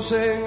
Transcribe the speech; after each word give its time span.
Volviendo 0.00 0.39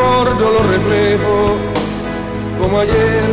y 0.00 0.02
el 0.02 0.08
amor 0.08 0.40
no 0.40 0.50
lo 0.50 0.62
reflejo 0.72 1.56
como 2.60 2.78
ayer. 2.80 3.24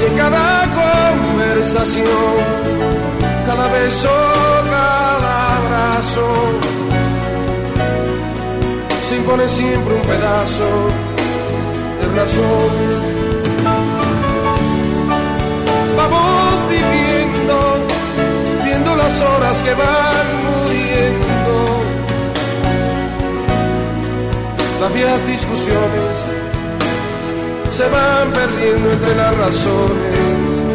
Y 0.00 0.10
en 0.10 0.16
cada 0.16 0.66
conversación, 1.30 2.04
cada 3.46 3.68
beso, 3.68 4.08
cada 4.70 5.56
abrazo, 5.56 6.26
se 9.02 9.16
impone 9.16 9.48
siempre 9.48 9.94
un 9.94 10.02
pedazo 10.02 10.68
de 12.00 12.20
razón. 12.20 12.70
Vamos 15.96 16.62
viviendo, 16.70 17.54
viendo 18.64 18.96
las 18.96 19.20
horas 19.20 19.62
que 19.62 19.74
van 19.74 20.26
muriendo. 20.46 21.29
Las 24.80 24.94
viejas 24.94 25.26
discusiones 25.26 26.32
se 27.68 27.88
van 27.88 28.32
perdiendo 28.32 28.92
entre 28.92 29.14
las 29.14 29.36
razones. 29.36 30.66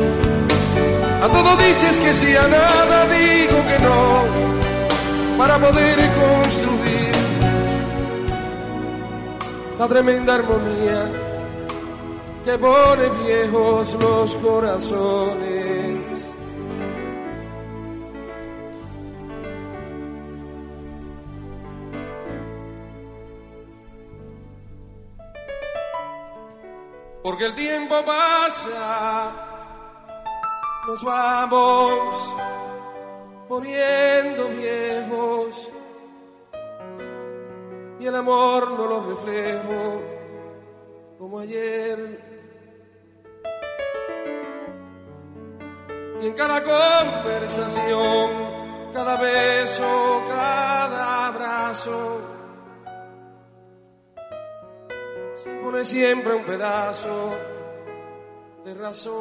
A 1.24 1.28
todo 1.28 1.58
dices 1.58 2.00
que 2.00 2.14
sí, 2.14 2.36
a 2.36 2.48
nada 2.48 3.08
digo 3.08 3.58
que 3.68 3.80
no, 3.80 5.38
para 5.40 5.58
poder 5.58 5.98
construir 6.14 7.16
la 9.80 9.88
tremenda 9.88 10.36
armonía 10.36 11.06
que 12.46 12.58
pone 12.60 13.10
viejos 13.26 13.98
los 14.00 14.36
corazones. 14.36 15.45
Tiempo 27.96 28.06
pasa, 28.06 29.32
nos 30.88 31.04
vamos 31.04 32.34
poniendo 33.48 34.48
viejos 34.50 35.70
y 38.00 38.08
el 38.08 38.16
amor 38.16 38.72
no 38.72 38.86
lo 38.88 39.02
reflejo 39.02 40.02
como 41.18 41.40
ayer. 41.40 42.36
Y 46.22 46.28
en 46.28 46.34
cada 46.34 46.64
conversación, 46.64 48.30
cada 48.94 49.16
beso, 49.18 50.24
cada 50.28 51.28
abrazo, 51.28 52.22
se 55.34 55.50
pone 55.56 55.84
siempre 55.84 56.34
un 56.34 56.44
pedazo 56.44 57.55
de 58.66 58.74
razón. 58.74 59.16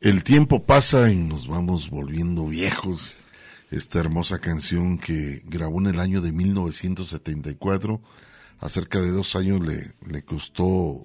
El 0.00 0.22
tiempo 0.22 0.64
pasa 0.64 1.10
y 1.10 1.16
nos 1.16 1.48
vamos 1.48 1.90
volviendo 1.90 2.46
viejos. 2.46 3.18
Esta 3.72 3.98
hermosa 3.98 4.38
canción 4.38 4.96
que 4.96 5.42
grabó 5.44 5.80
en 5.80 5.88
el 5.88 5.98
año 5.98 6.20
de 6.20 6.30
1974, 6.30 8.00
a 8.60 8.68
cerca 8.68 9.00
de 9.00 9.10
dos 9.10 9.34
años 9.34 9.60
le, 9.60 9.94
le 10.06 10.22
costó 10.22 11.02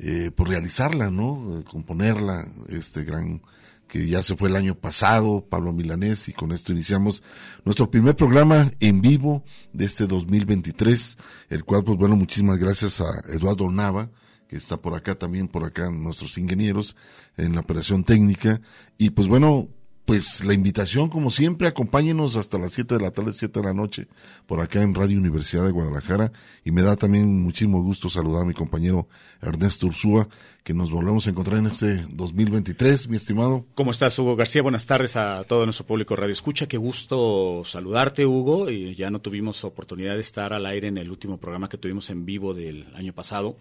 eh, 0.00 0.32
por 0.34 0.48
realizarla, 0.48 1.10
¿no? 1.12 1.62
Componerla, 1.70 2.44
este 2.68 3.04
gran 3.04 3.40
que 3.86 4.08
ya 4.08 4.20
se 4.24 4.36
fue 4.36 4.48
el 4.48 4.56
año 4.56 4.74
pasado, 4.74 5.46
Pablo 5.48 5.72
Milanés, 5.72 6.28
y 6.28 6.32
con 6.32 6.50
esto 6.50 6.72
iniciamos 6.72 7.22
nuestro 7.64 7.88
primer 7.88 8.16
programa 8.16 8.70
en 8.80 9.00
vivo 9.00 9.44
de 9.72 9.84
este 9.84 10.08
2023, 10.08 11.16
el 11.50 11.64
cual, 11.64 11.84
pues 11.84 11.96
bueno, 11.96 12.16
muchísimas 12.16 12.58
gracias 12.58 13.00
a 13.00 13.22
Eduardo 13.28 13.70
Nava, 13.70 14.10
que 14.48 14.56
está 14.56 14.78
por 14.78 14.94
acá 14.94 15.14
también, 15.14 15.48
por 15.48 15.64
acá 15.64 15.90
nuestros 15.90 16.38
ingenieros 16.38 16.96
en 17.36 17.54
la 17.54 17.60
operación 17.60 18.02
técnica. 18.02 18.60
Y 18.96 19.10
pues 19.10 19.28
bueno, 19.28 19.68
pues 20.08 20.42
la 20.42 20.54
invitación, 20.54 21.10
como 21.10 21.30
siempre, 21.30 21.68
acompáñenos 21.68 22.36
hasta 22.36 22.58
las 22.58 22.72
7 22.72 22.94
de 22.94 23.02
la 23.02 23.10
tarde, 23.10 23.34
7 23.34 23.60
de 23.60 23.66
la 23.66 23.74
noche, 23.74 24.08
por 24.46 24.58
acá 24.58 24.80
en 24.80 24.94
Radio 24.94 25.18
Universidad 25.18 25.66
de 25.66 25.70
Guadalajara. 25.70 26.32
Y 26.64 26.70
me 26.70 26.80
da 26.80 26.96
también 26.96 27.42
muchísimo 27.42 27.82
gusto 27.82 28.08
saludar 28.08 28.40
a 28.40 28.46
mi 28.46 28.54
compañero 28.54 29.06
Ernesto 29.42 29.86
Ursúa, 29.86 30.26
que 30.64 30.72
nos 30.72 30.90
volvemos 30.90 31.26
a 31.26 31.30
encontrar 31.30 31.58
en 31.58 31.66
este 31.66 32.06
2023, 32.08 33.06
mi 33.10 33.18
estimado. 33.18 33.66
¿Cómo 33.74 33.90
estás, 33.90 34.18
Hugo 34.18 34.34
García? 34.34 34.62
Buenas 34.62 34.86
tardes 34.86 35.14
a 35.16 35.44
todo 35.44 35.64
nuestro 35.64 35.84
público 35.84 36.16
Radio 36.16 36.32
Escucha. 36.32 36.66
Qué 36.66 36.78
gusto 36.78 37.64
saludarte, 37.66 38.24
Hugo. 38.24 38.70
Y 38.70 38.94
ya 38.94 39.10
no 39.10 39.20
tuvimos 39.20 39.62
oportunidad 39.64 40.14
de 40.14 40.22
estar 40.22 40.54
al 40.54 40.64
aire 40.64 40.88
en 40.88 40.96
el 40.96 41.10
último 41.10 41.36
programa 41.36 41.68
que 41.68 41.76
tuvimos 41.76 42.08
en 42.08 42.24
vivo 42.24 42.54
del 42.54 42.86
año 42.94 43.12
pasado. 43.12 43.58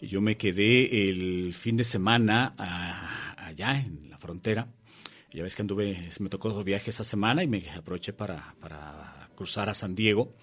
Yo 0.00 0.20
me 0.20 0.36
quedé 0.36 1.08
el 1.08 1.52
fin 1.52 1.76
de 1.76 1.84
semana 1.84 2.54
ah, 2.56 3.34
allá 3.36 3.78
en 3.78 4.08
la 4.10 4.18
frontera. 4.18 4.68
Ya 5.32 5.42
ves 5.42 5.54
que 5.54 5.62
anduve, 5.62 6.08
me 6.18 6.28
tocó 6.28 6.64
viaje 6.64 6.90
esa 6.90 7.04
semana 7.04 7.42
y 7.42 7.46
me 7.46 7.70
aproveché 7.70 8.12
para, 8.12 8.54
para 8.60 9.28
cruzar 9.36 9.68
a 9.68 9.74
San 9.74 9.94
Diego 9.94 10.34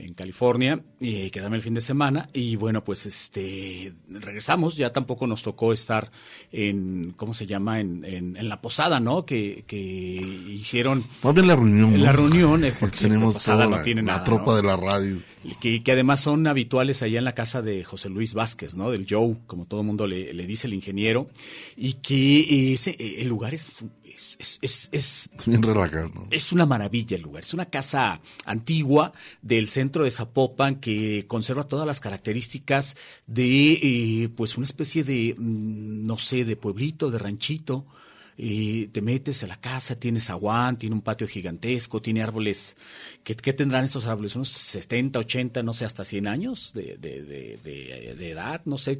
en 0.00 0.14
California 0.14 0.80
y 0.98 1.30
quedarme 1.30 1.56
el 1.56 1.62
fin 1.62 1.74
de 1.74 1.80
semana 1.80 2.28
y 2.32 2.56
bueno 2.56 2.82
pues 2.84 3.06
este 3.06 3.92
regresamos. 4.08 4.76
Ya 4.76 4.92
tampoco 4.92 5.26
nos 5.26 5.42
tocó 5.42 5.72
estar 5.72 6.10
en 6.52 7.12
cómo 7.16 7.34
se 7.34 7.46
llama 7.46 7.80
en, 7.80 8.04
en, 8.04 8.48
la 8.48 8.60
posada 8.60 9.00
no 9.00 9.24
que, 9.24 9.64
que 9.66 9.76
hicieron 9.76 11.04
en 11.22 11.46
la 11.46 11.56
reunión 11.56 11.94
en 11.94 12.02
la 12.02 12.12
reunión 12.12 12.64
eh, 12.64 12.72
porque 12.80 12.98
tenemos 12.98 13.42
toda 13.44 13.66
la, 13.66 13.82
la 13.84 14.24
tropa 14.24 14.56
de 14.56 14.62
la 14.62 14.76
radio. 14.76 15.18
Que, 15.58 15.82
que, 15.82 15.92
además 15.92 16.20
son 16.20 16.46
habituales 16.46 17.02
allá 17.02 17.18
en 17.18 17.24
la 17.24 17.34
casa 17.34 17.62
de 17.62 17.82
José 17.82 18.10
Luis 18.10 18.34
Vázquez 18.34 18.74
no 18.74 18.90
del 18.90 19.06
Joe 19.08 19.36
como 19.46 19.64
todo 19.64 19.82
mundo 19.82 20.06
le, 20.06 20.34
le 20.34 20.46
dice 20.46 20.66
el 20.66 20.74
ingeniero. 20.74 21.28
Y 21.76 21.94
que 21.94 22.74
ese, 22.74 22.96
el 22.98 23.28
lugar 23.28 23.54
es 23.54 23.84
es, 24.38 24.58
es, 24.60 24.88
es, 24.92 25.30
bien 25.46 25.62
relajado. 25.62 26.26
Es 26.30 26.52
una 26.52 26.66
maravilla 26.66 27.16
el 27.16 27.22
lugar. 27.22 27.42
Es 27.42 27.54
una 27.54 27.66
casa 27.66 28.20
antigua 28.44 29.12
del 29.42 29.68
centro 29.68 30.04
de 30.04 30.10
Zapopan 30.10 30.76
que 30.76 31.24
conserva 31.26 31.64
todas 31.64 31.86
las 31.86 32.00
características 32.00 32.96
de, 33.26 33.72
eh, 33.72 34.28
pues, 34.36 34.56
una 34.56 34.66
especie 34.66 35.04
de, 35.04 35.34
mm, 35.36 36.06
no 36.06 36.18
sé, 36.18 36.44
de 36.44 36.56
pueblito, 36.56 37.10
de 37.10 37.18
ranchito 37.18 37.86
y 38.42 38.86
te 38.86 39.02
metes 39.02 39.44
a 39.44 39.46
la 39.46 39.60
casa, 39.60 39.96
tienes 39.96 40.30
aguán, 40.30 40.78
tiene 40.78 40.94
un 40.94 41.02
patio 41.02 41.28
gigantesco, 41.28 42.00
tiene 42.00 42.22
árboles, 42.22 42.74
¿qué, 43.22 43.34
tendrán 43.34 43.84
esos 43.84 44.06
árboles? 44.06 44.34
Unos 44.34 44.48
70, 44.48 45.18
80, 45.18 45.62
no 45.62 45.74
sé, 45.74 45.84
hasta 45.84 46.04
100 46.04 46.26
años 46.26 46.72
de, 46.72 46.96
de, 46.96 48.30
edad, 48.30 48.62
no 48.64 48.78
sé. 48.78 48.98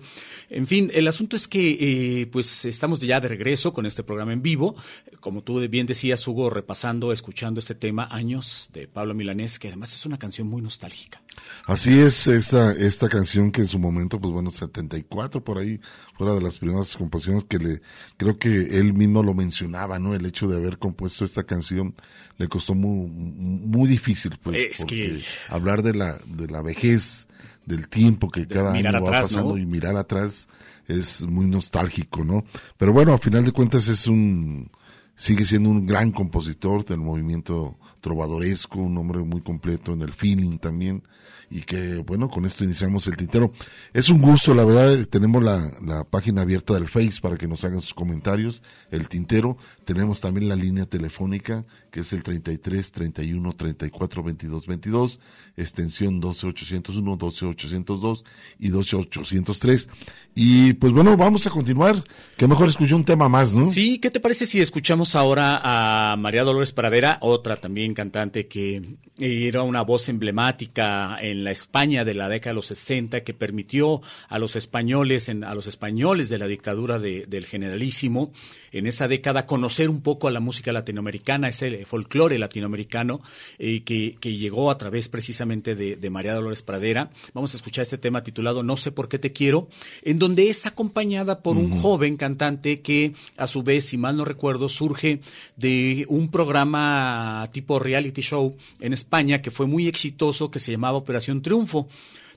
En 0.51 0.67
fin, 0.67 0.91
el 0.93 1.09
asunto 1.09 1.37
es 1.37 1.49
que 1.49 2.21
eh, 2.21 2.27
pues 2.27 2.67
estamos 2.67 3.01
ya 3.01 3.19
de 3.19 3.29
regreso 3.29 3.73
con 3.73 3.87
este 3.87 4.03
programa 4.03 4.35
en 4.35 4.43
vivo, 4.43 4.77
como 5.21 5.43
tú 5.43 5.59
bien 5.69 5.87
decías, 5.87 6.27
Hugo, 6.29 6.51
repasando, 6.51 7.11
escuchando 7.11 7.61
este 7.61 7.75
tema, 7.75 8.09
Años 8.11 8.69
de 8.75 8.89
Pablo 8.89 9.15
Milanés, 9.15 9.59
que 9.59 9.69
además 9.69 9.95
es 9.95 10.05
una 10.05 10.19
canción 10.19 10.49
muy 10.49 10.61
nostálgica. 10.61 11.23
Así 11.65 11.99
es, 11.99 12.27
esta, 12.27 12.73
esta 12.73 13.09
canción 13.09 13.51
que 13.51 13.63
en 13.63 13.67
su 13.67 13.79
momento, 13.79 14.21
pues 14.21 14.33
bueno, 14.33 14.51
74 14.51 15.43
por 15.43 15.59
ahí, 15.59 15.81
fuera 16.15 16.35
de 16.35 16.43
las 16.43 16.59
primeras 16.59 16.95
composiciones 16.97 17.45
que 17.45 17.59
le, 17.59 17.81
creo 18.19 18.39
que 18.39 18.79
él 18.79 18.93
mismo 18.93 19.23
lo 19.23 19.30
mencionaba, 19.35 19.99
¿no? 19.99 20.15
El 20.15 20.27
hecho 20.27 20.49
de 20.49 20.57
haber 20.57 20.79
compuesto 20.79 21.25
esta 21.25 21.45
canción 21.45 21.95
le 22.39 22.49
costó 22.49 22.75
muy, 22.75 23.09
muy 23.09 23.89
difícil, 23.89 24.39
pues, 24.43 24.79
porque 24.79 25.23
hablar 25.49 25.83
de 25.83 25.95
la, 25.95 26.19
de 26.27 26.49
la 26.49 26.63
vejez, 26.63 27.29
del 27.67 27.89
tiempo 27.89 28.31
que 28.31 28.47
cada 28.47 28.73
año 28.73 28.93
va 28.93 29.23
pasando 29.23 29.57
y 29.59 29.67
mirar 29.67 29.97
atrás 29.97 30.49
es 30.89 31.27
muy 31.27 31.47
nostálgico, 31.47 32.25
¿no? 32.25 32.45
Pero 32.77 32.93
bueno, 32.93 33.13
a 33.13 33.19
final 33.19 33.45
de 33.45 33.53
cuentas 33.53 33.87
es 33.89 34.07
un, 34.07 34.71
sigue 35.15 35.45
siendo 35.45 35.71
un 35.71 35.87
gran 35.87 36.11
compositor 36.11 36.85
del 36.85 36.99
movimiento 36.99 37.79
trovadoresco, 38.01 38.81
un 38.81 38.97
hombre 38.99 39.21
muy 39.21 39.43
completo 39.43 39.93
en 39.93 40.03
el 40.03 40.13
feeling 40.13 40.59
también 40.59 41.03
y 41.51 41.63
que 41.63 41.97
bueno, 41.99 42.31
con 42.31 42.47
esto 42.47 42.65
iniciamos 42.65 43.07
el 43.09 43.17
tintero. 43.17 43.53
Es 43.93 44.09
un 44.09 44.23
gusto, 44.23 44.55
la 44.55 44.65
verdad, 44.65 45.05
tenemos 45.07 45.43
la, 45.43 45.71
la 45.85 46.05
página 46.05 46.43
abierta 46.43 46.75
del 46.75 46.89
Face 46.89 47.21
para 47.21 47.37
que 47.37 47.49
nos 47.49 47.65
hagan 47.65 47.81
sus 47.81 47.93
comentarios, 47.93 48.63
el 48.91 49.09
tintero, 49.09 49.59
tenemos 49.85 50.21
también 50.21 50.49
la 50.49 50.55
línea 50.55 50.87
telefónica 50.87 51.65
que 51.91 52.01
es 52.01 52.13
el 52.13 52.23
33 52.23 52.93
31 52.93 53.53
34 53.53 54.23
22 54.23 54.67
22, 54.67 55.21
extensión 55.57 56.21
12801, 56.21 57.17
12802 57.17 58.25
y 58.59 58.69
12803. 58.69 59.89
Y 60.35 60.73
pues 60.75 60.93
bueno, 60.93 61.17
vamos 61.17 61.47
a 61.47 61.51
continuar. 61.51 62.03
Que 62.37 62.47
mejor 62.47 62.69
escuchar 62.69 62.95
un 62.95 63.05
tema 63.05 63.29
más, 63.29 63.53
¿no? 63.53 63.67
Sí, 63.67 63.99
¿qué 63.99 64.11
te 64.11 64.21
parece 64.21 64.47
si 64.47 64.61
escuchamos 64.61 65.15
ahora 65.15 65.61
a 65.63 66.17
María 66.17 66.45
Dolores 66.45 66.73
Pradera, 66.73 67.19
otra 67.21 67.57
también 67.57 67.95
cantante 67.95 68.47
que 68.47 68.97
era 69.19 69.63
una 69.63 69.83
voz 69.83 70.09
emblemática 70.09 71.19
en 71.21 71.45
la 71.45 71.51
España 71.51 72.05
de 72.05 72.15
la 72.15 72.29
década 72.29 72.53
de 72.53 72.57
los 72.57 72.67
60 72.67 73.23
que 73.23 73.35
permitió 73.35 74.01
a 74.29 74.39
los 74.39 74.57
españoles, 74.57 75.29
en, 75.29 75.45
a 75.45 75.55
los 75.55 75.67
españoles 75.67 76.29
de 76.29 76.39
la 76.39 76.47
dictadura 76.47 76.99
del 76.99 77.47
generalísimo, 77.47 78.33
en 78.73 78.87
esa 78.87 79.09
década 79.09 79.47
conocer 79.47 79.91
un 79.91 80.03
poco 80.03 80.29
a 80.29 80.31
la 80.31 80.41
música 80.41 80.73
latinoamericana, 80.73 81.49
ese 81.49 81.80
folclore 81.85 82.39
latinoamericano 82.39 83.21
eh, 83.59 83.83
que, 83.83 84.17
que, 84.21 84.37
llegó 84.37 84.71
a 84.71 84.79
través 84.79 85.09
precisamente 85.09 85.75
de, 85.75 85.97
de, 85.97 86.11
María 86.11 86.35
Dolores 86.35 86.63
Pradera. 86.63 87.11
Vamos 87.35 87.55
a 87.55 87.57
escuchar 87.57 87.83
este 87.83 87.99
tema 87.99 88.23
titulado 88.23 88.63
No 88.63 88.77
sé 88.77 88.93
por 88.93 89.09
qué 89.09 89.19
te 89.19 89.33
quiero, 89.33 89.69
en 90.03 90.19
donde 90.19 90.49
es 90.49 90.67
acompañada 90.67 91.41
por 91.41 91.57
un 91.57 91.79
joven 91.79 92.17
cantante 92.17 92.81
que 92.81 93.15
a 93.37 93.47
su 93.47 93.63
vez, 93.63 93.87
si 93.87 93.97
mal 93.97 94.17
no 94.17 94.25
recuerdo, 94.25 94.69
surge 94.69 95.21
de 95.57 96.07
un 96.09 96.31
programa 96.31 97.49
tipo 97.53 97.79
reality 97.79 98.23
show 98.23 98.57
en 98.81 98.93
España 98.93 99.43
que 99.43 99.51
fue 99.51 99.67
muy 99.67 99.89
exitoso 99.89 100.51
que 100.51 100.61
se 100.61 100.73
llamaba 100.73 100.99
Operación 100.99 101.43
Triunfo. 101.43 101.89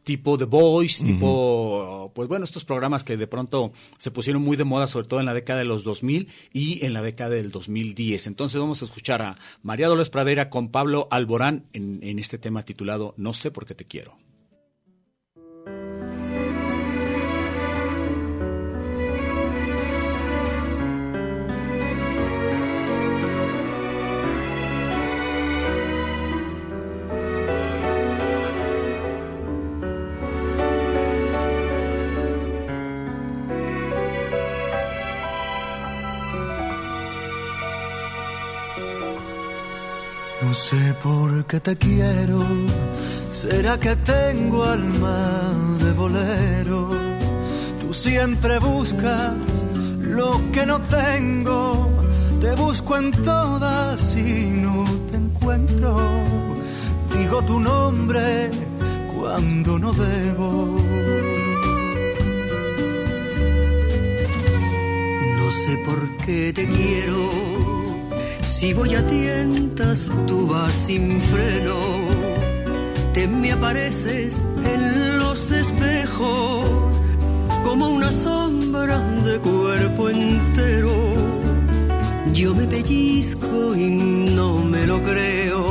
Tipo 0.04 0.38
The 0.38 0.46
Voice, 0.46 1.04
tipo, 1.04 2.12
pues 2.14 2.28
bueno, 2.28 2.46
estos 2.46 2.66
programas 2.66 3.04
que 3.04 3.18
de 3.18 3.28
pronto 3.28 3.72
se 3.98 4.12
pusieron 4.12 4.42
muy 4.42 4.58
de 4.58 4.64
moda, 4.64 4.88
sobre 4.88 5.08
todo 5.08 5.20
en 5.20 5.26
la 5.26 5.34
década 5.34 5.60
de 5.60 5.66
los 5.66 5.84
2000 5.84 6.28
y 6.52 6.86
en 6.86 6.94
la 6.94 7.02
década 7.02 7.32
del 7.32 7.52
2010. 7.52 8.28
Entonces 8.28 8.60
vamos 8.60 8.82
a 8.82 8.86
escuchar 8.86 9.22
a 9.22 9.38
María 9.62 9.88
Dolores 9.88 10.10
Pradera 10.10 10.50
con 10.50 10.70
Pablo 10.70 11.08
Alborán 11.12 11.66
en, 11.74 12.00
en 12.04 12.20
este 12.20 12.38
tema 12.38 12.64
titulado 12.64 13.14
No 13.18 13.34
sé 13.34 13.52
por 13.52 13.66
qué 13.66 13.76
te 13.76 13.86
quiero. 13.86 14.18
No 40.54 40.60
sé 40.60 40.94
por 41.02 41.48
qué 41.48 41.60
te 41.60 41.76
quiero, 41.76 42.46
será 43.32 43.80
que 43.80 43.96
tengo 43.96 44.64
alma 44.64 45.52
de 45.80 45.92
bolero. 45.94 46.92
Tú 47.82 47.92
siempre 47.92 48.60
buscas 48.60 49.34
lo 50.02 50.40
que 50.52 50.64
no 50.68 50.80
tengo, 50.80 51.90
te 52.40 52.54
busco 52.54 52.98
en 52.98 53.12
todas 53.24 54.16
y 54.16 54.52
no 54.66 54.86
te 55.10 55.18
encuentro. 55.18 55.98
Digo 57.18 57.42
tu 57.42 57.60
nombre 57.60 58.52
cuando 59.16 59.80
no 59.80 59.92
debo. 59.92 60.78
No 65.40 65.50
sé 65.50 65.78
por 65.84 66.18
qué 66.18 66.54
te 66.54 66.68
quiero 66.68 67.73
si 68.64 68.72
voy 68.72 68.96
a 68.96 69.06
tientas, 69.06 70.10
tú 70.26 70.48
vas 70.48 70.74
sin 70.88 71.20
freno. 71.20 71.80
Te 73.14 73.28
me 73.28 73.52
apareces 73.52 74.40
en 74.74 75.20
los 75.20 75.52
espejos 75.52 76.70
como 77.66 77.90
una 77.90 78.10
sombra 78.10 78.98
de 79.28 79.38
cuerpo 79.40 80.10
entero. 80.10 80.96
Yo 82.34 82.56
me 82.56 82.66
pellizco 82.66 83.76
y 83.76 83.86
no 84.38 84.60
me 84.64 84.88
lo 84.88 84.98
creo. 85.04 85.62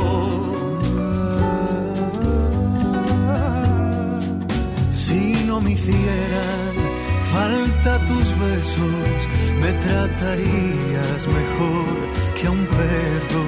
Si 4.91 5.45
no 5.47 5.61
me 5.61 5.71
hicieran 5.71 6.73
falta 7.33 7.91
tus 8.09 8.27
besos, 8.43 9.19
me 9.61 9.71
tratarías 9.85 11.21
mejor 11.39 12.13
que 12.43 12.49
un 12.49 12.65
perro 12.65 13.45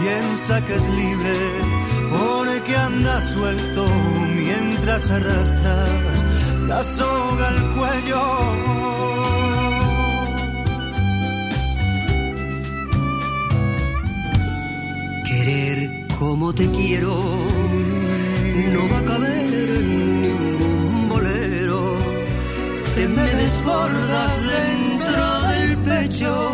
piensa 0.00 0.64
que 0.64 0.74
es 0.76 0.88
libre 0.90 1.36
porque 2.16 2.76
anda 2.76 3.20
suelto 3.20 3.84
mientras 4.36 5.10
arrastras 5.10 6.24
la 6.68 6.84
soga 6.84 7.48
al 7.48 7.60
cuello. 7.76 8.22
Querer 15.28 16.06
como 16.16 16.52
te 16.52 16.70
quiero 16.70 17.14
no 18.74 18.82
va 18.92 18.98
a 19.00 19.04
caber 19.04 19.68
en 19.80 20.22
ningún 20.22 21.08
bolero. 21.08 21.96
Te 22.94 23.08
me 23.08 23.28
desbordas 23.42 24.32
dentro 24.56 25.22
del 25.50 25.76
pecho 25.78 26.51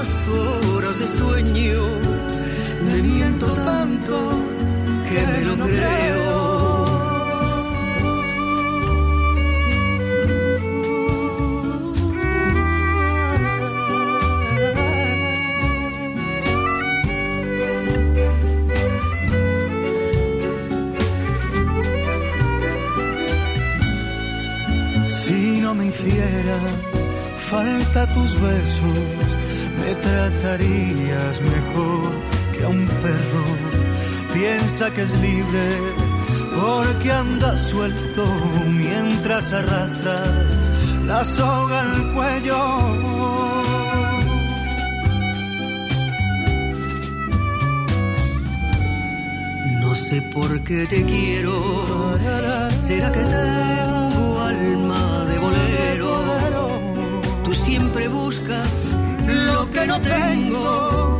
horas 0.00 0.98
de 0.98 1.06
sueño, 1.06 1.82
me 2.86 3.02
miento 3.02 3.46
tanto 3.46 4.16
que 5.08 5.26
me 5.26 5.44
lo 5.44 5.56
creo. 5.66 6.40
Si 25.08 25.60
no 25.60 25.74
me 25.74 25.86
hiciera 25.88 26.58
falta 27.36 28.06
tus 28.14 28.40
besos 28.40 29.19
me 29.90 29.96
tratarías 29.96 31.40
mejor 31.42 32.12
que 32.52 32.64
a 32.64 32.68
un 32.68 32.86
perro. 33.04 33.44
Piensa 34.32 34.90
que 34.94 35.02
es 35.02 35.12
libre 35.18 35.66
porque 36.60 37.10
anda 37.10 37.58
suelto 37.58 38.24
mientras 38.66 39.52
arrastra 39.52 40.16
la 41.06 41.24
soga 41.24 41.80
al 41.80 42.12
cuello. 42.14 42.60
No 49.82 49.94
sé 49.94 50.22
por 50.22 50.62
qué 50.62 50.86
te 50.86 51.02
quiero, 51.04 51.54
será 52.86 53.10
que 53.10 53.24
tengo 53.24 54.40
alma 54.40 55.24
de 55.30 55.38
bolero. 55.38 56.12
Tú 57.44 57.52
siempre 57.54 58.06
buscas 58.06 58.99
lo 59.34 59.70
que 59.70 59.86
no 59.86 60.00
tengo. 60.00 61.18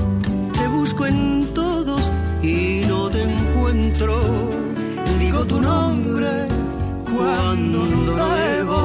Te 0.59 0.67
busco 0.69 1.07
en 1.07 1.55
todos 1.55 2.02
y 2.43 2.83
no 2.88 3.09
te 3.11 3.23
encuentro. 3.23 4.21
Digo 5.19 5.45
tu 5.45 5.61
nombre 5.61 6.31
cuando 7.12 7.79
no 7.87 8.29
debo. 8.45 8.81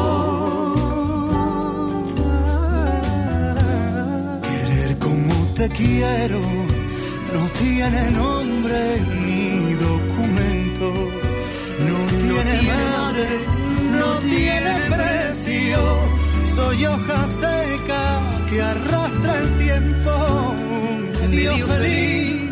Querer 4.41 4.97
como 4.99 5.33
te 5.55 5.69
quiero 5.69 6.39
no 7.35 7.49
tiene 7.59 8.11
nombre 8.11 8.79
ni 9.25 9.73
documento. 9.73 10.87
No 11.87 11.99
tiene 12.23 12.55
madre, 12.73 13.27
no 13.99 14.09
tiene 14.19 14.73
precio. 14.95 15.79
Soy 16.55 16.85
hoja 16.85 17.27
seca 17.41 18.03
que 18.49 18.61
arrastra 19.25 19.39
el 19.39 19.57
tiempo, 19.57 20.55
medio 21.29 21.67
feliz, 21.67 22.51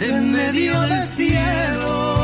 en 0.00 0.32
medio 0.32 0.80
del 0.80 1.08
cielo. 1.08 2.22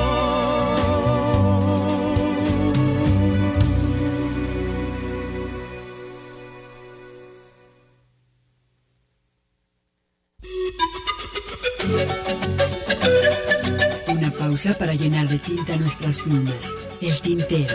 Una 14.09 14.31
pausa 14.31 14.75
para 14.75 14.95
llenar 14.95 15.29
de 15.29 15.39
tinta 15.39 15.77
nuestras 15.77 16.19
plumas. 16.19 16.75
El 17.01 17.21
tintero. 17.21 17.75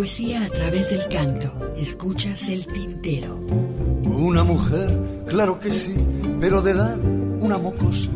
Poesía 0.00 0.46
a 0.46 0.48
través 0.48 0.88
del 0.88 1.06
canto. 1.08 1.74
Escuchas 1.76 2.48
el 2.48 2.66
tintero. 2.66 3.36
Una 4.04 4.44
mujer, 4.44 4.98
claro 5.28 5.60
que 5.60 5.70
sí, 5.70 5.94
pero 6.40 6.62
de 6.62 6.70
edad 6.70 6.98
una 6.98 7.58
mocosa. 7.58 8.08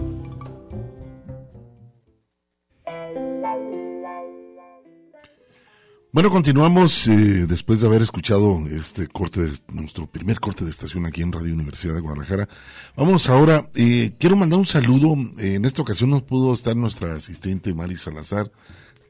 Bueno, 6.10 6.30
continuamos 6.30 7.06
eh, 7.06 7.44
después 7.46 7.82
de 7.82 7.86
haber 7.86 8.00
escuchado 8.00 8.66
este 8.70 9.06
corte, 9.06 9.42
de, 9.42 9.52
nuestro 9.68 10.06
primer 10.06 10.40
corte 10.40 10.64
de 10.64 10.70
estación 10.70 11.04
aquí 11.04 11.20
en 11.20 11.32
Radio 11.32 11.52
Universidad 11.52 11.92
de 11.92 12.00
Guadalajara. 12.00 12.48
Vamos 12.96 13.28
ahora, 13.28 13.68
eh, 13.74 14.14
quiero 14.18 14.36
mandar 14.36 14.58
un 14.58 14.64
saludo. 14.64 15.12
en 15.36 15.66
esta 15.66 15.82
ocasión 15.82 16.08
nos 16.08 16.22
pudo 16.22 16.54
estar 16.54 16.74
nuestra 16.74 17.14
asistente 17.14 17.74
Mari 17.74 17.98
Salazar, 17.98 18.50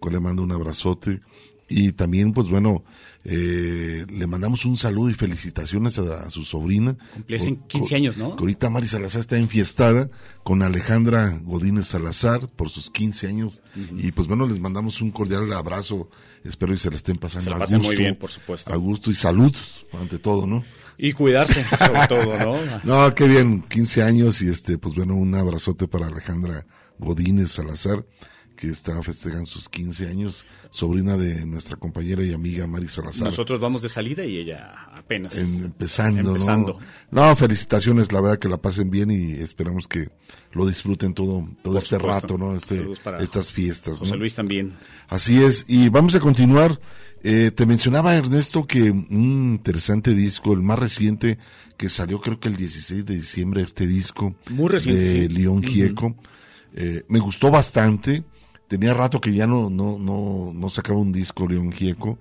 cual 0.00 0.14
le 0.14 0.18
mando 0.18 0.42
un 0.42 0.50
abrazote. 0.50 1.20
Y 1.68 1.92
también, 1.92 2.32
pues 2.32 2.48
bueno, 2.48 2.84
eh, 3.24 4.04
le 4.06 4.26
mandamos 4.26 4.66
un 4.66 4.76
saludo 4.76 5.08
y 5.08 5.14
felicitaciones 5.14 5.98
a, 5.98 6.28
su 6.28 6.44
sobrina. 6.44 6.96
Cumplen 7.14 7.62
15 7.66 7.96
años, 7.96 8.16
¿no? 8.18 8.36
Que 8.36 8.42
ahorita 8.42 8.68
Mari 8.68 8.86
Salazar 8.86 9.20
está 9.20 9.36
enfiestada 9.38 10.10
con 10.42 10.62
Alejandra 10.62 11.40
Godínez 11.42 11.86
Salazar 11.86 12.48
por 12.48 12.68
sus 12.68 12.90
15 12.90 13.26
años. 13.26 13.62
Y 13.96 14.12
pues 14.12 14.28
bueno, 14.28 14.46
les 14.46 14.60
mandamos 14.60 15.00
un 15.00 15.10
cordial 15.10 15.50
abrazo. 15.54 16.10
Espero 16.44 16.74
y 16.74 16.78
se 16.78 16.90
la 16.90 16.96
estén 16.96 17.16
pasando 17.16 17.50
se 17.50 17.56
a 17.56 17.58
gusto. 17.58 17.78
muy 17.78 17.96
bien, 17.96 18.16
por 18.16 18.30
supuesto. 18.30 18.70
A 18.70 18.76
gusto 18.76 19.10
y 19.10 19.14
salud, 19.14 19.54
ante 19.92 20.18
todo, 20.18 20.46
¿no? 20.46 20.64
Y 20.98 21.12
cuidarse, 21.12 21.64
sobre 21.64 22.06
todo, 22.08 22.38
¿no? 22.84 23.06
no, 23.06 23.14
qué 23.14 23.26
bien, 23.26 23.62
15 23.62 24.02
años 24.02 24.42
y 24.42 24.48
este, 24.48 24.76
pues 24.76 24.94
bueno, 24.94 25.14
un 25.14 25.34
abrazote 25.34 25.88
para 25.88 26.06
Alejandra 26.06 26.66
Godínez 26.98 27.52
Salazar 27.52 28.04
que 28.64 28.70
está 28.72 29.02
festejando 29.02 29.46
sus 29.46 29.68
15 29.68 30.08
años, 30.08 30.44
sobrina 30.70 31.16
de 31.16 31.44
nuestra 31.44 31.76
compañera 31.76 32.22
y 32.22 32.32
amiga 32.32 32.66
Mari 32.66 32.88
Salazar. 32.88 33.26
Nosotros 33.26 33.60
vamos 33.60 33.82
de 33.82 33.88
salida 33.88 34.24
y 34.24 34.38
ella 34.38 34.86
apenas. 34.94 35.36
empezando, 35.36 36.36
¿no? 36.36 36.78
No, 37.10 37.36
felicitaciones, 37.36 38.10
la 38.10 38.20
verdad 38.20 38.38
que 38.38 38.48
la 38.48 38.56
pasen 38.56 38.90
bien 38.90 39.10
y 39.10 39.32
esperamos 39.32 39.86
que 39.86 40.08
lo 40.52 40.66
disfruten 40.66 41.12
todo, 41.12 41.46
todo 41.62 41.78
este 41.78 41.98
rato, 41.98 42.38
¿no? 42.38 42.56
Este, 42.56 42.86
estas 43.20 43.52
fiestas. 43.52 43.98
José 43.98 44.16
Luis 44.16 44.34
también. 44.34 44.72
Así 45.08 45.42
es, 45.42 45.66
y 45.68 45.88
vamos 45.90 46.14
a 46.14 46.20
continuar. 46.20 46.80
Eh, 47.22 47.50
te 47.54 47.64
mencionaba 47.64 48.14
Ernesto 48.14 48.66
que 48.66 48.90
un 48.90 49.58
interesante 49.58 50.14
disco, 50.14 50.52
el 50.52 50.60
más 50.60 50.78
reciente, 50.78 51.38
que 51.76 51.88
salió 51.88 52.20
creo 52.20 52.38
que 52.38 52.48
el 52.48 52.56
16 52.56 53.04
de 53.04 53.14
diciembre, 53.14 53.62
este 53.62 53.86
disco 53.86 54.34
Muy 54.50 54.68
reciente, 54.68 55.02
de 55.02 55.28
León 55.28 55.62
Gieco. 55.62 56.16
Eh, 56.76 57.04
me 57.08 57.20
gustó 57.20 57.50
bastante 57.50 58.24
tenía 58.68 58.94
rato 58.94 59.20
que 59.20 59.32
ya 59.32 59.46
no, 59.46 59.70
no, 59.70 59.98
no, 59.98 60.52
no 60.54 60.70
sacaba 60.70 60.98
un 60.98 61.12
disco 61.12 61.46
León 61.46 61.72
Gieco 61.72 62.18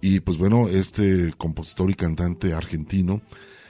y 0.00 0.20
pues 0.20 0.38
bueno, 0.38 0.68
este 0.68 1.32
compositor 1.36 1.90
y 1.90 1.94
cantante 1.94 2.54
argentino 2.54 3.22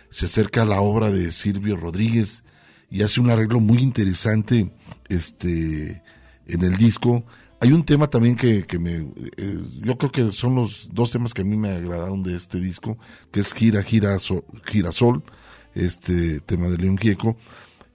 se 0.08 0.26
acerca 0.26 0.62
a 0.62 0.66
la 0.66 0.80
obra 0.80 1.10
de 1.10 1.32
Silvio 1.32 1.76
Rodríguez 1.76 2.44
y 2.90 3.02
hace 3.02 3.20
un 3.20 3.30
arreglo 3.30 3.60
muy 3.60 3.78
interesante 3.78 4.70
este 5.08 6.02
en 6.46 6.62
el 6.62 6.76
disco. 6.76 7.24
Hay 7.60 7.72
un 7.72 7.84
tema 7.84 8.08
también 8.08 8.34
que, 8.34 8.64
que 8.64 8.78
me 8.78 9.06
eh, 9.36 9.58
yo 9.82 9.96
creo 9.96 10.10
que 10.10 10.32
son 10.32 10.56
los 10.56 10.88
dos 10.92 11.12
temas 11.12 11.32
que 11.32 11.42
a 11.42 11.44
mí 11.44 11.56
me 11.56 11.70
agradaron 11.70 12.22
de 12.22 12.36
este 12.36 12.58
disco, 12.58 12.98
que 13.30 13.40
es 13.40 13.52
Gira 13.54 13.82
Gira 13.82 14.16
Girasol, 14.66 15.22
este 15.74 16.40
tema 16.40 16.68
de 16.68 16.78
León 16.78 16.98
Gieco 16.98 17.36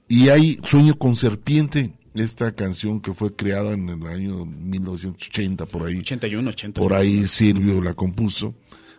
y 0.07 0.29
hay 0.29 0.59
Sueño 0.63 0.97
con 0.97 1.15
serpiente 1.15 1.93
esta 2.19 2.51
canción 2.53 3.01
que 3.01 3.13
fue 3.13 3.35
creada 3.35 3.71
en 3.73 3.89
el 3.89 4.05
año 4.07 4.45
1980 4.45 5.65
por 5.65 5.87
ahí. 5.87 5.99
81, 5.99 6.49
80. 6.49 6.81
Por 6.81 6.93
ahí 6.93 7.27
Silvio 7.27 7.81
la 7.81 7.93
compuso, 7.93 8.55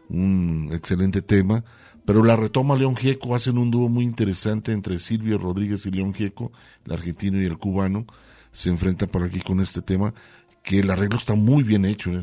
un 0.09 0.71
excelente 0.73 1.23
tema, 1.23 1.65
pero 2.05 2.25
la 2.25 2.37
retoma 2.37 2.77
León 2.77 2.97
Gieco, 2.97 3.35
hacen 3.35 3.59
un 3.59 3.71
dúo 3.71 3.89
muy 3.89 4.05
interesante 4.05 4.73
entre 4.73 4.99
Silvio 4.99 5.39
Rodríguez 5.39 5.85
y 5.87 5.91
León 5.91 6.15
Gieco, 6.15 6.53
el 6.87 6.93
argentino 6.93 7.41
y 7.43 7.47
el 7.47 7.59
cubano, 7.59 8.07
se 8.51 8.71
enfrentan 8.71 9.09
por 9.09 9.23
aquí 9.23 9.41
con 9.41 9.61
este 9.61 9.83
tema 9.83 10.15
que 10.63 10.81
el 10.81 10.91
arreglo 10.91 11.19
está 11.19 11.35
muy 11.35 11.63
bien 11.63 11.85
hecho. 11.85 12.11
¿eh? 12.11 12.23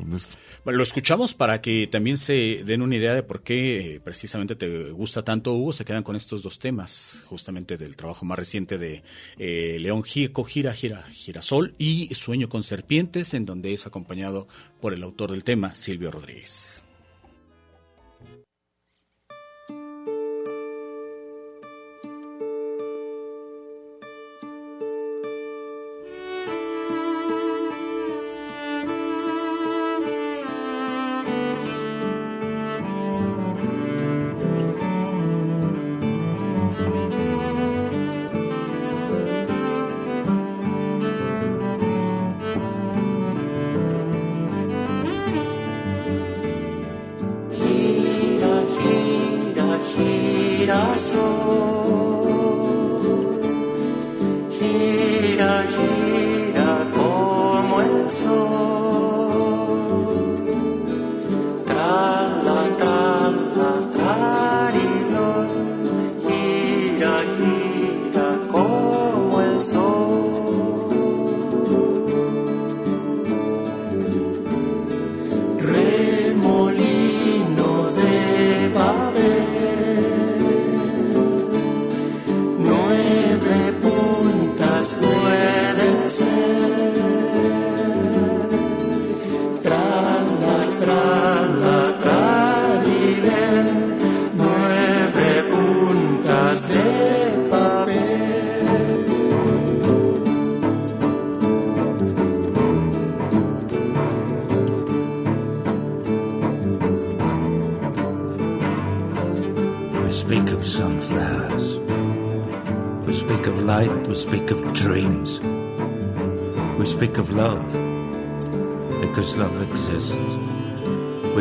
Bueno, 0.63 0.77
lo 0.77 0.84
escuchamos 0.84 1.34
para 1.34 1.62
que 1.62 1.88
también 1.88 2.18
se 2.18 2.63
den 2.63 2.82
una 2.82 2.96
idea 2.96 3.13
de 3.13 3.24
por 3.24 3.42
qué 3.42 3.96
eh, 3.96 4.00
precisamente 4.00 4.56
te 4.56 4.92
gusta 4.92 5.24
tanto, 5.24 5.54
Hugo. 5.54 5.74
Se 5.74 5.86
quedan 5.86 6.04
con 6.04 6.15
estos 6.15 6.44
dos 6.44 6.60
temas, 6.60 7.24
justamente 7.25 7.77
del 7.77 7.96
trabajo 7.96 8.25
más 8.25 8.38
reciente 8.38 8.77
de 8.77 9.04
eh, 9.38 9.77
León 9.80 10.04
Gieco, 10.04 10.44
Gira, 10.44 10.74
Gira, 10.74 11.04
Girasol 11.12 11.74
y 11.77 12.13
Sueño 12.13 12.50
con 12.50 12.63
Serpientes, 12.63 13.34
en 13.34 13.46
donde 13.46 13.74
es 13.74 13.88
acompañado 13.88 14.48
por 14.80 14.94
el 14.94 15.04
autor 15.04 15.32
del 15.32 15.44
tema, 15.44 15.74
Silvio 15.74 16.12
Rodríguez. 16.12 16.85
girasol, 50.65 51.19
gira, 54.58 55.63
gira. 55.69 55.94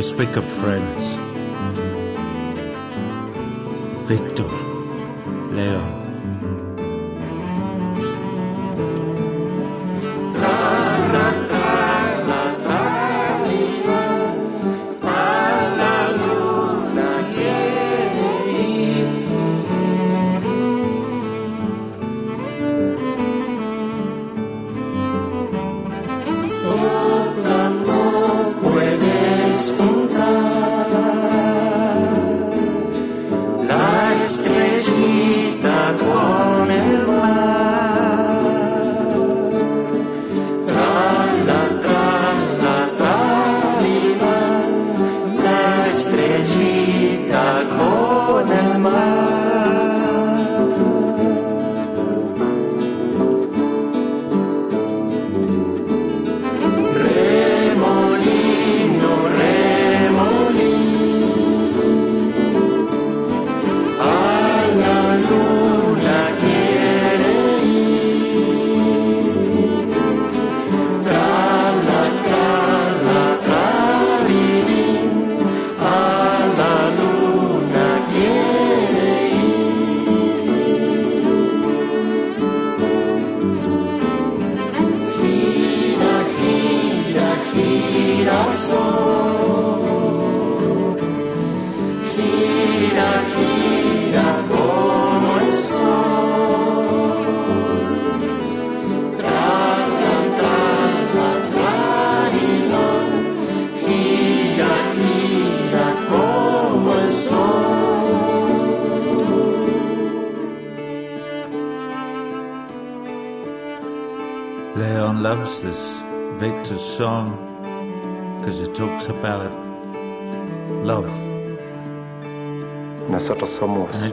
Speak 0.04 0.36
of 0.36 0.44
friends. 0.44 1.02
Victor, 4.06 4.48
Leo. 5.50 5.93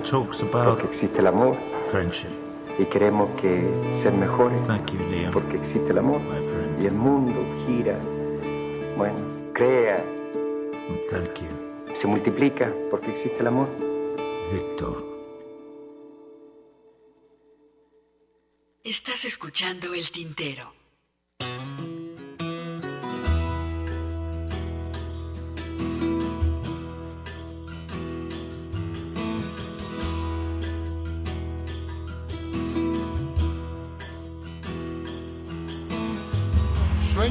Porque 0.10 0.88
existe 0.94 1.20
el 1.20 1.28
amor 1.28 1.56
friendship. 1.90 2.30
y 2.80 2.86
queremos 2.86 3.30
que 3.42 3.70
ser 4.02 4.14
mejores 4.14 4.62
Thank 4.68 4.92
you, 4.92 5.00
Leon, 5.10 5.34
porque 5.34 5.58
existe 5.58 5.92
el 5.92 5.98
amor 5.98 6.20
my 6.22 6.42
friend. 6.48 6.84
y 6.84 6.88
el 6.88 6.94
mundo 6.94 7.34
gira, 7.66 7.98
bueno, 8.98 9.18
crea, 9.54 10.04
thank 11.10 11.40
you, 11.42 11.94
se 12.00 12.08
multiplica 12.08 12.72
porque 12.90 13.12
existe 13.12 13.38
el 13.40 13.48
amor. 13.48 13.68
Victor. 14.52 15.06
Estás 18.84 19.26
escuchando 19.26 19.94
el 19.94 20.10
tintero. 20.12 20.74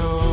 show. 0.00 0.29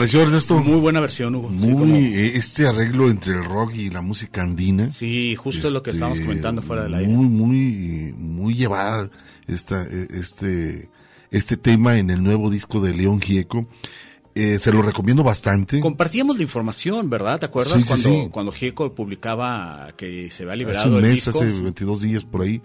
Pareció, 0.00 0.22
Ernesto? 0.22 0.58
Muy 0.58 0.80
buena 0.80 1.00
versión, 1.00 1.34
Hugo. 1.34 1.50
Sí, 1.50 1.66
Muy, 1.66 1.74
como- 1.74 1.96
eh, 1.96 2.32
este 2.34 2.66
arreglo 2.66 3.10
entre 3.10 3.34
el 3.34 3.44
rock 3.44 3.74
y 3.76 3.90
la 3.90 4.00
música 4.00 4.42
andina. 4.42 4.90
Sí, 4.90 5.34
justo 5.36 5.68
lo 5.70 5.82
que 5.82 5.90
estábamos 5.90 6.18
Este, 6.18 6.26
comentando 6.28 6.62
fuera 6.62 6.84
del 6.84 6.94
aire. 6.94 7.12
Muy, 7.12 7.26
muy, 7.28 8.14
muy 8.16 8.54
llevada 8.54 9.10
esta, 9.46 9.82
eh, 9.84 10.08
este, 10.12 10.88
este 11.30 11.56
tema 11.58 11.98
en 11.98 12.08
el 12.10 12.22
nuevo 12.22 12.50
disco 12.50 12.80
de 12.80 12.94
León 12.94 13.20
Gieco. 13.20 13.66
Eh, 14.42 14.58
se 14.58 14.72
lo 14.72 14.80
recomiendo 14.82 15.22
bastante. 15.22 15.80
Compartíamos 15.80 16.36
la 16.36 16.42
información, 16.42 17.10
¿verdad? 17.10 17.38
¿Te 17.40 17.46
acuerdas 17.46 17.74
Sí, 17.74 17.80
sí, 17.82 17.86
cuando, 17.88 18.08
sí. 18.24 18.28
cuando 18.30 18.52
Gieco 18.52 18.94
publicaba 18.94 19.88
que 19.96 20.30
se 20.30 20.44
había 20.44 20.56
liberado 20.56 20.80
Hace 20.80 20.88
un 20.88 20.96
el 20.96 21.02
mes, 21.02 21.24
disco? 21.26 21.30
hace 21.38 21.46
22 21.62 22.00
días 22.02 22.24
por 22.24 22.42
ahí. 22.42 22.62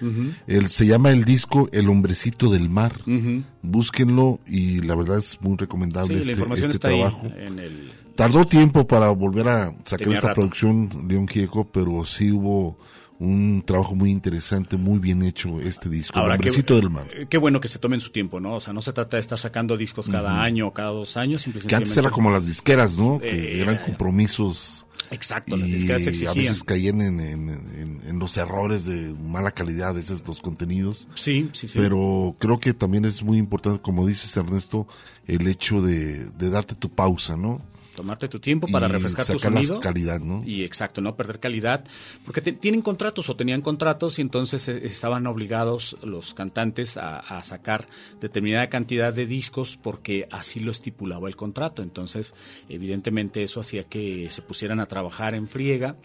El, 0.48 0.70
se 0.70 0.86
llama 0.86 1.12
el 1.12 1.26
disco 1.26 1.68
El 1.72 1.90
Hombrecito 1.90 2.50
del 2.50 2.70
Mar. 2.70 3.02
Ujú. 3.06 3.44
Búsquenlo 3.62 4.40
y 4.48 4.82
la 4.82 4.96
verdad 4.96 5.18
es 5.20 5.40
muy 5.42 5.58
recomendable 5.58 6.16
este, 6.20 6.28
la 6.28 6.32
información 6.34 6.72
este 6.72 6.78
está 6.78 6.88
trabajo. 6.90 7.22
ahí 7.24 7.48
en 7.48 7.60
el... 7.60 7.92
Tardó 8.16 8.46
tiempo 8.48 8.88
para 8.88 9.10
volver 9.10 9.50
a 9.50 9.66
sacar 9.84 10.00
Tenía 10.06 10.16
esta 10.16 10.28
rato. 10.30 10.40
producción 10.42 11.06
León 11.10 11.28
Gieco, 11.28 11.66
pero 11.70 12.06
sí 12.06 12.32
hubo 12.32 12.78
un 13.20 13.64
trabajo 13.66 13.96
muy 13.96 14.12
interesante, 14.12 14.76
muy 14.78 15.00
bien 15.00 15.22
hecho 15.24 15.60
este 15.62 15.88
disco, 15.90 16.20
El 16.20 16.26
qué, 16.42 16.74
del 16.76 16.90
Mar. 16.90 17.08
eh, 17.16 17.28
qué 17.30 17.38
bueno 17.38 17.62
que 17.62 17.68
se 17.70 17.80
tomen 17.80 18.02
su 18.02 18.10
tiempo, 18.12 18.40
¿no? 18.40 18.56
O 18.56 18.62
sea, 18.62 18.74
no 18.74 18.82
se 18.82 18.92
trata 18.94 19.18
de 19.18 19.22
estar 19.22 19.38
sacando 19.40 19.78
discos 19.78 20.08
cada 20.10 20.42
año 20.42 20.68
o 20.68 20.74
cada 20.74 20.90
dos 20.90 21.16
años. 21.18 21.42
simple 21.42 21.62
y 21.64 21.68
Que 21.68 21.76
antes 21.76 21.96
era 21.96 22.10
como 22.12 22.30
las 22.32 22.46
disqueras, 22.46 22.98
¿no? 22.98 23.20
Que 23.20 23.28
Eh, 23.58 23.62
eran 23.62 23.78
compromisos. 23.78 24.86
Exacto, 25.12 25.56
las 25.56 25.68
y 25.70 25.74
disqueras 25.74 26.02
te 26.02 26.08
a 26.08 26.12
exigían. 26.12 26.36
veces 26.36 26.64
caían 26.64 27.00
en, 27.02 27.20
en- 27.20 27.50
en- 27.50 28.02
en 28.08 28.20
los 28.20 28.36
errores 28.38 28.86
de 28.86 29.14
mala 29.14 29.52
calidad, 29.52 29.90
a 29.90 29.94
veces 29.94 30.24
los 30.28 30.42
contenidos. 30.42 31.08
Sí, 31.14 31.50
sí, 31.54 31.68
sí. 31.68 31.78
Pero 31.78 32.36
creo 32.40 32.60
que 32.60 32.74
también 32.74 33.06
es 33.06 33.22
muy 33.22 33.38
importante, 33.38 33.80
como 33.82 34.08
dices 34.08 34.36
Ernesto, 34.36 34.88
el 35.28 35.48
hecho 35.48 35.80
de, 35.82 36.26
de 36.32 36.50
darte 36.50 36.74
tu 36.74 36.90
pausa, 36.90 37.38
¿no? 37.38 37.62
Tomarte 37.96 38.28
tu 38.28 38.40
tiempo 38.40 38.68
para 38.68 38.88
y 38.88 38.92
refrescar 38.92 39.26
tu 39.26 39.40
sacar 39.40 39.54
la 39.54 39.62
sonido. 39.64 39.80
calidad, 39.80 40.20
¿no? 40.20 40.44
Y 40.46 40.64
exacto, 40.64 41.02
no 41.02 41.16
perder 41.16 41.40
calidad, 41.40 41.84
porque 42.26 42.42
te- 42.42 42.52
tienen 42.54 42.82
contratos 42.82 43.30
o 43.30 43.36
tenían 43.36 43.62
contratos 43.62 44.20
y 44.20 44.22
entonces 44.22 44.68
eh, 44.68 44.82
estaban 44.84 45.26
obligados 45.28 45.98
los 46.04 46.34
cantantes 46.34 46.98
a, 46.98 47.18
a 47.20 47.44
sacar 47.44 47.88
determinada 48.22 48.68
cantidad 48.70 49.14
de 49.14 49.26
discos 49.26 49.78
porque 49.82 50.28
así 50.32 50.60
lo 50.60 50.72
estipulaba 50.72 51.28
el 51.28 51.36
contrato. 51.36 51.82
Entonces, 51.82 52.34
evidentemente 52.70 53.44
eso 53.44 53.60
hacía 53.62 53.86
que 53.86 54.30
se 54.30 54.42
pusieran 54.42 54.80
a 54.80 54.86
trabajar 54.88 55.34
en 55.36 55.48
friega 55.48 55.96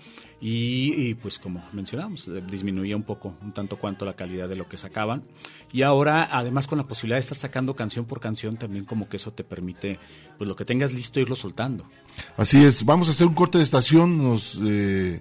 y, 0.42 1.14
pues 1.16 1.38
como 1.38 1.62
mencionamos, 1.72 2.26
eh, 2.28 2.42
disminuía 2.50 2.96
un 2.96 3.02
poco, 3.02 3.34
un 3.42 3.52
tanto 3.52 3.76
cuanto 3.76 4.06
la 4.06 4.14
calidad 4.14 4.48
de 4.48 4.56
lo 4.56 4.68
que 4.68 4.78
sacaban. 4.78 5.22
Y 5.70 5.82
ahora, 5.82 6.28
además 6.32 6.66
con 6.66 6.78
la 6.78 6.84
posibilidad 6.84 7.16
de 7.16 7.20
estar 7.20 7.36
sacando 7.36 7.76
canción 7.76 8.06
por 8.06 8.20
canción, 8.20 8.56
también 8.56 8.86
como 8.86 9.08
que 9.08 9.18
eso 9.18 9.32
te 9.32 9.44
permite, 9.44 9.98
pues 10.38 10.48
lo 10.48 10.56
que 10.56 10.64
tengas 10.64 10.94
listo, 10.94 11.20
irlo 11.20 11.36
soltando. 11.36 11.84
Así 12.38 12.64
es, 12.64 12.84
vamos 12.84 13.08
a 13.08 13.10
hacer 13.10 13.26
un 13.26 13.34
corte 13.34 13.58
de 13.58 13.64
estación, 13.64 14.16
nos, 14.16 14.58
eh, 14.64 15.20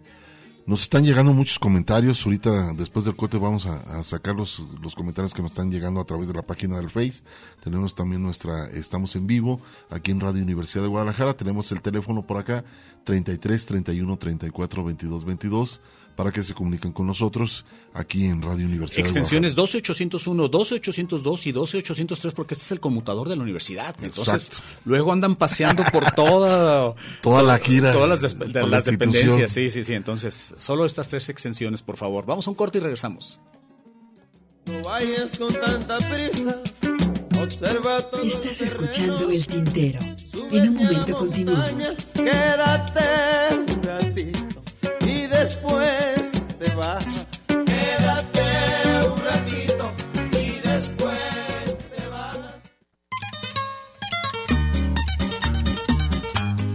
nos 0.69 0.83
están 0.83 1.03
llegando 1.03 1.33
muchos 1.33 1.57
comentarios, 1.57 2.23
ahorita 2.23 2.73
después 2.73 3.03
del 3.03 3.15
corte 3.15 3.39
vamos 3.39 3.65
a, 3.65 4.03
sacar 4.03 4.35
los, 4.35 4.63
los 4.83 4.93
comentarios 4.93 5.33
que 5.33 5.41
nos 5.41 5.49
están 5.49 5.71
llegando 5.71 5.99
a 5.99 6.05
través 6.05 6.27
de 6.27 6.35
la 6.35 6.43
página 6.43 6.77
del 6.77 6.91
Face, 6.91 7.23
tenemos 7.63 7.95
también 7.95 8.21
nuestra, 8.21 8.67
estamos 8.67 9.15
en 9.15 9.25
vivo 9.25 9.61
aquí 9.89 10.11
en 10.11 10.19
Radio 10.19 10.43
Universidad 10.43 10.83
de 10.83 10.89
Guadalajara, 10.89 11.33
tenemos 11.33 11.71
el 11.71 11.81
teléfono 11.81 12.21
por 12.21 12.37
acá, 12.37 12.63
33 13.03 13.65
31 13.65 14.17
34 14.17 14.83
22 14.83 15.25
22, 15.25 15.81
para 16.19 16.33
que 16.33 16.43
se 16.43 16.53
comuniquen 16.53 16.91
con 16.91 17.07
nosotros 17.07 17.63
aquí 17.93 18.25
en 18.25 18.41
Radio 18.41 18.65
Universidad 18.65 19.05
Extensiones 19.05 19.55
12801, 19.55 20.49
12802 20.49 21.45
y 21.45 21.51
12803 21.53 22.33
porque 22.33 22.55
este 22.55 22.65
es 22.65 22.71
el 22.73 22.81
conmutador 22.81 23.29
de 23.29 23.37
la 23.37 23.43
universidad. 23.43 23.95
Entonces, 24.01 24.47
Exacto. 24.47 24.63
luego 24.83 25.13
andan 25.13 25.37
paseando 25.37 25.81
por 25.93 26.11
toda 26.11 26.93
Toda 27.21 27.41
la 27.41 27.57
gira 27.57 27.93
todas 27.93 28.21
las, 28.21 28.37
de 28.37 28.91
dependencias. 28.91 29.49
Sí, 29.49 29.69
sí, 29.69 29.85
sí. 29.85 29.93
Entonces, 29.93 30.55
solo 30.57 30.85
estas 30.85 31.07
tres 31.07 31.29
extensiones, 31.29 31.81
por 31.83 31.95
favor. 31.95 32.25
Vamos 32.25 32.47
a 32.47 32.49
un 32.49 32.55
corte 32.57 32.79
y 32.79 32.81
regresamos. 32.81 33.39
No 34.65 34.81
vayas 34.81 35.39
con 35.39 35.53
tanta 35.53 35.99
prisa. 35.99 36.61
Observa 37.41 38.01
todo 38.01 38.23
Estás 38.23 38.61
escuchando 38.61 39.31
El 39.31 39.47
Tintero. 39.47 40.01
En 40.51 40.67
un 40.67 40.75
momento 40.75 41.17
continuamos. 41.17 41.95
Quédate 42.13 43.55
un 43.55 43.83
ratito 43.83 44.63
y 45.09 45.27
después 45.27 46.08
te 46.59 46.69
vas. 46.75 47.05
Quédate 47.47 49.07
un 49.07 49.23
ratito 49.23 49.91
y 50.33 50.59
después 50.67 51.77
te 51.95 52.07
vas. 52.07 52.37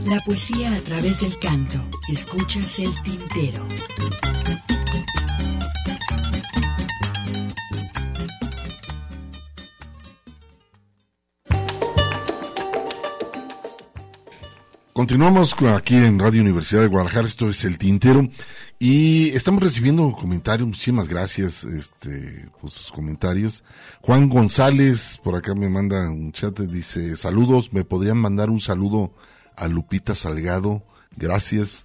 La 0.07 0.19
poesía 0.25 0.75
a 0.75 0.81
través 0.81 1.21
del 1.21 1.39
canto. 1.39 1.79
Escuchas 2.09 2.79
El 2.79 2.95
Tintero. 3.03 3.67
Continuamos 15.05 15.55
con- 15.55 15.69
aquí 15.69 15.97
en 15.97 16.19
Radio 16.19 16.41
Universidad 16.41 16.81
de 16.81 16.87
Guadalajara, 16.87 17.27
esto 17.27 17.51
es 17.51 17.63
El 17.67 17.77
Tintero, 17.77 18.27
y 18.79 19.29
estamos 19.37 19.63
recibiendo 19.63 20.11
comentarios, 20.13 20.67
muchísimas 20.67 21.09
gracias 21.11 21.63
este, 21.65 22.49
por 22.59 22.71
sus 22.71 22.91
comentarios. 22.91 23.65
Juan 24.01 24.31
González, 24.31 25.21
por 25.23 25.37
acá 25.37 25.55
me 25.55 25.69
manda 25.69 26.11
un 26.11 26.33
chat, 26.33 26.59
dice, 26.59 27.19
saludos, 27.19 27.71
¿me 27.75 27.85
podrían 27.85 28.17
mandar 28.17 28.49
un 28.49 28.63
saludo 28.63 29.13
a 29.57 29.69
Lupita 29.69 30.15
Salgado? 30.15 30.83
Gracias. 31.15 31.85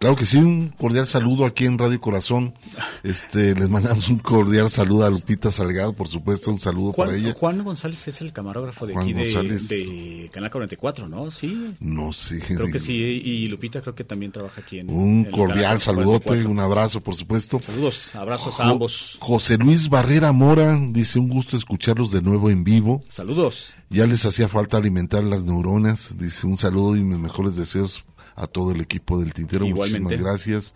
Claro 0.00 0.16
que 0.16 0.24
sí, 0.24 0.38
un 0.38 0.70
cordial 0.70 1.06
saludo 1.06 1.44
aquí 1.44 1.66
en 1.66 1.76
Radio 1.76 2.00
Corazón. 2.00 2.54
Este, 3.02 3.54
les 3.54 3.68
mandamos 3.68 4.08
un 4.08 4.18
cordial 4.18 4.70
saludo 4.70 5.04
a 5.04 5.10
Lupita 5.10 5.50
Salgado, 5.50 5.92
por 5.92 6.08
supuesto, 6.08 6.50
un 6.50 6.58
saludo 6.58 6.94
para 6.94 7.14
ella. 7.14 7.34
Juan 7.34 7.62
González 7.62 8.08
es 8.08 8.22
el 8.22 8.32
camarógrafo 8.32 8.86
de 8.86 8.94
Juan 8.94 9.04
aquí 9.04 9.12
de, 9.12 9.24
González. 9.24 9.68
de 9.68 10.30
Canal 10.32 10.50
44, 10.50 11.06
¿no? 11.06 11.30
Sí. 11.30 11.74
No 11.80 12.14
sé. 12.14 12.40
Creo 12.40 12.72
que 12.72 12.80
sí. 12.80 12.94
Y 12.94 13.48
Lupita 13.48 13.82
creo 13.82 13.94
que 13.94 14.04
también 14.04 14.32
trabaja 14.32 14.62
aquí 14.62 14.78
en 14.78 14.88
Un 14.88 15.26
en 15.26 15.30
cordial 15.30 15.78
saludote, 15.78 16.24
44. 16.28 16.50
un 16.50 16.60
abrazo, 16.60 17.02
por 17.02 17.14
supuesto. 17.14 17.60
Saludos, 17.62 18.14
abrazos 18.14 18.58
a 18.58 18.68
ambos. 18.70 19.18
José 19.20 19.58
Luis 19.58 19.90
Barrera 19.90 20.32
Mora 20.32 20.80
dice 20.80 21.18
un 21.18 21.28
gusto 21.28 21.58
escucharlos 21.58 22.10
de 22.10 22.22
nuevo 22.22 22.48
en 22.48 22.64
vivo. 22.64 23.02
Saludos. 23.10 23.74
Ya 23.90 24.06
les 24.06 24.24
hacía 24.24 24.48
falta 24.48 24.78
alimentar 24.78 25.24
las 25.24 25.44
neuronas. 25.44 26.16
Dice 26.16 26.46
un 26.46 26.56
saludo 26.56 26.96
y 26.96 27.04
mis 27.04 27.18
mejores 27.18 27.54
deseos 27.54 28.02
a 28.34 28.46
todo 28.46 28.72
el 28.72 28.80
equipo 28.80 29.18
del 29.20 29.34
Tintero. 29.34 29.66
Igualmente. 29.66 30.00
Muchísimas 30.00 30.24
gracias. 30.24 30.74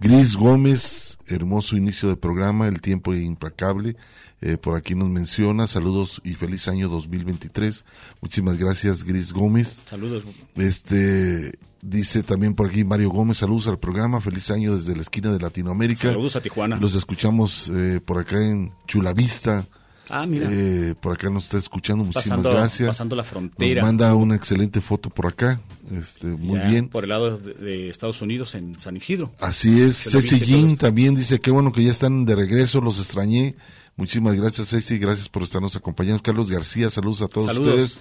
Gris 0.00 0.34
Gómez, 0.34 1.18
hermoso 1.26 1.76
inicio 1.76 2.08
de 2.08 2.16
programa, 2.16 2.68
el 2.68 2.80
tiempo 2.80 3.14
implacable. 3.14 3.96
Eh, 4.40 4.56
por 4.56 4.74
aquí 4.74 4.94
nos 4.94 5.10
menciona, 5.10 5.66
saludos 5.66 6.22
y 6.24 6.34
feliz 6.34 6.66
año 6.68 6.88
2023. 6.88 7.84
Muchísimas 8.22 8.56
gracias, 8.56 9.04
Gris 9.04 9.32
Gómez. 9.34 9.82
Saludos. 9.86 10.24
Este 10.54 11.52
dice 11.82 12.22
también 12.22 12.54
por 12.54 12.68
aquí 12.68 12.84
Mario 12.84 13.10
Gómez, 13.10 13.38
saludos 13.38 13.68
al 13.68 13.78
programa, 13.78 14.20
feliz 14.20 14.50
año 14.50 14.74
desde 14.74 14.94
la 14.96 15.02
esquina 15.02 15.30
de 15.30 15.38
Latinoamérica. 15.38 16.08
Saludos 16.08 16.36
a 16.36 16.40
Tijuana. 16.40 16.76
Los 16.76 16.94
escuchamos 16.94 17.70
eh, 17.74 18.00
por 18.04 18.18
acá 18.18 18.42
en 18.42 18.72
Chulavista. 18.86 19.66
Ah, 20.10 20.26
mira. 20.26 20.48
Eh, 20.50 20.94
por 21.00 21.12
acá 21.14 21.30
nos 21.30 21.44
está 21.44 21.58
escuchando, 21.58 22.04
muchísimas 22.04 22.38
Pasando- 22.38 22.50
gracias. 22.52 22.88
pasando 22.88 23.16
la 23.16 23.24
frontera. 23.24 23.80
Nos 23.82 23.88
manda 23.88 24.14
una 24.14 24.34
excelente 24.34 24.80
foto 24.80 25.08
por 25.10 25.26
acá. 25.28 25.60
Este, 25.92 26.26
muy 26.26 26.58
Ya 26.58 26.66
bien. 26.68 26.88
Por 26.88 27.04
el 27.04 27.10
lado 27.10 27.36
de, 27.38 27.54
de 27.54 27.88
Estados 27.88 28.20
Unidos, 28.22 28.54
en 28.54 28.78
San 28.78 28.96
Isidro. 28.96 29.30
Así 29.40 29.80
es, 29.80 29.96
Se 29.96 30.10
lo 30.12 30.20
Ceci 30.22 30.54
esto. 30.54 30.76
también 30.86 31.14
dice 31.14 31.40
que 31.40 31.50
bueno 31.50 31.72
que 31.72 31.82
ya 31.84 31.90
están 31.92 32.24
de 32.24 32.34
regreso, 32.36 32.80
los 32.80 32.98
extrañé. 32.98 33.54
Muchísimas 33.96 34.34
gracias 34.34 34.68
Ceci, 34.70 34.98
gracias 34.98 35.28
por 35.28 35.42
estarnos 35.42 35.76
acompañando. 35.76 36.22
Carlos 36.22 36.50
García, 36.50 36.90
saludos 36.90 37.22
a 37.22 37.28
todos 37.28 37.46
Saludos. 37.46 37.68
ustedes. 37.68 37.98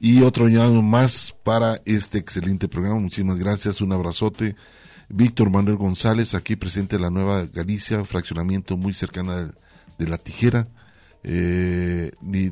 Y 0.00 0.22
otro 0.22 0.46
año 0.46 0.80
más 0.82 1.34
para 1.42 1.80
este 1.84 2.18
excelente 2.18 2.68
programa. 2.68 3.00
Muchísimas 3.00 3.38
gracias, 3.38 3.80
un 3.80 3.92
abrazote. 3.92 4.54
Víctor 5.08 5.50
Manuel 5.50 5.76
González, 5.76 6.34
aquí 6.34 6.54
presente 6.54 6.96
en 6.96 7.02
la 7.02 7.10
Nueva 7.10 7.46
Galicia, 7.46 8.04
fraccionamiento 8.04 8.76
muy 8.76 8.92
cercana 8.94 9.36
de, 9.44 9.50
de 9.98 10.06
La 10.08 10.18
Tijera. 10.18 10.68
Eh, 11.24 12.10
ni, 12.22 12.50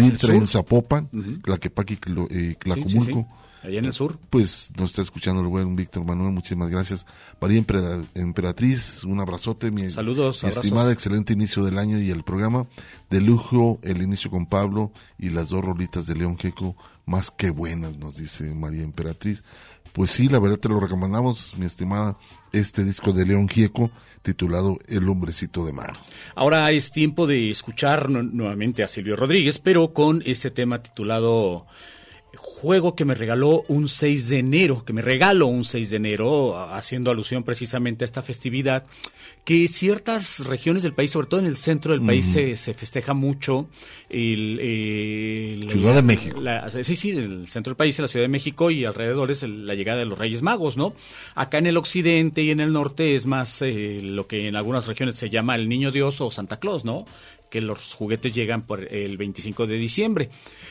Nitra 0.00 0.34
en. 0.34 0.46
Zapopan, 0.46 1.08
Ujú. 1.12 1.38
Tlaquepaque, 1.42 1.98
Clo- 2.00 2.28
eh, 2.30 2.50
Sí, 2.50 2.56
Tlacomulco. 2.60 3.04
sí, 3.04 3.12
sí. 3.12 3.26
Allá 3.62 3.78
en 3.78 3.84
el 3.84 3.92
sur. 3.92 4.18
Pues 4.30 4.70
nos 4.76 4.88
está 4.90 5.02
escuchando 5.02 5.42
el 5.42 5.48
buen 5.48 5.76
Víctor 5.76 6.02
Manuel, 6.04 6.32
muchísimas 6.32 6.70
gracias. 6.70 7.04
María 7.42 7.58
Empera- 7.58 8.02
Emperatriz, 8.14 9.04
un 9.04 9.20
abrazote, 9.20 9.70
mi, 9.70 9.90
Saludos, 9.90 10.42
mi 10.42 10.48
estimada, 10.48 10.90
excelente 10.92 11.34
inicio 11.34 11.62
del 11.62 11.78
año 11.78 12.00
y 12.00 12.10
el 12.10 12.24
programa. 12.24 12.66
De 13.10 13.20
lujo, 13.20 13.78
el 13.82 14.00
inicio 14.00 14.30
con 14.30 14.46
Pablo 14.46 14.92
y 15.18 15.28
las 15.28 15.50
dos 15.50 15.62
rolitas 15.62 16.06
de 16.06 16.14
León 16.14 16.36
Queco, 16.36 16.74
más 17.04 17.30
que 17.30 17.50
buenas, 17.50 17.98
nos 17.98 18.16
dice 18.16 18.54
María 18.54 18.82
Emperatriz. 18.82 19.44
Pues 19.92 20.10
sí, 20.10 20.28
la 20.30 20.38
verdad 20.38 20.58
te 20.58 20.68
lo 20.70 20.80
recomendamos, 20.80 21.52
mi 21.58 21.66
estimada, 21.66 22.16
este 22.52 22.84
disco 22.84 23.12
de 23.12 23.26
León 23.26 23.48
Gieco 23.48 23.90
titulado 24.22 24.78
El 24.86 25.08
hombrecito 25.08 25.64
de 25.64 25.72
mar. 25.72 25.94
Ahora 26.34 26.70
es 26.70 26.90
tiempo 26.92 27.26
de 27.26 27.50
escuchar 27.50 28.10
nu- 28.10 28.22
nuevamente 28.22 28.82
a 28.82 28.88
Silvio 28.88 29.16
Rodríguez, 29.16 29.58
pero 29.58 29.92
con 29.92 30.22
este 30.26 30.50
tema 30.50 30.82
titulado 30.82 31.66
juego 32.36 32.94
que 32.94 33.04
me 33.04 33.14
regaló 33.14 33.64
un 33.68 33.88
6 33.88 34.28
de 34.28 34.38
enero, 34.38 34.84
que 34.84 34.92
me 34.92 35.02
regaló 35.02 35.46
un 35.46 35.64
6 35.64 35.90
de 35.90 35.96
enero, 35.96 36.58
haciendo 36.72 37.10
alusión 37.10 37.42
precisamente 37.42 38.04
a 38.04 38.06
esta 38.06 38.22
festividad, 38.22 38.86
que 39.44 39.68
ciertas 39.68 40.46
regiones 40.46 40.82
del 40.82 40.92
país, 40.92 41.10
sobre 41.10 41.26
todo 41.26 41.40
en 41.40 41.46
el 41.46 41.56
centro 41.56 41.92
del 41.92 42.04
país, 42.04 42.26
se, 42.26 42.56
se, 42.56 42.74
festeja 42.74 43.14
mucho 43.14 43.68
el... 44.08 45.66
Ciudad 45.70 45.94
de 45.94 46.02
México. 46.02 46.40
sí, 46.82 46.96
sí, 46.96 47.10
el 47.10 47.46
centro 47.46 47.70
del 47.70 47.76
país, 47.76 47.98
en 47.98 48.04
la 48.04 48.08
Ciudad 48.08 48.24
de 48.24 48.28
México 48.28 48.70
y 48.70 48.84
alrededor 48.84 49.30
es 49.30 49.42
la 49.42 49.74
llegada 49.74 49.98
de 50.00 50.06
los 50.06 50.18
Reyes 50.18 50.42
Magos, 50.42 50.76
¿no? 50.76 50.94
Acá 51.34 51.58
en 51.58 51.66
el 51.66 51.76
occidente 51.76 52.42
y 52.42 52.50
en 52.50 52.60
el 52.60 52.72
norte 52.72 53.14
es 53.14 53.26
más 53.26 53.62
eh, 53.62 54.00
lo 54.02 54.26
que 54.26 54.48
en 54.48 54.56
algunas 54.56 54.86
regiones 54.86 55.16
se 55.16 55.30
llama 55.30 55.54
el 55.54 55.68
Niño 55.68 55.90
Dios 55.90 56.20
o 56.20 56.30
Santa 56.30 56.58
Claus, 56.58 56.84
¿no? 56.84 57.06
que 57.50 57.60
los 57.60 57.94
juguetes 57.94 58.34
llegan 58.34 58.62
por 58.62 58.80
el 58.92 59.18
25 59.18 59.66
de 59.66 59.76
diciembre. 59.76 60.30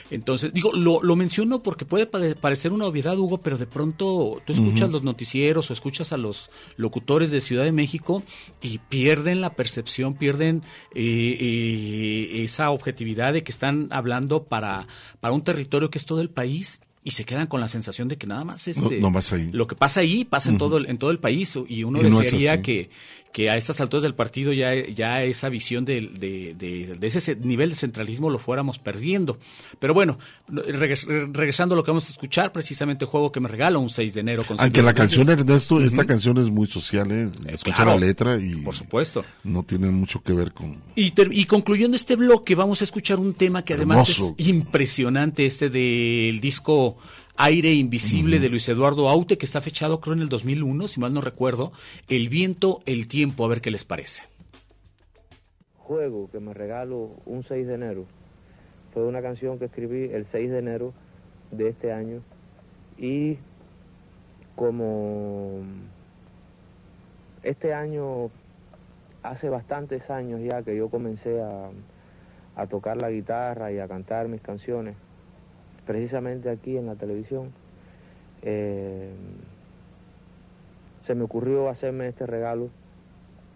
Entonces, 0.09 0.51
digo, 0.53 0.71
lo, 0.73 1.03
lo 1.03 1.15
menciono 1.15 1.61
porque 1.61 1.85
puede 1.85 2.07
parecer 2.07 2.71
una 2.71 2.85
obviedad, 2.85 3.17
Hugo, 3.19 3.37
pero 3.39 3.57
de 3.57 3.67
pronto 3.67 4.41
tú 4.45 4.53
escuchas 4.53 4.89
los 4.89 5.03
noticieros 5.03 5.69
o 5.69 5.73
escuchas 5.73 6.13
a 6.13 6.17
los 6.17 6.49
locutores 6.77 7.29
de 7.29 7.41
Ciudad 7.41 7.65
de 7.65 7.71
México 7.71 8.23
y 8.61 8.79
pierden 8.79 9.41
la 9.41 9.51
percepción, 9.51 10.15
pierden 10.15 10.63
eh, 10.93 11.37
eh, 11.39 12.43
esa 12.43 12.71
objetividad 12.71 13.33
de 13.33 13.43
que 13.43 13.51
están 13.51 13.87
hablando 13.91 14.43
para, 14.43 14.87
para 15.19 15.33
un 15.33 15.43
territorio 15.43 15.89
que 15.89 15.97
es 15.97 16.05
todo 16.05 16.21
el 16.21 16.29
país 16.29 16.81
y 17.01 17.11
se 17.11 17.23
quedan 17.23 17.47
con 17.47 17.61
la 17.61 17.67
sensación 17.67 18.07
de 18.07 18.17
que 18.17 18.27
nada 18.27 18.43
más 18.43 18.67
este 18.67 18.99
lo 19.51 19.67
que 19.67 19.75
pasa 19.75 20.01
ahí 20.01 20.25
pasa 20.25 20.49
en 20.49 20.57
todo 20.57 20.77
el, 20.77 20.89
en 20.89 20.97
todo 20.97 21.11
el 21.11 21.19
país. 21.19 21.57
Y 21.67 21.83
uno 21.83 21.99
desearía 21.99 22.61
que, 22.61 22.89
que 23.31 23.49
a 23.49 23.57
estas 23.57 23.79
alturas 23.79 24.03
del 24.03 24.15
partido 24.15 24.53
ya, 24.53 24.73
ya 24.87 25.21
esa 25.23 25.49
visión 25.49 25.85
de, 25.85 26.01
de, 26.01 26.55
de, 26.97 27.07
ese 27.07 27.35
nivel 27.35 27.69
de 27.69 27.75
centralismo 27.75 28.29
lo 28.29 28.39
fuéramos 28.39 28.79
perdiendo. 28.79 29.37
Pero 29.79 29.93
bueno, 29.93 30.17
regresando 30.47 31.75
a 31.75 31.77
lo 31.77 31.83
que 31.83 31.91
vamos 31.91 32.07
a 32.07 32.11
escuchar, 32.11 32.51
precisamente 32.51 33.05
el 33.05 33.09
juego 33.09 33.31
que 33.31 33.39
me 33.39 33.47
regala 33.47 33.77
un 33.77 33.89
6 33.89 34.13
de 34.13 34.19
enero. 34.19 34.43
Con 34.45 34.59
Aunque 34.59 34.81
la 34.81 34.93
canción, 34.93 35.29
Ernesto, 35.29 35.79
esta 35.79 36.05
canción 36.05 36.37
es 36.39 36.49
muy 36.49 36.67
social, 36.67 37.11
¿eh? 37.11 37.29
Escucha 37.47 37.85
la 37.85 37.97
letra 37.97 38.39
y... 38.39 38.55
Por 38.55 38.75
supuesto. 38.75 39.23
No 39.43 39.63
tiene 39.63 39.89
mucho 39.89 40.21
que 40.21 40.33
ver 40.33 40.51
con... 40.51 40.77
Y, 40.95 41.13
y 41.31 41.45
concluyendo 41.45 41.95
este 41.95 42.15
bloque, 42.15 42.55
vamos 42.55 42.81
a 42.81 42.83
escuchar 42.83 43.19
un 43.19 43.35
tema 43.35 43.63
que 43.63 43.75
además 43.75 44.09
es 44.09 44.47
impresionante, 44.47 45.45
este 45.45 45.69
del 45.69 46.39
disco 46.39 46.97
Aire 47.41 47.71
Invisible 47.71 48.37
de 48.39 48.49
Luis 48.49 48.67
Eduardo 48.67 49.07
Aute, 49.07 49.37
que 49.37 49.45
está 49.45 49.61
fechado 49.61 50.01
creo 50.01 50.13
en 50.13 50.21
el 50.21 50.27
2001, 50.27 50.89
si 50.89 50.99
mal 50.99 51.13
no 51.13 51.21
recuerdo. 51.21 51.71
El 52.09 52.27
viento, 52.27 52.81
el 52.85 53.07
tiempo, 53.07 53.45
a 53.45 53.47
ver 53.47 53.61
qué 53.61 53.71
les 53.71 53.85
parece. 53.85 54.23
Juego 55.77 56.29
que 56.29 56.41
me 56.41 56.53
regalo 56.53 57.11
un 57.25 57.45
6 57.47 57.65
de 57.65 57.75
enero. 57.75 58.05
Fue 58.93 59.05
una 59.05 59.21
canción 59.21 59.57
que 59.57 59.65
escribí 59.65 60.09
el 60.11 60.27
6 60.33 60.51
de 60.51 60.59
enero 60.59 60.93
de 61.51 61.69
este 61.69 61.93
año. 61.93 62.21
Y 62.97 63.37
como 64.57 65.61
este 67.43 67.73
año, 67.73 68.31
hace 69.23 69.47
bastantes 69.47 70.09
años 70.09 70.41
ya 70.43 70.61
que 70.61 70.75
yo 70.75 70.89
comencé 70.89 71.41
a, 71.41 71.69
a 72.57 72.67
tocar 72.67 73.01
la 73.01 73.09
guitarra 73.09 73.71
y 73.71 73.79
a 73.79 73.87
cantar 73.87 74.27
mis 74.27 74.41
canciones, 74.41 74.97
precisamente 75.89 76.51
aquí 76.51 76.77
en 76.77 76.85
la 76.85 76.93
televisión, 76.93 77.51
eh, 78.43 79.11
se 81.07 81.15
me 81.15 81.23
ocurrió 81.23 81.67
hacerme 81.67 82.09
este 82.09 82.27
regalo 82.27 82.69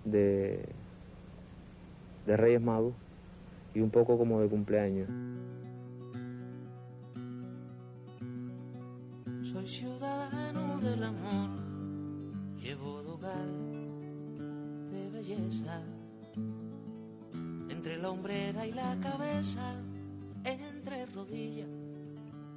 de, 0.04 0.66
de 2.26 2.36
Reyes 2.36 2.60
Magos 2.60 2.96
y 3.76 3.82
un 3.82 3.92
poco 3.92 4.18
como 4.18 4.42
de 4.42 4.48
cumpleaños. 4.48 5.08
Soy 9.44 9.68
ciudadano 9.68 10.80
del 10.80 11.04
amor, 11.04 11.50
llevo 12.58 12.96
hogar 13.14 13.46
de 14.90 15.10
belleza, 15.12 15.84
entre 17.70 17.98
la 18.00 18.10
hombrera 18.10 18.66
y 18.66 18.72
la 18.72 18.98
cabeza, 19.04 19.76
entre 20.44 21.06
rodillas 21.06 21.83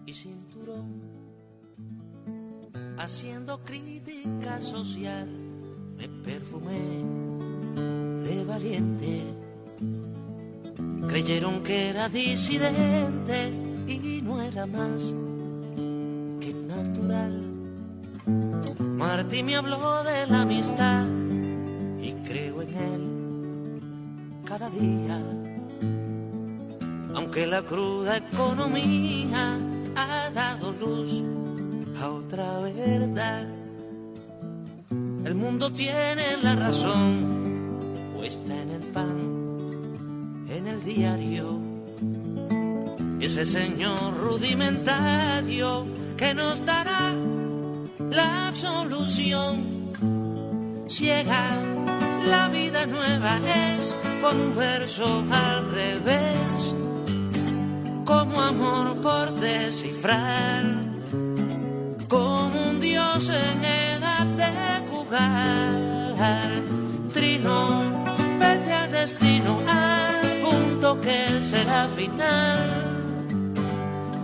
y 0.06 0.12
cinturón. 0.12 1.02
Haciendo 2.96 3.62
crítica 3.64 4.60
social, 4.60 5.28
me 5.96 6.08
perfumé 6.08 7.04
de 8.22 8.44
valiente. 8.44 9.22
Creyeron 11.08 11.62
que 11.62 11.90
era 11.90 12.08
disidente 12.08 13.52
y 13.86 14.22
no 14.22 14.40
era 14.40 14.66
más 14.66 15.14
que 16.40 16.54
natural. 16.54 17.42
Martí 18.80 19.42
me 19.42 19.56
habló 19.56 20.02
de 20.04 20.26
la 20.26 20.42
amistad 20.42 21.06
y 22.00 22.12
creo 22.26 22.62
en 22.62 22.68
él 22.76 23.80
cada 24.44 24.70
día. 24.70 25.20
Aunque 27.14 27.46
la 27.46 27.62
cruda 27.62 28.18
economía 28.18 29.58
ha 29.96 30.30
dado 30.30 30.72
luz 30.72 31.22
a 32.00 32.10
otra 32.10 32.58
verdad. 32.60 33.46
El 35.24 35.34
mundo 35.34 35.72
tiene 35.72 36.36
la 36.42 36.54
razón, 36.54 38.12
puesta 38.14 38.54
en 38.54 38.70
el 38.70 38.82
pan, 38.92 39.18
en 40.48 40.68
el 40.68 40.84
diario. 40.84 41.58
Ese 43.20 43.46
señor 43.46 44.14
rudimentario 44.18 45.86
que 46.16 46.34
nos 46.34 46.64
dará 46.64 47.14
la 48.10 48.48
absolución. 48.48 49.76
Ciega, 50.88 51.58
la 52.28 52.48
vida 52.48 52.86
nueva 52.86 53.38
es 53.76 53.96
con 54.22 54.40
un 54.40 54.54
verso 54.54 55.24
al 55.30 55.72
revés 55.72 56.74
como 58.06 58.40
amor 58.40 58.96
por 59.02 59.32
descifrar, 59.34 60.64
como 62.08 62.70
un 62.70 62.80
dios 62.80 63.28
en 63.28 63.64
edad 63.64 64.26
de 64.42 64.52
jugar. 64.90 66.48
Trino, 67.12 67.82
vete 68.38 68.72
al 68.72 68.92
destino, 68.92 69.58
al 69.66 70.20
punto 70.44 71.00
que 71.00 71.42
será 71.42 71.88
final. 71.88 72.58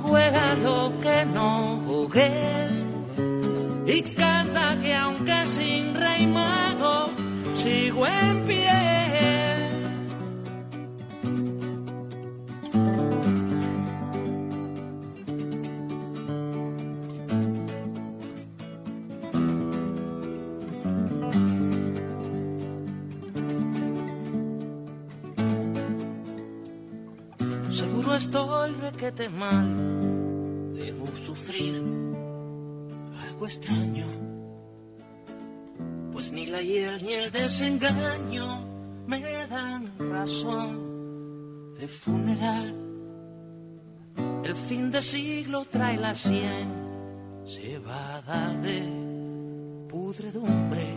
Juega 0.03 0.55
lo 0.63 0.93
que 1.03 1.27
no 1.27 1.83
jugué 1.85 2.69
y 3.87 4.03
canta 4.03 4.79
que 4.81 4.95
aunque 4.95 5.47
sin 5.47 5.95
rey 5.95 6.27
mago 6.27 7.11
sigo 7.55 8.07
en 8.07 8.45
pie. 8.47 9.52
Estoy 28.23 28.71
requete 28.81 29.29
mal, 29.29 29.69
debo 30.75 31.07
sufrir 31.27 31.83
algo 33.27 33.47
extraño, 33.47 34.07
pues 36.13 36.31
ni 36.31 36.47
la 36.47 36.63
hiel 36.63 37.03
ni 37.05 37.15
el 37.15 37.33
desengaño 37.33 38.47
me 39.07 39.21
dan 39.49 39.93
razón 39.99 41.75
de 41.75 41.89
funeral. 41.89 42.69
El 44.45 44.55
fin 44.55 44.93
de 44.93 45.03
siglo 45.03 45.65
trae 45.65 45.97
la 45.97 46.15
sien, 46.15 46.69
cebada 47.45 48.55
de 48.67 48.79
pudredumbre, 49.89 50.91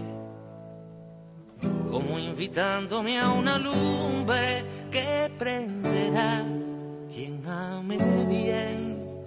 como 1.90 2.20
invitándome 2.20 3.20
a 3.20 3.32
una 3.32 3.58
lumbre 3.58 4.64
que 4.92 5.32
prenderá 5.40 6.46
quien 7.16 7.48
ame 7.48 7.98
bien. 8.28 9.26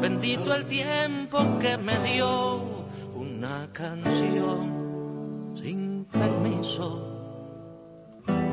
Bendito 0.00 0.52
el 0.54 0.66
tiempo 0.66 1.38
que 1.60 1.78
me 1.78 1.96
dio 2.00 2.84
una 3.14 3.68
canción 3.72 5.54
sin 5.62 6.04
permiso. 6.06 6.88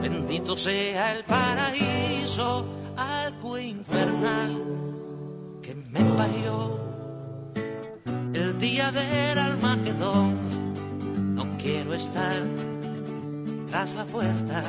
Bendito 0.03 0.55
sea 0.55 1.15
el 1.15 1.23
paraíso, 1.23 2.63
algo 2.95 3.57
infernal 3.57 4.51
que 5.63 5.73
me 5.73 6.01
parió. 6.19 6.79
El 8.33 8.59
día 8.59 8.91
del 8.91 9.39
Armagedón, 9.39 11.33
no 11.33 11.57
quiero 11.57 11.95
estar 11.95 12.43
tras 13.67 13.95
la 13.95 14.05
puerta 14.05 14.63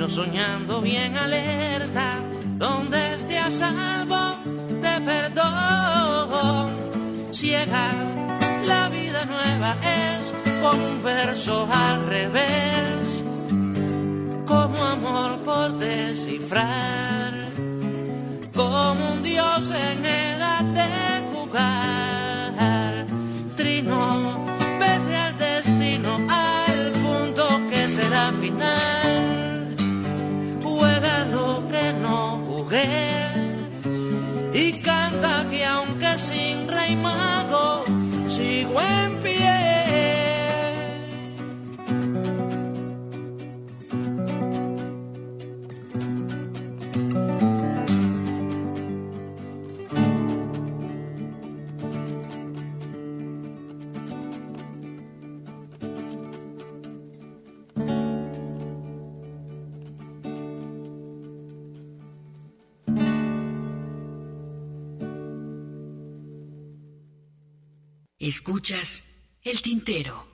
sino 0.00 0.08
soñando 0.08 0.80
bien 0.80 1.14
alerta 1.14 2.14
donde 2.56 3.16
esté 3.16 3.38
a 3.38 3.50
salvo 3.50 4.34
de 4.80 5.00
perdón. 5.04 6.70
Ciega, 7.32 7.92
la 8.66 8.88
vida 8.88 9.26
nueva 9.26 9.76
es 9.82 10.34
como 10.62 10.86
un 10.86 11.02
verso 11.02 11.68
al 11.70 12.06
revés, 12.06 13.22
como 14.46 14.82
amor 14.82 15.38
por 15.40 15.78
descifrar, 15.78 17.32
como 18.56 19.12
un 19.12 19.22
dios 19.22 19.70
en 19.70 20.06
edad 20.06 20.64
de 20.64 20.88
jugar. 21.34 21.89
Sin 36.20 36.68
rey 36.68 36.92
mago 36.96 37.84
sigo 38.28 38.99
Escuchas 68.22 69.02
el 69.42 69.62
tintero. 69.62 70.26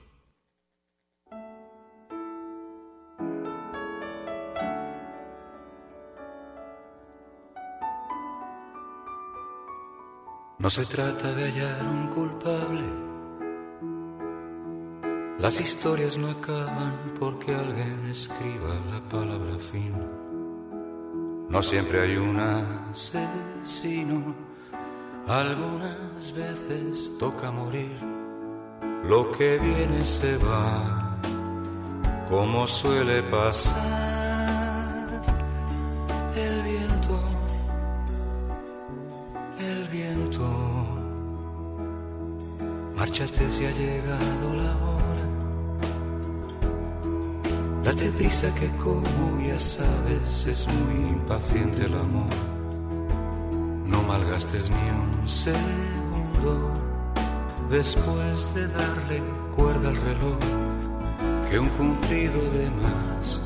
No 10.59 10.69
se 10.69 10.85
trata 10.85 11.31
de 11.31 11.45
hallar 11.45 11.87
un 11.87 12.07
culpable. 12.07 12.83
Las 15.39 15.61
historias 15.61 16.17
no 16.17 16.31
acaban 16.31 17.13
porque 17.17 17.55
alguien 17.55 18.07
escriba 18.07 18.75
la 18.91 18.99
palabra 19.07 19.57
fin. 19.59 19.95
No 21.47 21.63
siempre 21.63 22.01
hay 22.01 22.17
un 22.17 22.37
asesino. 22.37 24.46
Algunas 25.27 26.31
veces 26.33 27.11
toca 27.19 27.51
morir. 27.51 27.99
Lo 29.03 29.29
que 29.33 29.59
viene 29.59 30.05
se 30.05 30.37
va, 30.37 31.19
como 32.29 32.65
suele 32.65 33.21
pasar. 33.23 33.75
El 36.33 36.63
viento, 36.63 37.19
el 39.59 39.87
viento. 39.89 40.49
Márchate 42.95 43.49
si 43.51 43.65
ha 43.65 43.71
llegado 43.71 44.53
la 44.55 44.71
hora. 44.87 45.25
Date 47.83 48.11
prisa 48.11 48.47
que 48.55 48.69
como 48.77 49.41
ya 49.45 49.59
sabes 49.59 50.47
es 50.47 50.65
muy 50.69 51.09
impaciente 51.09 51.83
el 51.83 51.95
amor. 51.95 52.56
No 53.87 54.03
malgastes 54.03 54.69
ni 54.69 54.89
un 54.89 55.29
segundo 55.29 56.71
después 57.69 58.53
de 58.53 58.67
darle 58.67 59.21
cuerda 59.55 59.89
al 59.89 59.95
reloj. 59.95 60.39
Que 61.49 61.59
un 61.59 61.69
cumplido 61.69 62.41
de 62.51 62.69
más 62.81 63.41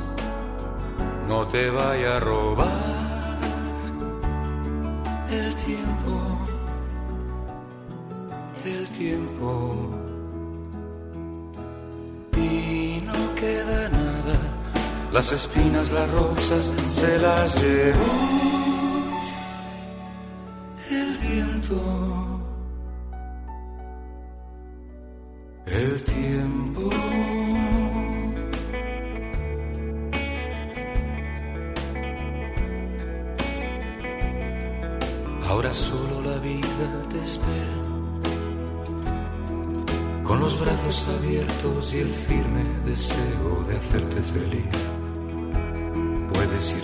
no 1.27 1.47
te 1.47 1.69
vaya 1.69 2.17
a 2.17 2.19
robar 2.19 3.01
el 5.29 5.55
tiempo, 5.55 6.37
el 8.65 8.87
tiempo. 8.89 9.75
Y 12.35 13.03
no 13.05 13.35
queda 13.35 13.89
nada, 13.89 14.37
las 15.13 15.31
espinas, 15.31 15.91
las 15.91 16.09
rosas 16.11 16.65
se 16.95 17.17
las 17.19 17.61
llevó 17.61 18.50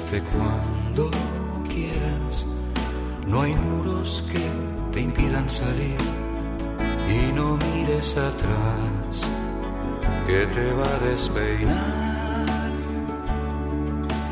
Irte 0.08 0.24
cuando 0.32 1.12
quieras. 1.68 2.46
No 3.28 3.42
hay 3.42 3.54
muros 3.56 4.24
que 4.32 4.40
te 4.94 5.02
impidan 5.02 5.50
salir. 5.50 5.98
Y 7.08 7.34
no 7.34 7.58
mires 7.58 8.16
atrás, 8.16 9.28
que 10.26 10.46
te 10.48 10.74
va 10.74 10.86
a 10.86 11.00
despeinar 11.10 12.72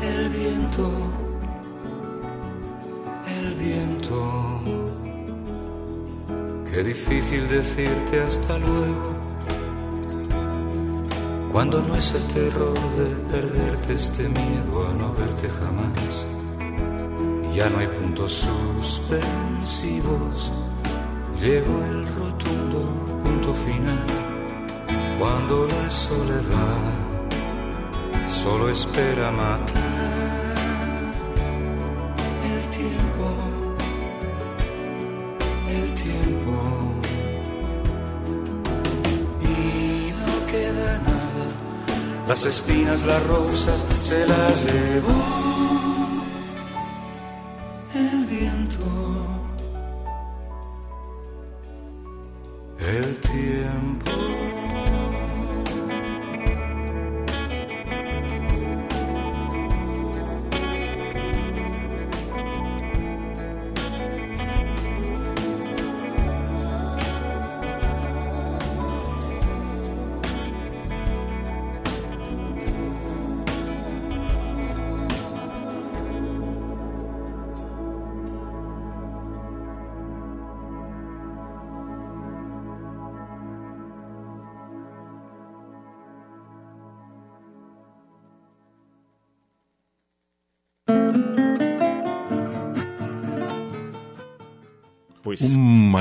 el 0.02 0.28
viento, 0.28 0.90
el 3.40 3.54
viento. 3.54 4.60
Qué 6.70 6.82
difícil 6.82 7.48
decirte 7.48 8.20
hasta 8.20 8.58
luego, 8.58 9.15
cuando 11.56 11.80
no 11.80 11.96
es 11.96 12.12
el 12.12 12.22
terror 12.34 12.78
de 12.98 13.06
perderte 13.32 13.94
este 13.94 14.28
miedo 14.28 14.86
a 14.86 14.92
no 14.92 15.14
verte 15.14 15.48
jamás. 15.48 16.26
Ya 17.54 17.70
no 17.70 17.78
hay 17.78 17.86
puntos 17.86 18.44
suspensivos. 18.82 20.52
Llegó 21.40 21.82
el 21.82 22.06
rotundo 22.08 22.84
punto 23.24 23.54
final. 23.54 24.04
Cuando 25.18 25.66
la 25.66 25.88
soledad 25.88 26.92
solo 28.28 28.68
espera 28.68 29.30
matar 29.30 29.85
las 42.36 42.44
espinas, 42.44 43.02
las 43.06 43.26
rosas 43.26 43.86
se 44.04 44.26
las 44.26 44.70
llevó 44.70 45.45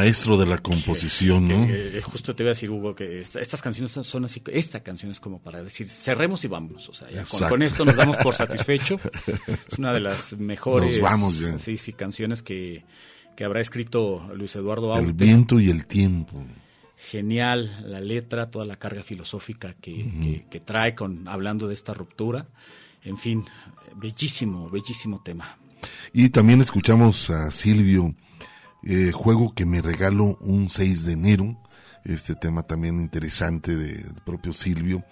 maestro 0.06 0.38
de 0.38 0.46
la 0.46 0.60
composición, 0.60 1.48
¿no? 1.48 1.66
Eh, 1.68 2.00
justo 2.02 2.36
te 2.36 2.44
voy 2.44 2.50
a 2.50 2.54
decir, 2.54 2.70
Hugo, 2.70 2.94
que 2.94 3.22
estas 3.22 3.62
canciones 3.62 3.92
son 3.92 4.26
así, 4.26 4.42
esta 4.52 4.82
canción 4.82 5.12
es 5.12 5.20
como 5.20 5.40
para 5.40 5.64
decir, 5.64 5.90
cerremos 5.90 6.44
y 6.44 6.48
vamos, 6.48 6.88
o 6.90 6.94
sea, 6.94 7.08
con, 7.50 7.64
esto 7.64 7.84
nos 7.86 7.96
damos 7.96 8.18
por 8.18 8.36
satisfecho. 8.36 9.00
es 9.72 9.80
una 9.80 9.94
de 9.94 10.02
las 10.02 10.38
mejores... 10.38 11.00
vamos 11.00 11.42
Sí, 11.58 11.78
sí, 11.78 11.94
canciones 11.94 12.44
que, 12.44 12.84
que 13.36 13.46
habrá 13.46 13.62
escrito 13.62 14.30
Luis 14.36 14.56
Eduardo 14.56 14.94
Aute. 14.94 15.08
El 15.08 15.14
viento 15.14 15.60
y 15.60 15.70
el 15.70 15.86
tiempo 15.86 16.44
genial 16.98 17.84
la 17.86 18.00
letra, 18.00 18.50
toda 18.50 18.66
la 18.66 18.78
carga 18.78 19.04
filosófica 19.04 19.76
que, 19.80 20.46
que, 20.50 20.60
trae 20.60 20.96
con 20.96 21.28
hablando 21.28 21.68
de 21.68 21.74
esta 21.74 21.94
ruptura. 21.94 22.48
En 23.04 23.18
fin, 23.18 23.46
bellísimo, 23.96 24.70
bellísimo 24.70 25.22
tema. 25.22 25.58
Y 26.14 26.30
también 26.30 26.62
escuchamos 26.62 27.30
a 27.30 27.52
Silvio, 27.52 28.16
eh, 28.86 29.12
juego 29.12 29.54
que 29.54 29.66
me 29.66 29.82
regalo 29.82 30.38
un 30.42 30.70
6 30.70 31.06
de 31.06 31.14
enero, 31.14 31.58
este 32.04 32.36
tema 32.36 32.64
también 32.64 33.00
interesante 33.00 33.76
del 33.76 34.14
propio 34.26 34.54
Silvio 34.54 35.04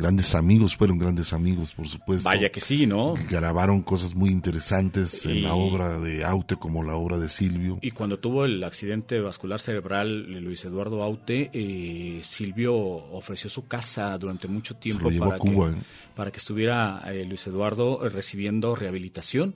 grandes 0.00 0.34
amigos, 0.34 0.76
fueron 0.76 0.98
grandes 0.98 1.32
amigos, 1.32 1.72
por 1.72 1.88
supuesto. 1.88 2.28
Vaya 2.28 2.50
que 2.50 2.60
sí, 2.60 2.86
¿no? 2.86 3.14
Grabaron 3.28 3.82
cosas 3.82 4.14
muy 4.14 4.30
interesantes 4.30 5.26
en 5.26 5.42
la 5.42 5.54
obra 5.54 5.98
de 5.98 6.24
Aute 6.24 6.56
como 6.56 6.82
la 6.82 6.96
obra 6.96 7.18
de 7.18 7.28
Silvio. 7.28 7.78
Y 7.82 7.90
cuando 7.90 8.18
tuvo 8.18 8.44
el 8.44 8.62
accidente 8.64 9.20
vascular 9.20 9.60
cerebral 9.60 10.32
Luis 10.42 10.64
Eduardo 10.64 11.02
Aute, 11.02 11.50
eh, 11.52 12.20
Silvio 12.22 12.74
ofreció 12.74 13.50
su 13.50 13.66
casa 13.66 14.16
durante 14.18 14.48
mucho 14.48 14.76
tiempo 14.76 15.10
para, 15.18 15.38
que, 15.38 15.48
¿eh? 15.48 15.74
para 16.14 16.30
que 16.30 16.38
estuviera 16.38 17.02
eh, 17.06 17.24
Luis 17.24 17.46
Eduardo 17.46 18.08
recibiendo 18.08 18.74
rehabilitación 18.74 19.54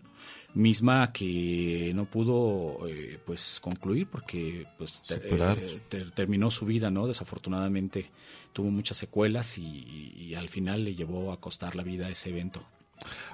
misma 0.54 1.12
que 1.12 1.92
no 1.94 2.04
pudo 2.04 2.78
pues 3.26 3.58
concluir 3.60 4.06
porque 4.06 4.66
pues 4.78 5.02
terminó 6.14 6.50
su 6.50 6.64
vida 6.64 6.90
no 6.90 7.08
desafortunadamente 7.08 8.10
tuvo 8.54 8.70
muchas 8.70 8.96
secuelas 8.96 9.58
y, 9.58 10.34
al 10.34 10.48
final 10.48 10.84
le 10.84 10.94
llevó 10.94 11.32
a 11.32 11.40
costar 11.40 11.76
la 11.76 11.82
vida 11.82 12.06
a 12.06 12.10
ese 12.10 12.30
evento. 12.30 12.62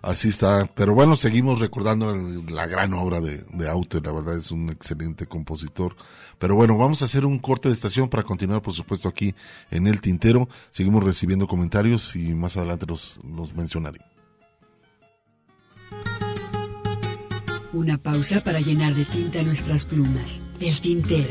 Así 0.03 0.28
está, 0.30 0.68
pero 0.74 0.95
bueno, 0.95 1.16
seguimos 1.16 1.61
recordando 1.61 2.14
la 2.16 2.66
gran 2.66 2.93
obra 2.95 3.20
de, 3.20 3.45
de 3.53 3.68
Aute, 3.68 4.01
la 4.01 4.11
verdad 4.11 4.36
es 4.36 4.51
un 4.51 4.70
excelente 4.70 5.26
compositor. 5.26 5.97
Pero 6.38 6.57
bueno, 6.57 6.76
vamos 6.76 7.03
a 7.03 7.05
hacer 7.05 7.24
un 7.24 7.38
corte 7.38 7.68
de 7.68 7.74
estación 7.74 8.09
para 8.09 8.22
continuar, 8.22 8.62
por 8.62 8.74
supuesto, 8.74 9.09
aquí 9.09 9.34
en 9.70 9.86
El 9.86 10.01
Tintero. 10.01 10.49
Seguimos 10.70 11.05
recibiendo 11.05 11.47
comentarios 11.47 12.16
y 12.16 12.34
más 12.34 12.57
adelante 12.57 12.86
los, 12.86 13.20
los 13.22 13.55
mencionaré. 13.55 14.01
Una 17.72 17.98
pausa 17.98 18.40
para 18.42 18.60
llenar 18.60 18.94
de 18.94 19.04
tinta 19.04 19.42
nuestras 19.42 19.86
plumas. 19.86 20.42
El 20.60 20.80
Tintero. 20.80 21.28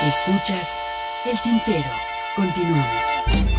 Escuchas 0.00 0.68
El 1.26 1.38
Tintero. 1.42 1.90
Continuamos. 2.34 3.57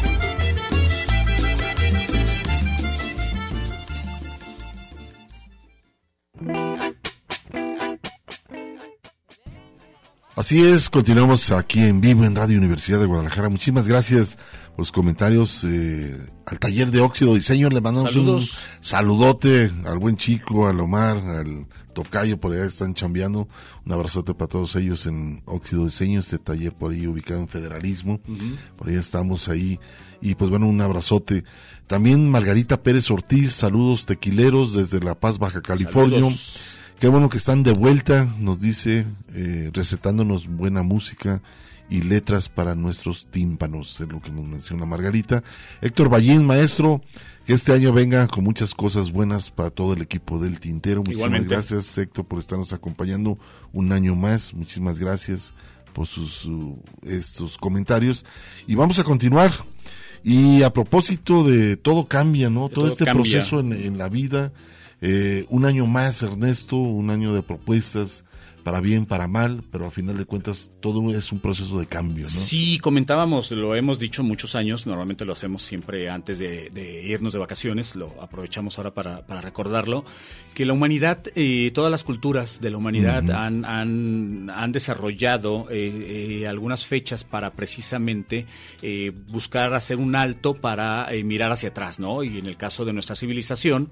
Así 10.40 10.62
es, 10.62 10.90
continuamos 10.90 11.52
aquí 11.52 11.82
en 11.82 12.00
vivo 12.00 12.24
en 12.24 12.34
Radio 12.34 12.60
Universidad 12.60 13.02
de 13.02 13.06
Guadalajara. 13.08 13.50
Muchísimas 13.50 13.90
gracias 13.90 14.38
los 14.78 14.90
comentarios 14.90 15.66
eh, 15.66 16.18
al 16.46 16.60
taller 16.60 16.92
de 16.92 17.02
óxido 17.02 17.36
diseño. 17.36 17.68
Le 17.68 17.82
mandamos 17.82 18.16
un 18.16 18.48
saludote 18.80 19.70
al 19.84 20.00
buen 20.00 20.16
chico, 20.16 20.70
al 20.70 20.80
Omar, 20.80 21.18
al 21.18 21.68
Tocayo, 21.92 22.40
por 22.40 22.54
allá 22.54 22.64
están 22.64 22.94
chambeando. 22.94 23.50
Un 23.86 23.92
abrazote 23.92 24.34
para 24.34 24.48
todos 24.48 24.78
ellos 24.78 25.08
en 25.08 25.44
óxido 25.44 25.84
diseño, 25.84 26.22
este 26.22 26.40
taller 26.40 26.72
por 26.72 26.94
ahí 26.94 27.06
ubicado 27.06 27.42
en 27.42 27.50
Federalismo. 27.50 28.22
Por 28.78 28.88
ahí 28.88 28.96
estamos 28.96 29.50
ahí. 29.50 29.78
Y 30.22 30.36
pues 30.36 30.50
bueno, 30.50 30.70
un 30.70 30.80
abrazote. 30.80 31.44
También 31.86 32.32
Margarita 32.32 32.82
Pérez 32.82 33.12
Ortiz, 33.12 33.52
saludos 33.52 34.06
tequileros 34.06 34.72
desde 34.72 35.02
La 35.02 35.20
Paz, 35.20 35.38
Baja 35.38 35.62
California. 35.62 36.34
Qué 37.00 37.08
bueno 37.08 37.30
que 37.30 37.38
están 37.38 37.64
de 37.64 37.72
vuelta, 37.72 38.28
nos 38.39 38.60
dice, 38.60 39.06
eh, 39.34 39.70
recetándonos 39.72 40.47
buena 40.47 40.84
música 40.84 41.41
y 41.89 42.02
letras 42.02 42.50
para 42.50 42.76
nuestros 42.76 43.28
tímpanos, 43.28 44.02
es 44.02 44.10
lo 44.10 44.20
que 44.20 44.30
nos 44.32 44.45
menciona 44.45 44.86
Margarita. 44.86 45.41
Héctor 45.80 46.10
Ballín, 46.10 46.45
maestro, 46.45 47.02
que 47.45 47.54
este 47.54 47.72
año 47.72 47.93
venga 47.93 48.28
con 48.28 48.43
muchas 48.43 48.74
cosas 48.74 49.14
buenas 49.14 49.50
para 49.50 49.70
todo 49.70 49.93
el 49.93 50.02
equipo 50.02 50.39
del 50.39 50.60
Tintero. 50.60 51.02
Muchísimas 51.02 51.45
gracias, 51.45 51.97
Héctor, 51.97 52.26
por 52.26 52.39
estarnos 52.39 52.74
acompañando 52.74 53.39
un 53.72 53.93
año 53.93 54.14
más. 54.14 54.54
Muchísimas 54.54 55.00
gracias 55.00 55.54
por 55.93 56.06
sus 56.06 56.50
estos 57.04 57.58
comentarios. 57.58 58.26
Y 58.68 58.76
vamos 58.76 59.00
a 59.00 59.06
continuar. 59.06 59.54
Y 60.22 60.64
a 60.64 60.74
propósito 60.74 61.45
de 61.45 61.78
todo 61.78 62.10
cambia, 62.10 62.50
¿no? 62.50 62.68
Todo, 62.68 62.89
este 62.89 63.06
proceso 63.06 63.62
en, 63.62 63.72
en, 63.72 63.97
la 63.97 64.10
vida. 64.10 64.52
Eh, 65.02 65.45
un 65.50 65.66
año 65.66 65.86
más, 65.86 66.22
Ernesto, 66.24 66.76
un 66.76 67.10
año 67.10 67.34
de 67.34 67.41
propuestas, 67.41 68.26
para 68.70 68.82
bien, 68.82 69.07
para 69.07 69.28
mal, 69.28 69.63
pero 69.72 69.88
a 69.88 69.89
final 69.89 70.15
de 70.15 70.26
cuentas 70.26 70.72
todo 70.80 71.11
es 71.11 71.32
un 71.32 71.39
proceso 71.39 71.80
de 71.80 71.88
cambio, 71.88 72.26
¿no? 72.26 72.30
Sí, 72.30 72.78
comentábamos, 72.78 73.49
lo 73.49 73.74
hemos 73.74 73.97
dicho 73.97 74.22
muchos 74.22 74.53
años, 74.53 74.86
normalmente 74.86 75.26
lo 75.26 75.34
hacemos 75.34 75.63
siempre 75.63 76.07
antes 76.07 76.38
de, 76.38 77.01
irnos 77.03 77.34
de 77.34 77.39
vacaciones, 77.39 77.95
lo 77.95 78.22
aprovechamos 78.22 78.78
ahora 78.78 78.93
para, 78.93 79.41
recordarlo, 79.41 80.05
que 80.53 80.67
la 80.67 80.74
humanidad, 80.74 81.24
eh, 81.34 81.72
todas 81.74 81.89
las 81.89 82.03
culturas 82.03 82.61
de 82.61 82.70
la 82.70 82.78
humanidad 82.78 83.32
han, 83.32 83.65
han, 83.65 84.72
desarrollado 84.72 85.65
eh, 85.72 86.41
eh, 86.41 86.47
algunas 86.47 86.86
fechas 86.86 87.24
para 87.24 87.49
precisamente 87.53 88.45
buscar 89.30 89.74
hacer 89.74 89.97
un 89.97 90.15
alto 90.15 90.53
para 90.53 91.09
mirar 91.24 91.51
hacia 91.51 91.70
atrás, 91.70 91.99
¿no? 91.99 92.24
Y 92.24 92.38
en 92.38 92.45
el 92.45 92.55
caso 92.55 92.86
de 92.86 92.93
nuestra 92.93 93.15
civilización 93.15 93.89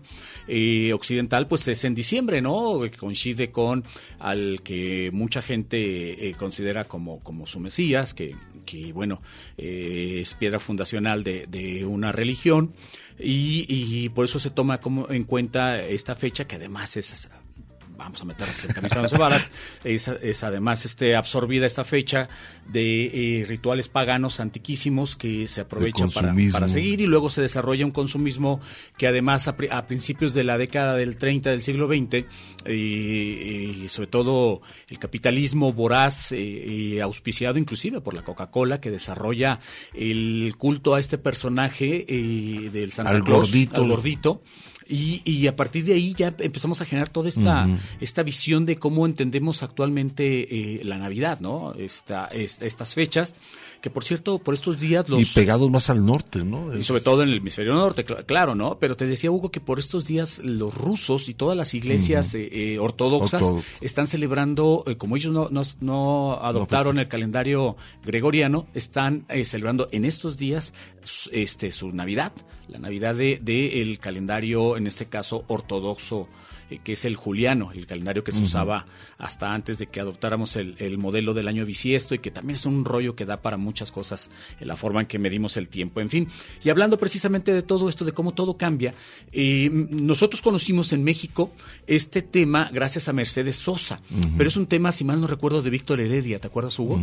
occidental, 0.94 1.48
pues 1.48 1.68
es 1.68 1.84
en 1.84 1.96
diciembre, 1.96 2.44
¿no? 2.44 2.80
Coincide 3.00 3.50
con 3.50 3.84
al 4.20 4.60
que 4.68 5.12
mucha 5.14 5.42
gente 5.42 6.28
eh, 6.28 6.34
considera 6.34 6.84
como, 6.84 7.22
como 7.22 7.48
su 7.48 7.58
Mesías, 7.58 8.14
que, 8.14 8.36
que 8.66 8.92
bueno, 8.92 9.22
eh, 9.58 10.18
es 10.20 10.34
piedra 10.34 10.60
fundacional 10.60 11.24
de, 11.24 11.48
de 11.48 11.86
una 11.86 12.12
religión. 12.12 12.74
Y, 13.18 13.66
y, 13.70 14.10
por 14.10 14.26
eso 14.26 14.40
se 14.40 14.50
toma 14.50 14.80
como 14.80 15.10
en 15.10 15.24
cuenta 15.24 15.80
esta 15.80 16.18
fecha 16.18 16.48
que 16.48 16.58
además 16.58 16.98
es 16.98 17.30
vamos 17.98 18.22
a 18.22 18.26
meternos 18.26 18.64
en 18.66 18.74
camisa 18.74 19.02
de 19.02 19.18
balas, 19.18 19.52
es, 19.84 20.08
es, 20.08 20.44
además 20.44 20.86
este, 20.86 21.16
absorbida 21.16 21.66
esta 21.66 21.84
fecha 21.84 22.30
de 22.68 23.42
eh, 23.42 23.46
rituales 23.46 23.90
paganos 23.90 24.40
antiquísimos 24.40 25.16
que 25.16 25.48
se 25.48 25.62
aprovechan 25.62 26.10
para, 26.12 26.34
para, 26.52 26.70
seguir 26.70 27.02
y 27.02 27.08
luego 27.08 27.30
se 27.30 27.42
desarrolla 27.42 27.86
un 27.86 27.92
consumismo 27.92 28.62
que 28.98 29.08
además 29.08 29.48
a, 29.48 29.56
principios 29.88 30.34
de 30.34 30.44
la 30.44 30.58
década 30.58 30.96
del 30.96 31.18
30 31.18 31.50
del 31.50 31.62
siglo 31.62 31.88
XX 31.88 32.26
y 32.70 33.88
sobre 33.88 34.08
todo 34.08 34.62
el 34.88 35.00
capitalismo 35.00 35.72
voraz 35.74 36.32
eh, 36.32 37.00
auspiciado 37.02 37.58
inclusive 37.58 38.02
por 38.02 38.14
la 38.14 38.24
Coca-Cola 38.24 38.80
que 38.80 38.92
desarrolla 38.92 39.60
el 39.94 40.56
culto 40.58 40.96
a 40.96 41.00
este 41.00 41.18
personaje 41.18 42.06
eh, 42.08 42.70
del 42.70 42.92
Santa 42.92 43.22
Claus, 43.22 43.52
al 43.74 43.88
gordito 43.88 44.42
y, 44.90 45.22
y, 45.26 45.48
a 45.48 45.56
partir 45.56 45.86
de 45.86 45.94
ahí 45.94 46.14
ya 46.14 46.34
empezamos 46.40 46.82
a 46.82 46.86
generar 46.86 47.10
toda 47.10 47.30
esta, 47.30 47.68
esta 48.00 48.24
visión 48.24 48.66
de 48.66 48.78
cómo 48.78 49.06
entendemos 49.06 49.64
actualmente 49.64 50.80
eh, 50.80 50.84
la 50.84 50.98
Navidad, 50.98 51.40
¿no? 51.40 51.74
Esta, 51.74 52.26
estas 52.28 52.94
fechas, 52.94 53.36
que 53.88 53.94
por 53.94 54.04
cierto, 54.04 54.40
por 54.40 54.54
estos 54.54 54.80
días 54.80 55.08
los... 55.08 55.22
Y 55.22 55.26
pegados 55.26 55.70
más 55.70 55.90
al 55.90 56.06
norte, 56.06 56.44
¿no? 56.44 56.76
Y 56.76 56.84
sobre 56.84 57.02
todo 57.02 57.24
en 57.24 57.30
el 57.30 57.38
hemisferio 57.38 57.74
norte, 57.74 58.04
claro, 58.04 58.54
¿no? 58.54 58.78
Pero 58.80 58.98
te 58.98 59.06
decía, 59.06 59.32
Hugo, 59.32 59.50
que 59.50 59.62
por 59.62 59.80
estos 59.80 60.06
días 60.06 60.40
los 60.44 60.76
rusos 60.76 61.30
y 61.30 61.34
todas 61.34 61.56
las 61.56 61.74
iglesias 61.74 62.36
eh, 62.36 62.50
eh, 62.52 62.80
ortodoxas 62.80 63.44
están 63.80 64.08
celebrando, 64.08 64.84
como 64.98 65.16
ellos 65.16 65.32
no, 65.32 65.50
no, 65.80 66.40
adoptaron 66.42 66.96
pues 66.96 67.06
el 67.06 67.10
calendario 67.10 67.78
gregoriano, 68.04 68.68
están 68.74 69.26
celebrando 69.46 69.88
en 69.92 70.04
estos 70.04 70.38
días 70.38 70.74
este, 71.32 71.72
su 71.72 71.94
Navidad, 71.94 72.34
la 72.68 72.80
Navidad 72.80 73.16
del 73.16 73.44
de, 73.44 73.82
el 73.82 74.00
calendario 74.00 74.18
calendario, 74.18 74.78
en 74.78 74.88
este 74.88 75.06
caso 75.06 75.44
ortodoxo, 75.48 76.28
eh, 76.70 76.80
que 76.84 76.94
es 76.94 77.06
el 77.06 77.16
juliano, 77.16 77.72
el 77.74 77.86
calendario 77.86 78.24
que 78.24 78.32
se 78.32 78.42
usaba 78.42 78.86
hasta 79.18 79.54
antes 79.54 79.78
de 79.78 79.88
que 79.88 80.00
adoptáramos 80.00 80.56
el, 80.56 80.76
el 80.80 80.98
modelo 80.98 81.34
del 81.34 81.48
año 81.48 81.66
bisiesto 81.66 82.16
y 82.16 82.20
que 82.20 82.32
también 82.32 82.56
es 82.56 82.66
un 82.66 82.86
rollo 82.86 83.16
que 83.16 83.26
da 83.26 83.42
para 83.42 83.58
muchas 83.58 83.92
cosas 83.92 84.30
en 84.60 84.68
la 84.68 84.76
forma 84.76 85.02
en 85.02 85.08
que 85.08 85.20
medimos 85.20 85.58
el 85.58 85.70
tiempo, 85.70 86.02
en 86.02 86.10
fin. 86.10 86.28
Y 86.64 86.70
hablando 86.70 86.98
precisamente 86.98 87.54
de 87.54 87.62
todo 87.62 87.90
esto, 87.90 88.06
de 88.06 88.12
cómo 88.12 88.34
todo 88.34 88.58
cambia, 88.58 88.94
eh, 89.32 89.70
nosotros 89.72 90.42
conocimos 90.42 90.94
en 90.94 91.04
México 91.04 91.52
este 91.86 92.22
tema 92.22 92.70
gracias 92.72 93.08
a 93.08 93.14
Mercedes 93.14 93.58
Sosa, 93.58 94.02
pero 94.38 94.50
es 94.50 94.58
un 94.58 94.68
tema, 94.68 94.92
si 94.92 95.04
mal 95.04 95.22
no 95.22 95.28
recuerdo, 95.28 95.62
de 95.62 95.70
Víctor 95.70 96.02
Heredia, 96.02 96.40
¿te 96.40 96.48
acuerdas, 96.48 96.78
Hugo? 96.80 97.00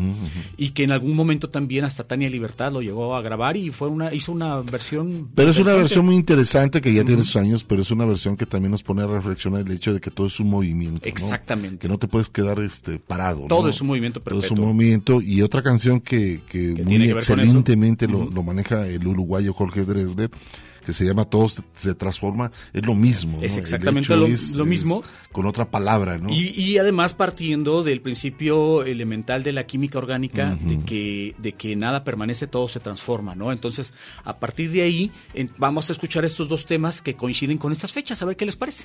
Y 0.56 0.70
que 0.70 0.84
en 0.84 0.92
algún 0.92 1.14
momento 1.14 1.50
también 1.50 1.84
hasta 1.84 2.04
Tania 2.04 2.28
Libertad 2.28 2.72
lo 2.72 2.82
llegó 2.82 3.16
a 3.16 3.22
grabar 3.22 3.56
y 3.56 3.70
fue 3.70 3.88
una 3.88 4.12
hizo 4.14 4.32
una 4.32 4.60
versión. 4.60 5.30
Pero 5.34 5.50
es 5.50 5.58
una 5.58 5.74
versión 5.74 6.06
muy 6.06 6.14
interesante 6.14 6.80
que 6.80 6.92
ya 6.92 7.04
tiene 7.04 7.22
sus 7.22 7.36
años, 7.36 7.64
pero 7.64 7.82
es 7.82 7.90
una 7.90 8.04
versión 8.04 8.36
que 8.36 8.46
también 8.46 8.70
nos 8.70 8.82
pone 8.82 9.02
a 9.02 9.06
reflexionar 9.06 9.53
el 9.57 9.70
hecho 9.70 9.92
de 9.94 10.00
que 10.00 10.11
todo 10.11 10.26
es 10.26 10.38
un 10.40 10.50
movimiento. 10.50 11.00
¿no? 11.02 11.09
Exactamente. 11.09 11.78
Que 11.78 11.88
no 11.88 11.98
te 11.98 12.09
puedes 12.09 12.28
quedar 12.28 12.61
este 12.61 12.98
parado. 12.98 13.46
Todo 13.48 13.64
¿no? 13.64 13.68
es 13.68 13.80
un 13.80 13.86
movimiento 13.88 14.20
Todo 14.20 14.38
es 14.38 14.46
perpetuo. 14.46 14.64
un 14.66 14.74
movimiento. 14.76 15.20
Y 15.22 15.42
otra 15.42 15.62
canción 15.62 16.00
que, 16.00 16.40
que 16.48 16.74
Que 16.74 16.82
muy 16.84 16.98
que 16.98 17.11
excelentemente 17.12 18.07
lo, 18.09 18.28
maneja 18.42 18.86
el 18.86 19.07
uruguayo 19.07 19.52
Jorge 19.55 19.84
Dresler, 19.84 20.30
que 20.84 20.92
se 20.92 21.07
llama 21.07 21.24
Todo 21.24 21.48
se, 21.48 21.94
transforma, 21.94 22.52
es 22.74 22.84
lo 22.84 22.94
mismo. 22.94 23.38
Es 23.40 23.57
exactamente 23.57 24.14
lo- 24.14 24.26
es- 24.26 24.55
lo 24.55 24.64
es 24.64 24.68
mismo. 24.68 25.02
con 25.32 25.46
otra 25.46 25.70
palabra, 25.70 26.18
¿no? 26.18 26.28
Y, 26.28 26.50
y 26.50 26.76
además 26.76 27.14
partiendo 27.14 27.82
del 27.82 28.02
principio 28.02 28.84
elemental 28.84 29.42
de 29.42 29.52
la 29.52 29.64
química 29.64 29.96
orgánica, 29.96 30.59
de, 30.61 30.80
que, 30.80 31.34
de 31.38 31.52
que 31.52 31.74
nada 31.74 32.05
permanece, 32.05 32.46
todo 32.46 32.68
se 32.68 32.80
transforma, 32.80 33.34
¿no? 33.34 33.50
Entonces, 33.50 33.94
a 34.24 34.36
partir 34.38 34.72
de 34.72 34.82
ahí, 34.82 35.11
en- 35.32 35.50
vamos 35.57 35.88
a 35.88 35.92
escuchar 35.94 36.26
estos 36.26 36.48
dos 36.50 36.66
temas 36.66 37.00
que 37.00 37.14
coinciden 37.14 37.57
con 37.57 37.72
estas 37.72 37.90
fechas, 37.94 38.20
a 38.20 38.26
ver 38.26 38.36
qué 38.36 38.44
les 38.44 38.57
parece. 38.57 38.84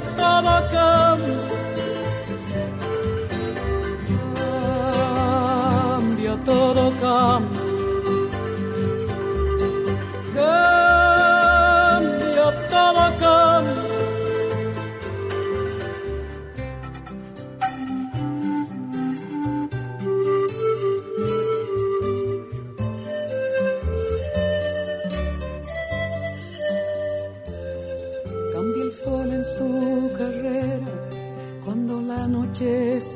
todo 0.00 0.52
cambia. 0.70 1.42
Todo. 6.44 6.82
Cambia, 7.02 7.61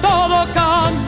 todo, 0.00 0.46
cambia. 0.54 1.01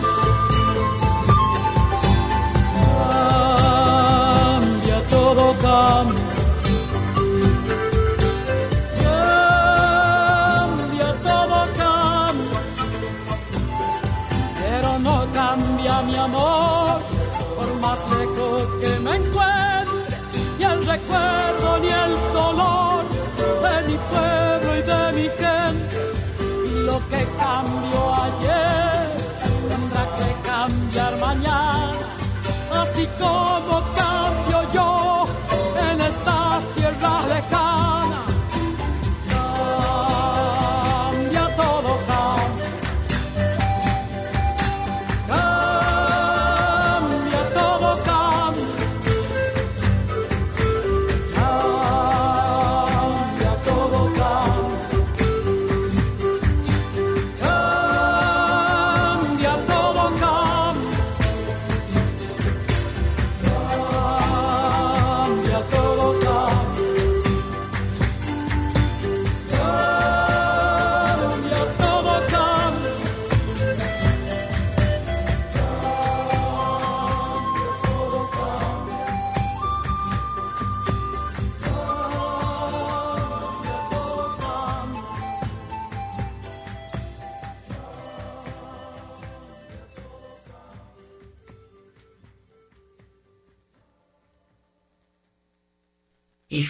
Así 33.27 33.54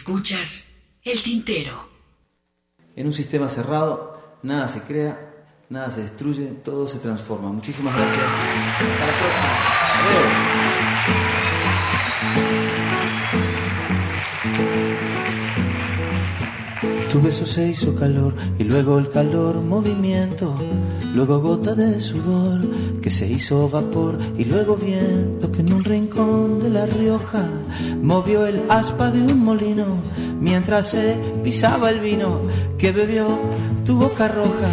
Escuchas 0.05 0.69
el 1.03 1.23
tintero. 1.23 1.89
En 2.95 3.07
un 3.07 3.13
sistema 3.15 3.49
cerrado, 3.49 4.37
nada 4.43 4.69
se 4.69 4.83
crea, 4.83 5.47
nada 5.71 5.91
se 5.91 6.03
destruye, 6.03 6.49
todo 6.63 6.87
se 6.87 6.99
transforma. 6.99 7.51
Muchísimas 7.51 7.97
gracias. 7.97 8.23
Hasta 8.23 9.07
la 9.07 9.13
próxima. 9.19 10.74
Tu 17.15 17.23
beso 17.23 17.47
se 17.47 17.69
hizo 17.69 17.95
calor 17.95 18.35
y 18.59 18.65
luego 18.65 18.99
el 18.99 19.09
calor 19.09 19.61
movimiento, 19.61 20.59
luego 21.15 21.39
gota 21.39 21.73
de 21.73 22.01
sudor 22.01 22.61
que 23.01 23.09
se 23.09 23.29
hizo 23.29 23.69
vapor 23.69 24.19
y 24.37 24.45
luego 24.45 24.75
viento 24.75 25.53
que 25.53 25.61
en 25.61 25.75
un 25.75 25.85
rincón 25.85 26.59
de 26.59 26.71
La 26.71 26.87
Rioja 26.87 27.47
movió 28.03 28.49
el 28.49 28.65
aspa 28.69 29.13
de 29.13 29.23
un 29.23 29.45
molino 29.45 29.87
mientras 30.41 30.89
se 30.89 31.17
pisaba 31.45 31.91
el 31.91 32.01
vino 32.01 32.41
que 32.79 32.91
bebió 32.91 33.39
tu 33.87 33.97
boca 33.97 34.27
roja 34.27 34.73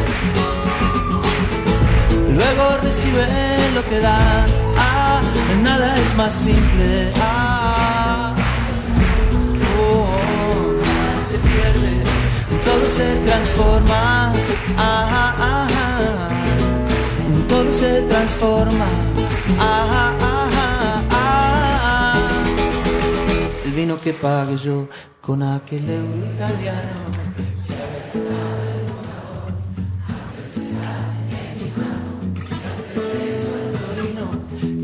Luego 2.41 2.77
recibe 2.81 3.27
lo 3.75 3.85
que 3.85 3.99
da, 3.99 4.45
ah, 4.75 5.21
nada 5.61 5.95
es 5.95 6.15
más 6.15 6.33
simple. 6.33 7.13
Ah, 7.21 8.33
oh, 9.79 10.07
se 11.29 11.37
pierde, 11.37 11.93
todo 12.65 12.87
se 12.97 13.07
transforma. 13.27 14.33
Ah, 14.75 15.33
ah, 15.39 15.67
ah, 15.79 16.27
todo 17.47 17.71
se 17.73 18.01
transforma. 18.09 18.87
Ah, 19.59 20.11
ah, 20.19 20.49
ah. 21.11 22.15
El 23.65 23.71
vino 23.71 24.01
que 24.01 24.13
pague 24.13 24.57
yo 24.57 24.87
con 25.21 25.43
aquel 25.43 25.87
euro 25.87 26.25
italiano. 26.33 27.20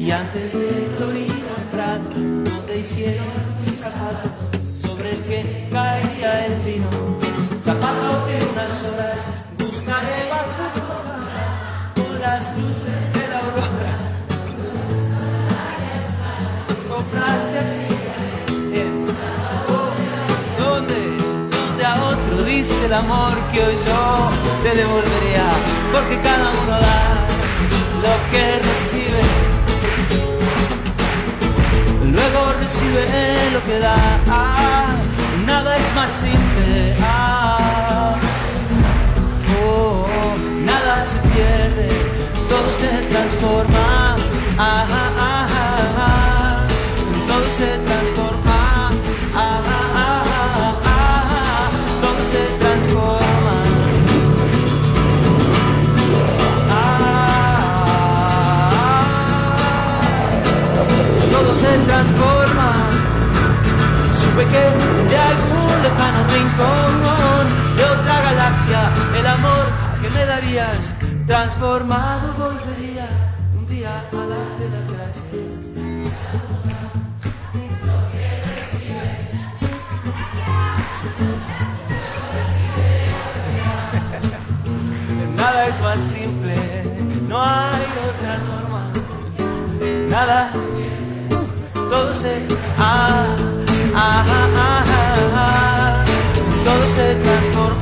Y 0.08 0.12
antes 0.12 0.53
de 0.53 0.70
Torino 0.97 1.53
Prato, 1.70 2.16
donde 2.16 2.80
hicieron 2.80 3.28
mi 3.66 3.74
zapato, 3.74 4.30
sobre 4.82 5.12
el 5.12 5.24
que 5.26 5.68
caería 5.70 6.45
el 6.45 6.62
vino. 6.62 6.88
Zapato 7.60 8.26
que 8.26 8.38
unas 8.53 8.84
horas 8.86 9.20
buscaré 9.60 10.30
bajo 10.30 10.66
con 11.93 12.22
las 12.22 12.58
luces 12.58 13.14
de 13.16 13.28
la 13.28 13.39
aurora. 13.39 13.95
Compraste 16.88 17.60
oh, 19.68 19.91
¿Dónde? 20.58 20.99
Donde 21.51 21.86
a 21.86 22.05
otro 22.05 22.43
diste 22.45 22.86
el 22.86 22.93
amor 22.93 23.34
que 23.51 23.62
hoy 23.62 23.76
yo 23.76 24.30
te 24.64 24.74
devolvería, 24.74 25.49
porque 25.91 26.18
cada 26.22 26.49
uno 26.64 26.80
da 26.80 27.28
lo 28.03 28.32
que 28.32 28.60
recibe 28.70 29.47
luego 32.18 32.53
recibe 32.59 33.51
lo 33.53 33.63
que 33.65 33.80
da. 33.80 33.95
Ah, 34.28 34.88
nada 35.45 35.78
es 35.78 35.95
más 35.95 36.11
simple. 36.11 36.95
Ah, 37.01 38.15
oh, 39.61 40.05
nada 40.65 41.03
se 41.03 41.18
pierde, 41.30 41.88
todo 42.49 42.70
se 42.82 42.89
transforma. 43.11 44.15
Ah, 44.57 44.86
ah, 44.89 45.11
ah, 45.20 45.47
ah, 45.99 46.68
todo 47.28 47.47
se 47.59 47.70
transforma. 47.88 48.57
Todo 52.01 52.22
se 52.32 52.43
transforma. 52.61 53.55
todo 61.32 61.53
se 61.53 61.72
transforma. 61.86 61.97
Que 64.52 64.64
de 65.10 65.18
algún 65.18 65.84
lejano 65.84 66.20
rincón 66.34 67.78
de 67.78 67.84
otra 67.84 68.22
galaxia, 68.22 68.82
el 69.20 69.28
amor 69.28 69.66
que 70.02 70.10
me 70.10 70.26
darías 70.26 70.93
transformado 71.26 72.34
volvería 72.38 73.08
un 73.58 73.68
día 73.68 73.89
a 73.89 74.24
darte 74.34 74.70
las 74.74 74.88
gracias. 74.93 75.24
Nada 85.36 85.68
es 85.68 85.80
más 85.82 86.00
simple, 86.00 86.56
no 87.28 87.41
hay 87.41 87.86
otra 88.10 88.38
norma. 88.38 88.84
Nada 90.10 90.50
todo 91.89 92.14
se 92.14 92.45
ah, 92.78 93.26
ah, 94.00 94.26
ah, 94.56 94.84
ah, 95.36 96.06
todo 96.66 96.84
se 96.95 97.16
transforma. 97.16 97.78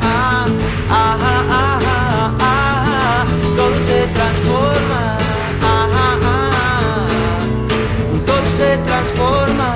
Todo 3.55 3.76
se 3.88 4.07
transforma 4.13 5.16
todo 8.26 8.45
se 8.57 8.78
transforma. 8.78 9.76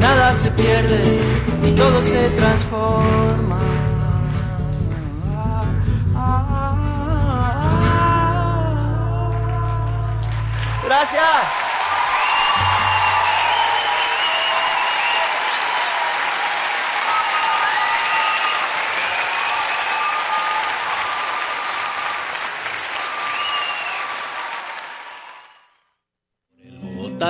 Nada 0.00 0.34
se 0.34 0.50
pierde 0.50 1.00
y 1.64 1.72
todo 1.72 2.02
se 2.02 2.28
transforma. 2.30 3.58
Gracias. 10.84 11.63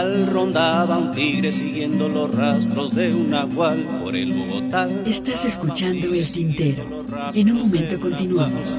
Rondaba 0.02 0.98
un 0.98 1.12
tigre 1.12 1.52
siguiendo 1.52 2.08
los 2.08 2.34
rastros 2.34 2.94
de 2.94 3.14
un 3.14 3.30
nahual 3.30 4.00
por 4.02 4.16
el 4.16 4.32
Bogotá. 4.32 4.88
Estás 5.06 5.44
escuchando 5.44 6.12
el 6.12 6.30
tintero. 6.32 7.04
En 7.32 7.52
un 7.52 7.60
momento 7.60 8.00
continuamos. 8.00 8.78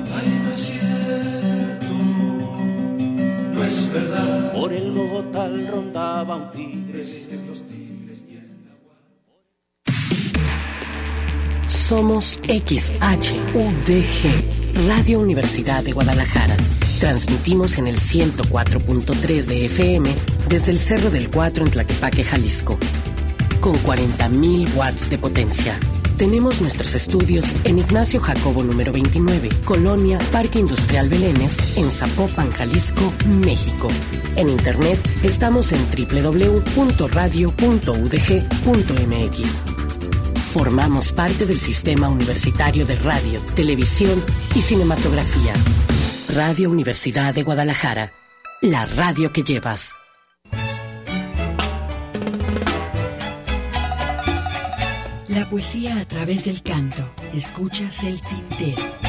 No 3.54 3.64
es 3.64 3.92
verdad. 3.94 4.54
Por 4.54 4.74
el 4.74 4.92
Bogotá 4.92 5.50
rondaba 5.72 6.36
un 6.36 6.52
tigre. 6.52 7.06
Somos 11.68 12.40
XHUDG, 12.48 13.28
Radio 14.88 15.20
Universidad 15.20 15.84
de 15.84 15.92
Guadalajara. 15.94 16.58
Transmitimos 17.00 17.78
en 17.78 17.88
el 17.88 18.00
104.3 18.00 19.46
de 19.46 19.66
FM 19.66 20.14
desde 20.50 20.72
el 20.72 20.80
Cerro 20.80 21.10
del 21.10 21.30
Cuatro 21.30 21.66
en 21.66 21.72
Tlaquepaque, 21.72 22.24
Jalisco, 22.24 22.80
con 23.60 23.76
40.000 23.84 24.74
watts 24.76 25.10
de 25.10 25.18
potencia. 25.18 25.78
Tenemos 26.18 26.62
nuestros 26.62 26.96
estudios 26.96 27.46
en 27.66 27.80
Ignacio 27.80 28.22
Jacobo 28.22 28.64
número 28.64 28.94
29, 28.94 29.50
Colonia 29.66 30.18
Parque 30.32 30.60
Industrial 30.60 31.10
Belénes, 31.10 31.78
en 31.78 31.92
Zapopan, 31.92 32.50
Jalisco, 32.52 33.12
México. 33.42 33.90
En 34.38 34.48
internet 34.48 34.98
estamos 35.24 35.74
en 35.74 35.86
www.radio.udg.mx. 35.90 36.62
Formamos 40.54 41.12
parte 41.12 41.46
del 41.46 41.60
Sistema 41.60 42.08
Universitario 42.08 42.86
de 42.86 42.96
Radio, 42.96 43.42
Televisión 43.56 44.24
y 44.56 44.62
Cinematografía. 44.62 45.54
Radio 46.36 46.70
Universidad 46.70 47.34
de 47.34 47.44
Guadalajara, 47.44 48.12
la 48.62 48.86
radio 48.86 49.32
que 49.32 49.42
llevas. 49.42 49.94
La 55.30 55.50
poesía 55.50 55.98
a 56.02 56.06
través 56.06 56.44
del 56.44 56.62
canto. 56.62 57.10
Escuchas 57.34 58.04
el 58.04 58.20
tintero. 58.20 59.05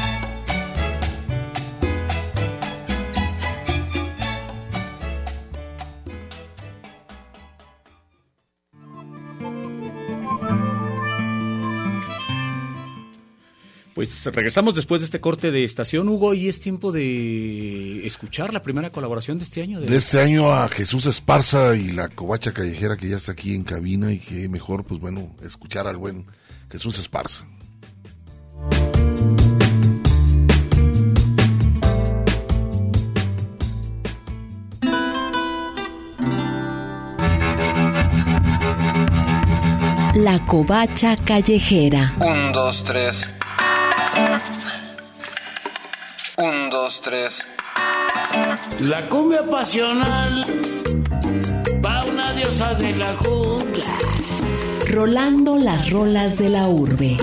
Pues 14.07 14.23
regresamos 14.33 14.73
después 14.73 15.01
de 15.01 15.05
este 15.05 15.19
corte 15.19 15.51
de 15.51 15.65
estación, 15.65 16.07
Hugo, 16.07 16.33
y 16.33 16.47
es 16.47 16.61
tiempo 16.61 16.93
de 16.93 18.07
escuchar 18.07 18.53
la 18.53 18.63
primera 18.63 18.89
colaboración 18.89 19.37
de 19.37 19.43
este 19.43 19.61
año. 19.61 19.81
De 19.81 19.97
este 19.97 20.21
año 20.21 20.49
a 20.49 20.69
Jesús 20.69 21.05
Esparza 21.07 21.75
y 21.75 21.89
la 21.89 22.07
covacha 22.07 22.53
callejera 22.53 22.95
que 22.95 23.09
ya 23.09 23.17
está 23.17 23.33
aquí 23.33 23.53
en 23.53 23.65
cabina 23.65 24.13
y 24.13 24.19
que 24.19 24.47
mejor, 24.47 24.85
pues 24.85 25.01
bueno, 25.01 25.35
escuchar 25.43 25.87
al 25.87 25.97
buen 25.97 26.25
Jesús 26.71 26.97
Esparza. 26.99 27.45
La 40.15 40.39
covacha 40.47 41.17
callejera. 41.17 42.13
Un, 42.21 42.53
dos, 42.53 42.85
tres. 42.85 43.27
Un, 46.37 46.69
dos, 46.69 47.01
tres. 47.01 47.43
La 48.79 49.01
cumbia 49.09 49.43
pasional 49.43 50.45
va 51.83 52.03
una 52.05 52.31
diosa 52.33 52.73
de 52.75 52.95
la 52.95 53.15
jungla. 53.15 53.85
Rolando 54.87 55.57
las 55.57 55.89
rolas 55.89 56.37
de 56.37 56.49
la 56.49 56.67
urbe. 56.67 57.17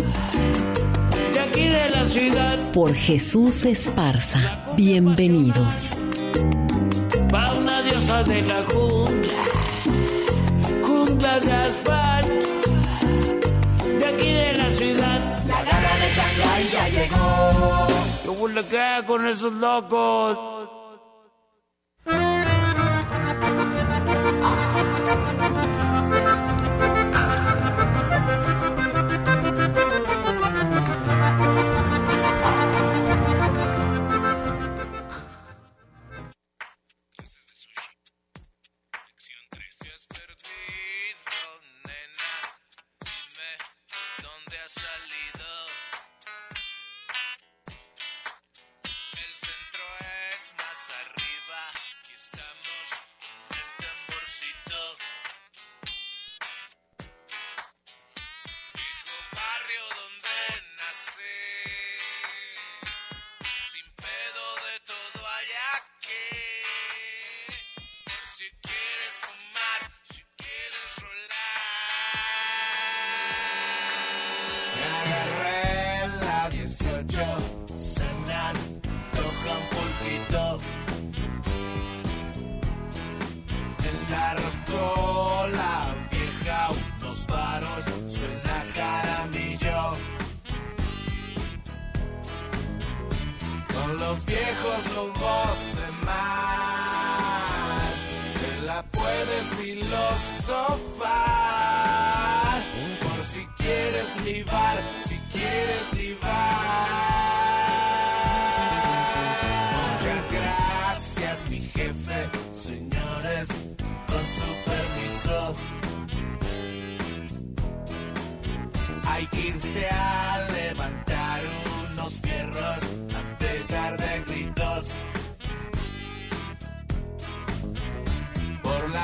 De 1.33 1.41
aquí 1.41 1.65
de 1.67 1.91
la 1.91 2.07
ciudad 2.07 2.73
Por 2.73 2.95
Jesús 2.95 3.65
Esparza. 3.65 4.63
Bienvenidos. 4.77 5.99
va 7.33 7.55
una 7.55 7.83
diosa 7.83 8.23
de 8.25 8.43
la 8.43 8.65
jungla. 8.65 9.33
Jungla 10.83 11.41
de 11.41 11.53
asfalto. 11.53 12.14
¿Qué 18.45 18.51
huele 18.51 18.69
qué 18.69 19.07
con 19.07 19.27
esos 19.27 19.55
locos? 19.55 20.54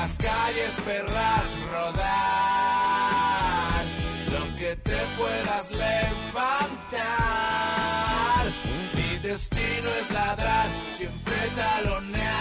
Las 0.01 0.17
calles 0.17 0.73
perras 0.83 1.47
rodar, 1.71 3.11
lo 4.33 4.43
que 4.57 4.75
te 4.77 4.99
puedas 5.17 5.69
levantar. 5.69 7.01
Mi 8.95 9.09
destino 9.19 9.89
es 10.01 10.07
ladrar, 10.11 10.67
siempre 10.97 11.35
talonear. 11.55 12.31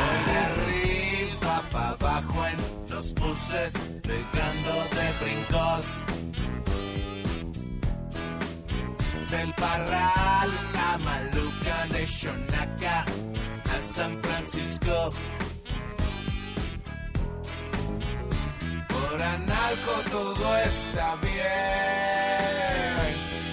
Voy 0.00 0.20
de 0.28 0.36
arriba 0.48 1.56
para 1.70 1.90
abajo 1.90 2.38
en 2.46 2.58
los 2.92 3.06
buses, 3.14 3.72
pegando 4.02 4.72
de 4.96 5.06
brincos. 5.22 5.84
Del 9.30 9.50
Parral 9.54 10.50
a 10.88 10.98
Maluca, 10.98 11.76
de 11.90 12.04
Shonaka 12.04 13.04
San 13.84 14.20
Francisco. 14.22 15.12
Por 18.88 19.22
Analco 19.22 19.92
todo 20.10 20.56
está 20.58 21.14
bien, 21.16 21.34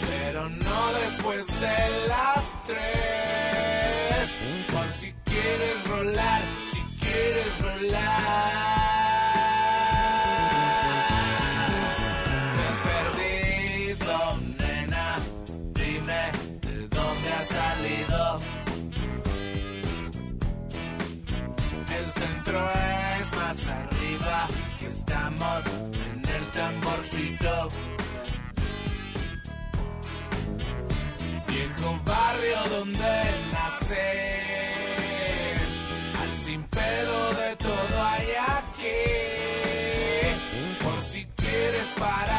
pero 0.10 0.50
no 0.50 0.94
después 1.06 1.48
de 1.48 2.08
las 2.08 2.56
tres. 2.66 4.30
Por 4.72 4.90
si 4.94 5.14
quieres 5.26 5.88
rolar, 5.88 6.42
si 6.72 6.82
quieres 7.00 7.60
rolar. 7.60 8.71
Barrio 32.32 32.78
donde 32.78 33.14
nací, 33.52 33.96
al 36.22 36.38
sin 36.38 36.64
pedo 36.64 37.34
de 37.34 37.56
todo 37.58 38.04
hay 38.12 38.28
aquí. 38.60 39.02
Por 40.84 41.02
si 41.02 41.26
quieres 41.36 41.94
parar, 42.00 42.31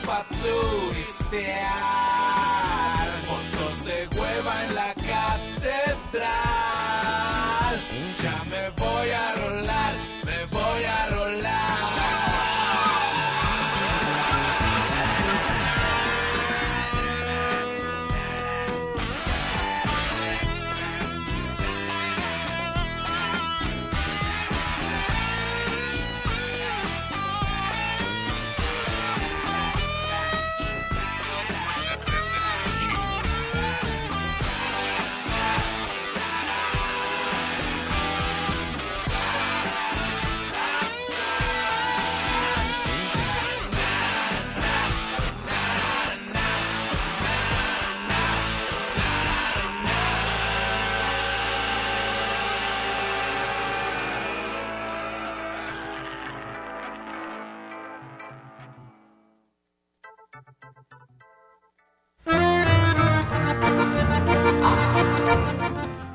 Patrulha 0.00 0.98
Estear. 1.00 2.25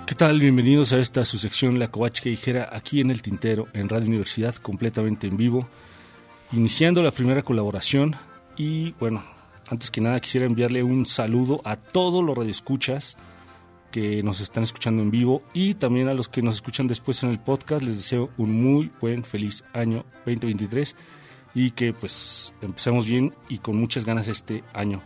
¿Qué 0.05 0.16
tal? 0.16 0.39
Bienvenidos 0.39 0.93
a 0.93 0.99
esta 0.99 1.24
su 1.24 1.38
sección 1.38 1.80
La 1.80 1.89
Covacha 1.89 2.24
Ligera 2.26 2.70
aquí 2.72 2.99
en 2.99 3.12
el 3.12 3.22
Tintero, 3.22 3.68
en 3.74 3.89
Radio 3.89 4.07
Universidad, 4.07 4.55
completamente 4.55 5.28
en 5.28 5.38
vivo, 5.38 5.68
iniciando 6.51 7.01
la 7.01 7.12
primera 7.12 7.41
colaboración. 7.41 8.16
Y 8.57 8.91
bueno, 8.99 9.24
antes 9.70 9.89
que 9.89 10.01
nada 10.01 10.20
quisiera 10.20 10.45
enviarle 10.45 10.84
un 10.84 11.05
saludo 11.05 11.62
a 11.64 11.78
todos 11.78 12.24
los 12.24 12.38
radioescuchas 12.38 13.18
que 13.91 14.22
nos 14.24 14.41
están 14.41 14.64
escuchando 14.64 15.01
en 15.01 15.12
vivo 15.12 15.43
y 15.53 15.76
también 15.76 16.07
a 16.07 16.14
los 16.14 16.30
que 16.30 16.41
nos 16.41 16.55
escuchan 16.55 16.88
después 16.88 17.24
en 17.24 17.30
el 17.30 17.39
podcast, 17.39 17.82
les 17.82 17.97
deseo 17.97 18.30
un 18.38 18.62
muy 18.62 18.91
buen, 18.99 19.24
feliz 19.24 19.64
año 19.74 20.05
2023 20.26 20.95
y 21.54 21.72
que 21.72 21.91
pues 21.93 22.54
empecemos 22.62 23.06
bien 23.06 23.34
y 23.49 23.58
con 23.60 23.78
muchas 23.78 24.06
ganas 24.06 24.28
este 24.28 24.64
año. 24.74 25.02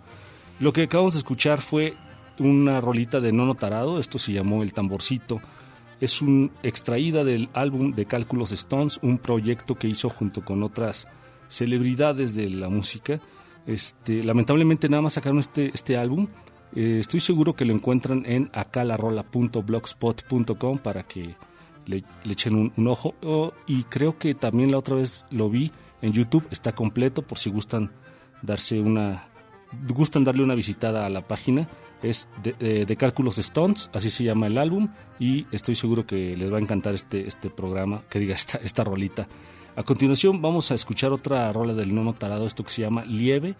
Lo 0.59 0.73
que 0.73 0.83
acabamos 0.83 1.13
de 1.13 1.19
escuchar 1.19 1.61
fue 1.61 1.95
una 2.39 2.81
rolita 2.81 3.19
de 3.19 3.31
Nono 3.31 3.53
Tarado, 3.55 3.99
esto 3.99 4.19
se 4.19 4.33
llamó 4.33 4.61
El 4.63 4.73
Tamborcito. 4.73 5.39
Es 6.01 6.21
un 6.21 6.51
extraída 6.61 7.23
del 7.23 7.47
álbum 7.53 7.93
de 7.93 8.05
Cálculos 8.05 8.51
Stones, 8.51 8.99
un 9.01 9.17
proyecto 9.17 9.75
que 9.75 9.87
hizo 9.87 10.09
junto 10.09 10.43
con 10.43 10.61
otras 10.63 11.07
celebridades 11.47 12.35
de 12.35 12.49
la 12.49 12.67
música. 12.69 13.21
Este, 13.65 14.21
lamentablemente 14.23 14.89
nada 14.89 15.01
más 15.01 15.13
sacaron 15.13 15.39
este, 15.39 15.71
este 15.73 15.95
álbum. 15.97 16.27
Eh, 16.75 16.97
estoy 16.99 17.21
seguro 17.21 17.55
que 17.55 17.65
lo 17.65 17.73
encuentran 17.73 18.23
en 18.25 18.51
acalarola.blogspot.com 18.53 20.77
para 20.79 21.03
que 21.03 21.35
le, 21.85 22.03
echen 22.29 22.55
un, 22.55 22.73
un 22.75 22.87
ojo. 22.87 23.15
Oh, 23.23 23.53
y 23.65 23.83
creo 23.83 24.17
que 24.17 24.35
también 24.35 24.71
la 24.71 24.79
otra 24.79 24.97
vez 24.97 25.25
lo 25.31 25.49
vi 25.49 25.71
en 26.01 26.13
YouTube, 26.13 26.47
está 26.51 26.73
completo 26.73 27.21
por 27.21 27.37
si 27.37 27.49
gustan 27.49 27.91
darse 28.41 28.79
una 28.79 29.27
gustan 29.89 30.23
darle 30.23 30.43
una 30.43 30.55
visitada 30.55 31.05
a 31.05 31.09
la 31.09 31.27
página 31.27 31.67
es 32.01 32.27
de, 32.43 32.53
de, 32.53 32.85
de, 32.85 32.95
Cálculos 32.95 33.37
Stones, 33.37 33.89
así 33.93 34.09
se 34.09 34.23
llama 34.23 34.47
el 34.47 34.57
álbum, 34.57 34.89
y 35.19 35.47
estoy 35.51 35.75
seguro 35.75 36.05
que 36.05 36.35
les 36.35 36.51
va 36.51 36.57
a 36.57 36.61
encantar 36.61 36.93
este, 36.93 37.27
este 37.27 37.49
programa, 37.49 38.03
que 38.09 38.19
diga 38.19 38.35
esta, 38.35 38.57
esta 38.59 38.83
rolita. 38.83 39.27
A 39.75 39.83
continuación 39.83 40.41
vamos 40.41 40.71
a 40.71 40.75
escuchar 40.75 41.11
otra 41.11 41.51
rola 41.51 41.73
del 41.73 41.93
nono 41.93 42.13
tarado, 42.13 42.45
esto 42.45 42.63
que 42.63 42.71
se 42.71 42.83
llama 42.83 43.03
Lieve. 43.05 43.55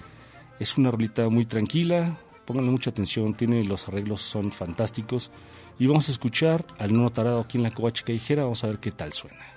Es 0.60 0.78
una 0.78 0.92
rolita 0.92 1.28
muy 1.28 1.46
tranquila, 1.46 2.18
pónganle 2.46 2.72
mucha 2.72 2.92
atención, 2.92 3.34
tiene 3.34 3.64
los 3.66 3.88
arreglos, 3.88 4.22
son 4.22 4.52
fantásticos. 4.52 5.32
Y 5.78 5.88
vamos 5.88 6.08
a 6.08 6.12
escuchar 6.12 6.66
al 6.78 6.94
nono 6.94 7.10
tarado 7.10 7.42
aquí 7.42 7.58
en 7.58 7.64
la 7.64 7.72
Covacha 7.72 8.06
Callejera, 8.06 8.44
vamos 8.44 8.64
a 8.64 8.68
ver 8.68 8.80
qué 8.80 8.92
tal 8.92 9.12
suena. 9.12 9.55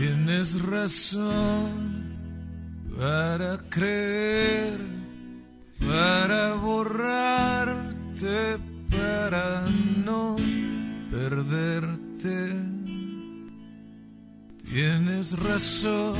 Tienes 0.00 0.58
razón 0.62 1.99
para 3.00 3.56
creer, 3.70 4.78
para 5.88 6.52
borrarte, 6.56 8.58
para 8.90 9.64
no 10.04 10.36
perderte. 11.10 12.60
Tienes 14.70 15.32
razón, 15.38 16.18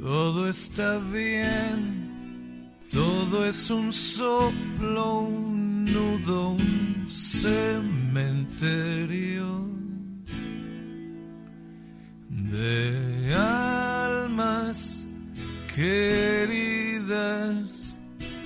todo 0.00 0.48
está 0.48 0.98
bien, 1.12 2.72
todo 2.90 3.44
es 3.44 3.70
un 3.70 3.92
soplo, 3.92 5.20
un 5.20 5.84
nudo, 5.84 6.52
un 6.52 7.06
cementerio 7.10 7.86
de 12.30 13.34
almas 13.34 15.05
queridas 15.76 17.68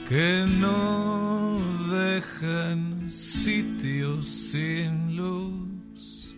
que 0.09 0.45
no 0.59 1.61
dejan 1.89 3.09
sitios 3.09 4.27
sin 4.27 5.17
luz. 5.17 6.35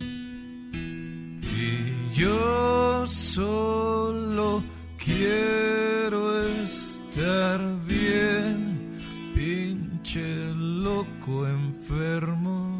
Y 0.00 2.14
yo 2.14 3.04
solo 3.08 4.62
quiero 4.96 6.40
estar 6.62 7.60
bien, 7.88 8.96
pinche 9.34 10.54
loco 10.54 11.48
enfermo 11.48 12.78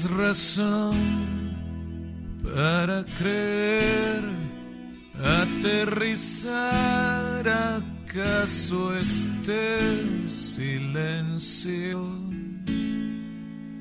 Tienes 0.00 0.16
razón 0.16 0.96
para 2.42 3.04
creer 3.18 4.22
aterrizar 5.42 6.54
acaso 7.46 8.96
este 8.96 9.78
silencio 10.26 12.08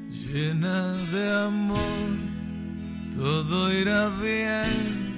llena 0.10 0.92
de 1.14 1.32
amor 1.48 2.10
todo 3.16 3.72
irá 3.72 4.10
bien. 4.22 5.16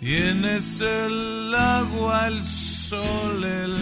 Tienes 0.00 0.80
el 0.80 1.54
agua 1.54 2.28
el 2.28 2.42
sol 2.42 3.44
el 3.44 3.76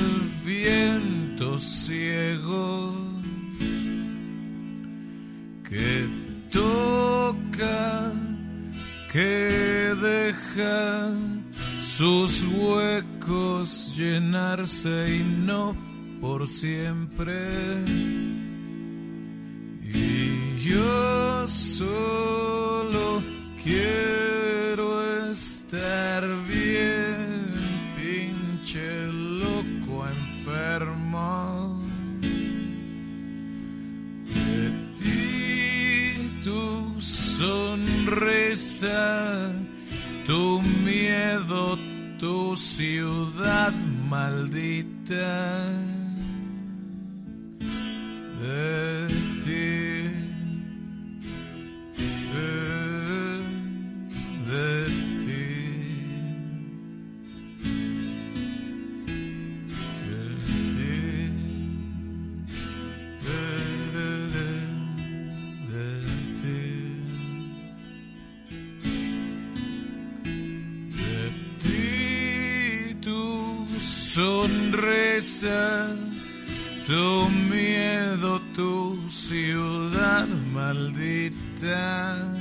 viento 0.45 1.59
ciego 1.59 3.05
que 5.75 6.14
toca 6.55 8.13
que 9.13 9.93
deja 10.01 11.11
sus 11.83 12.45
huecos 12.45 13.93
llenarse 13.97 15.17
y 15.17 15.23
no 15.47 15.75
por 16.21 16.47
siempre. 16.47 17.35
Y 19.83 20.59
yo 20.61 21.47
solo 21.49 23.23
quiero 23.63 24.89
estar 25.31 26.23
bien, 26.49 27.04
tu 36.45 37.01
sonrisa, 37.01 38.93
tu 40.27 40.61
miedo, 40.85 41.79
tu 42.21 42.55
ciudad 42.55 43.73
maldita. 44.11 45.65
De 48.41 49.09
ti, 49.43 49.94
sonrisa, 74.15 75.89
tu 76.87 77.29
miedo, 77.51 78.41
tu 78.55 78.97
ciudad 79.09 80.29
maldita. 80.53 82.34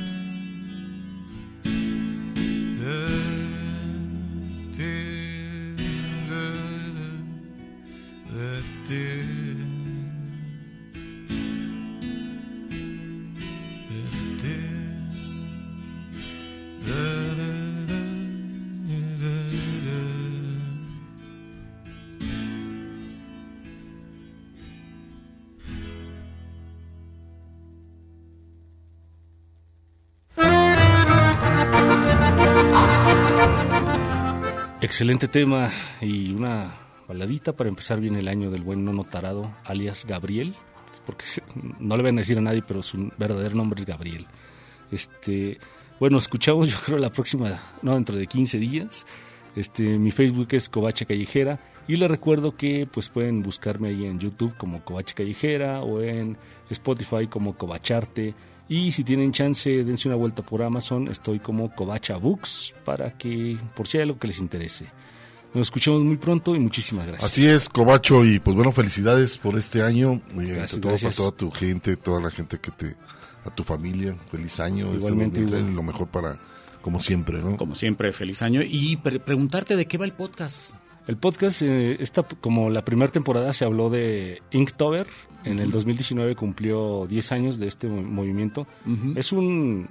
Excelente 34.93 35.27
tema 35.27 35.71
y 36.01 36.31
una 36.33 36.71
baladita 37.07 37.53
para 37.53 37.67
empezar 37.67 37.99
bien 37.99 38.15
el 38.15 38.27
año 38.27 38.51
del 38.51 38.61
buen 38.61 38.85
nono 38.85 39.03
tarado, 39.03 39.51
alias 39.65 40.05
Gabriel, 40.05 40.53
porque 41.03 41.25
no 41.79 41.97
le 41.97 42.03
van 42.03 42.19
a 42.19 42.21
decir 42.21 42.37
a 42.37 42.41
nadie, 42.41 42.61
pero 42.61 42.83
su 42.83 43.11
verdadero 43.17 43.55
nombre 43.55 43.79
es 43.79 43.87
Gabriel. 43.87 44.27
Este, 44.91 45.57
bueno, 45.99 46.19
escuchamos 46.19 46.69
yo 46.71 46.77
creo 46.85 46.99
la 46.99 47.09
próxima, 47.09 47.59
no, 47.81 47.95
dentro 47.95 48.15
de 48.15 48.27
15 48.27 48.59
días. 48.59 49.07
Este, 49.55 49.97
mi 49.97 50.11
Facebook 50.11 50.49
es 50.51 50.69
Covacha 50.69 51.05
Callejera 51.05 51.59
y 51.87 51.95
les 51.95 52.11
recuerdo 52.11 52.55
que 52.55 52.85
pues 52.85 53.09
pueden 53.09 53.41
buscarme 53.41 53.87
ahí 53.87 54.05
en 54.05 54.19
YouTube 54.19 54.55
como 54.57 54.85
Covacha 54.85 55.15
Callejera 55.15 55.81
o 55.81 56.03
en 56.03 56.37
Spotify 56.69 57.25
como 57.25 57.57
Covacharte 57.57 58.35
y 58.69 58.91
si 58.91 59.03
tienen 59.03 59.31
chance 59.31 59.69
dense 59.83 60.07
una 60.07 60.15
vuelta 60.17 60.41
por 60.43 60.61
Amazon, 60.63 61.07
estoy 61.09 61.39
como 61.39 61.73
Covacha 61.73 62.17
Books 62.17 62.73
para 62.85 63.11
que 63.17 63.57
por 63.75 63.87
si 63.87 63.97
hay 63.97 64.03
algo 64.03 64.17
que 64.19 64.27
les 64.27 64.39
interese. 64.39 64.85
Nos 65.53 65.67
escuchamos 65.67 66.01
muy 66.01 66.17
pronto 66.17 66.55
y 66.55 66.59
muchísimas 66.59 67.05
gracias. 67.05 67.31
Así 67.31 67.45
es, 67.45 67.69
Cobacho, 67.69 68.25
y 68.25 68.39
pues 68.39 68.55
bueno, 68.55 68.71
felicidades 68.71 69.37
por 69.37 69.55
este 69.57 69.83
año, 69.83 70.19
y 70.33 70.45
Gracias, 70.47 70.73
ante 70.73 70.79
todo 70.81 70.91
gracias. 70.93 71.15
para 71.15 71.29
toda 71.29 71.31
tu 71.37 71.51
gente, 71.51 71.95
toda 71.97 72.19
la 72.21 72.31
gente 72.31 72.57
que 72.59 72.71
te, 72.71 72.95
a 73.45 73.53
tu 73.53 73.63
familia, 73.63 74.15
feliz 74.31 74.59
año, 74.59 74.85
este 74.87 74.97
Igualmente, 74.97 75.41
2003, 75.41 75.59
igual. 75.61 75.75
lo 75.75 75.83
mejor 75.83 76.07
para, 76.07 76.39
como 76.81 76.99
siempre, 77.01 77.39
¿no? 77.39 77.55
Como 77.57 77.75
siempre, 77.75 78.11
feliz 78.13 78.41
año. 78.41 78.61
Y 78.63 78.97
pre- 78.97 79.19
preguntarte 79.19 79.75
de 79.75 79.85
qué 79.85 79.99
va 79.99 80.05
el 80.05 80.13
podcast. 80.13 80.73
El 81.07 81.17
podcast, 81.17 81.61
eh, 81.63 81.97
esta, 81.99 82.23
como 82.23 82.69
la 82.69 82.85
primera 82.85 83.11
temporada 83.11 83.51
se 83.53 83.65
habló 83.65 83.89
de 83.89 84.41
Inktober, 84.51 85.05
en 85.43 85.59
el 85.59 85.69
2019 85.71 86.35
cumplió 86.35 87.05
10 87.07 87.31
años 87.33 87.59
de 87.59 87.67
este 87.67 87.87
mo- 87.87 88.01
movimiento. 88.03 88.65
Es 89.15 89.33
un, 89.33 89.89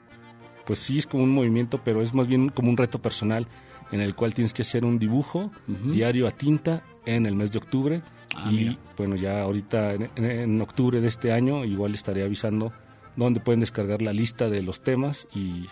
pues 0.66 0.78
sí, 0.78 0.98
es 0.98 1.06
como 1.06 1.24
un 1.24 1.30
movimiento, 1.30 1.80
pero 1.84 2.01
es 2.01 2.14
más 2.14 2.28
bien 2.28 2.48
como 2.48 2.70
un 2.70 2.76
reto 2.78 3.01
personal 3.02 3.47
en 3.90 4.01
el 4.01 4.14
cual 4.14 4.32
tienes 4.32 4.55
que 4.55 4.62
hacer 4.62 4.86
un 4.86 4.98
dibujo 4.98 5.51
diario 5.93 6.26
a 6.26 6.30
tinta 6.30 6.82
en 7.05 7.26
el 7.26 7.36
mes 7.36 7.52
de 7.52 7.59
octubre. 7.59 8.02
Ah, 8.34 8.48
y 8.51 8.56
mira. 8.56 8.78
bueno, 8.97 9.14
ya 9.16 9.43
ahorita 9.43 9.93
en, 9.93 10.09
en- 10.16 10.24
en 10.24 10.60
octubre 10.62 11.02
de 11.02 11.09
este 11.09 11.30
año 11.32 11.66
igual 11.66 11.93
estaré 11.93 12.24
avisando 12.24 12.72
dónde 13.16 13.40
pueden 13.40 13.60
descargar 13.60 14.01
la 14.01 14.14
lista 14.14 14.48
de 14.48 14.62
los 14.62 14.80
temas 14.82 15.28
y 15.34 15.66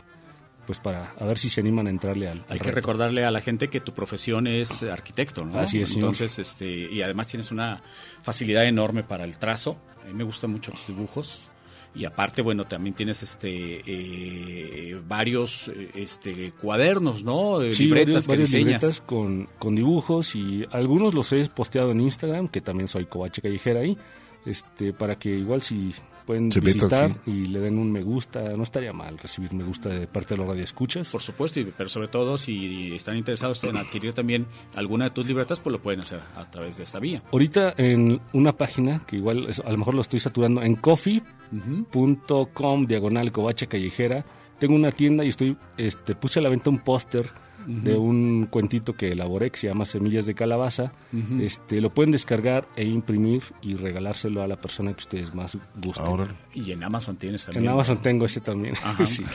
pues 0.67 0.79
para 0.81 1.13
a 1.19 1.25
ver 1.25 1.39
si 1.39 1.49
se 1.49 1.61
animan 1.61 1.87
a 1.87 1.91
entrarle 1.91 2.29
al, 2.29 2.39
al 2.39 2.45
Hay 2.49 2.59
que 2.59 2.65
reto. 2.65 2.77
recordarle 2.77 3.25
a 3.25 3.31
la 3.31 3.41
gente 3.41 3.69
que 3.69 3.81
tu 3.81 3.93
profesión 3.93 4.47
es 4.47 4.83
arquitecto, 4.83 5.45
¿no? 5.45 5.59
Así 5.59 5.81
es, 5.81 5.89
señor. 5.91 6.11
Entonces, 6.11 6.39
este, 6.39 6.67
y 6.69 7.03
además 7.03 7.27
tienes 7.27 7.51
una 7.51 7.83
facilidad 8.23 8.65
enorme 8.65 9.03
para 9.03 9.25
el 9.25 9.37
trazo. 9.39 9.79
A 10.03 10.07
mí 10.07 10.15
me 10.15 10.25
gustan 10.25 10.51
mucho 10.53 10.71
tus 10.73 10.87
dibujos. 10.89 11.51
Y 11.93 12.05
aparte, 12.05 12.41
bueno, 12.41 12.63
también 12.65 12.95
tienes 12.95 13.21
este 13.25 13.83
eh, 13.85 15.01
varios 15.09 15.69
este 15.95 16.53
cuadernos, 16.53 17.25
¿no? 17.25 17.59
Sí, 17.73 17.85
libretas 17.87 18.27
varios, 18.27 18.27
que 18.27 18.31
varias 18.31 18.53
libretas 18.53 19.01
con, 19.01 19.49
con 19.59 19.75
dibujos 19.75 20.37
y 20.37 20.65
algunos 20.71 21.15
los 21.15 21.33
he 21.33 21.45
posteado 21.47 21.91
en 21.91 22.01
Instagram, 22.01 22.47
que 22.47 22.61
también 22.61 22.87
soy 22.87 23.07
Covache 23.07 23.43
Callejera 23.43 23.81
ahí, 23.81 23.99
este, 24.47 24.93
para 24.93 25.19
que 25.19 25.31
igual 25.31 25.63
si 25.63 25.93
pueden 26.27 26.49
visitar 26.49 27.15
sí. 27.25 27.31
y 27.31 27.47
le 27.47 27.61
den 27.61 27.79
un 27.79 27.91
me 27.91 28.03
gusta, 28.03 28.41
no 28.57 28.63
estaría 28.63 28.93
mal 28.93 29.19
recibir 29.19 29.53
me 29.53 29.65
gusta 29.65 29.89
de 29.89 30.07
parte 30.07 30.35
de 30.35 30.39
los 30.39 30.49
radioescuchas. 30.49 31.11
Por 31.11 31.23
supuesto, 31.23 31.61
y, 31.61 31.65
pero 31.65 31.89
sobre 31.89 32.09
todo 32.09 32.39
si 32.39 32.95
están 32.95 33.17
interesados 33.17 33.63
en 33.65 33.77
adquirir 33.77 34.13
también 34.13 34.47
alguna 34.75 35.07
de 35.07 35.11
tus 35.11 35.27
libretas, 35.27 35.59
pues 35.61 35.73
lo 35.73 35.81
pueden 35.83 36.01
hacer 36.01 36.21
a 36.37 36.51
través 36.51 36.77
de 36.77 36.85
esta 36.85 36.99
vía. 36.99 37.23
Ahorita 37.33 37.75
en 37.77 38.21
una 38.33 38.53
página, 38.53 39.01
que 39.07 39.17
igual 39.17 39.47
es- 39.49 39.61
a 39.61 39.71
lo 39.71 39.79
mejor 39.79 39.95
lo 39.95 40.01
estoy 40.01 40.21
saturando, 40.21 40.63
en 40.63 40.77
coffee.com 40.77 42.85
diagonal 42.87 43.33
Covache 43.33 43.67
Callejera, 43.67 44.25
tengo 44.59 44.75
una 44.75 44.93
tienda 44.93 45.25
y 45.25 45.29
estoy, 45.29 45.57
este, 45.77 46.15
puse 46.15 46.39
a 46.39 46.43
la 46.43 46.49
venta 46.49 46.71
un 46.71 46.79
póster 46.81 47.31
de 47.71 47.97
un 47.97 48.47
cuentito 48.51 48.95
que 48.95 49.13
elaboré 49.13 49.51
que 49.51 49.59
se 49.59 49.69
llama 49.69 49.85
Semillas 49.85 50.27
de 50.27 50.35
Calabaza. 50.35 50.93
Este, 51.41 51.81
lo 51.81 51.93
pueden 51.95 52.11
descargar 52.11 52.69
e 52.77 52.85
imprimir 52.85 53.43
y 53.63 53.75
regalárselo 53.75 54.43
a 54.43 54.49
la 54.49 54.57
persona 54.57 54.93
que 54.93 55.01
ustedes 55.01 55.35
más 55.35 55.57
gusten. 55.83 56.29
Y 56.53 56.73
en 56.73 56.83
Amazon 56.83 57.17
tienes 57.17 57.45
también. 57.45 57.65
En 57.65 57.71
Amazon 57.71 57.99
tengo 58.03 58.27
ese 58.27 58.41
también. 58.41 58.75
Sí. 59.05 59.25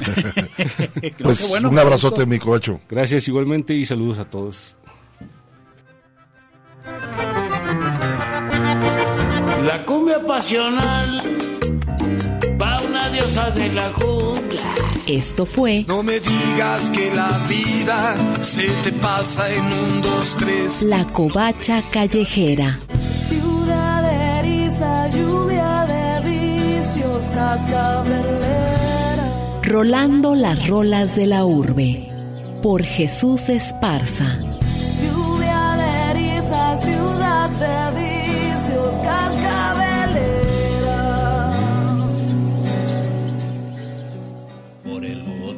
Pues 1.22 1.48
bueno, 1.50 1.70
un 1.70 1.80
abrazote, 1.80 2.26
mi 2.26 2.40
Cobacho. 2.40 2.80
Gracias 2.90 3.28
igualmente 3.28 3.74
y 3.74 3.86
saludos 3.86 4.20
a 4.20 4.30
todos. 4.30 4.76
La 9.66 9.84
cumbia 9.86 10.20
pasional 10.26 11.22
diosa 13.16 13.50
de 13.52 13.70
la 13.70 13.94
jungla. 13.94 14.62
Esto 15.08 15.46
fue 15.46 15.84
No 15.88 16.04
me 16.04 16.20
digas 16.20 16.90
que 16.90 17.14
la 17.14 17.38
vida 17.48 18.16
se 18.42 18.68
te 18.84 18.92
pasa 18.92 19.50
en 19.54 19.64
un, 19.64 20.02
dos, 20.02 20.36
tres. 20.38 20.84
La 20.84 21.06
Covacha 21.06 21.82
Callejera. 21.92 22.80
Ciudad 23.30 24.02
de 24.02 24.40
eriza, 24.40 25.08
lluvia 25.10 25.86
de 25.94 26.30
vicios, 26.30 27.24
cascabelera. 27.34 29.28
Rolando 29.64 30.36
las 30.36 30.68
rolas 30.68 31.16
de 31.16 31.28
la 31.28 31.46
urbe. 31.46 32.10
Por 32.62 32.84
Jesús 32.84 33.48
Esparza. 33.48 34.38
Lluvia 35.04 35.78
de 35.78 36.12
eriza, 36.12 36.78
ciudad 36.80 37.50
de 37.50 38.00
vicios, 38.00 38.15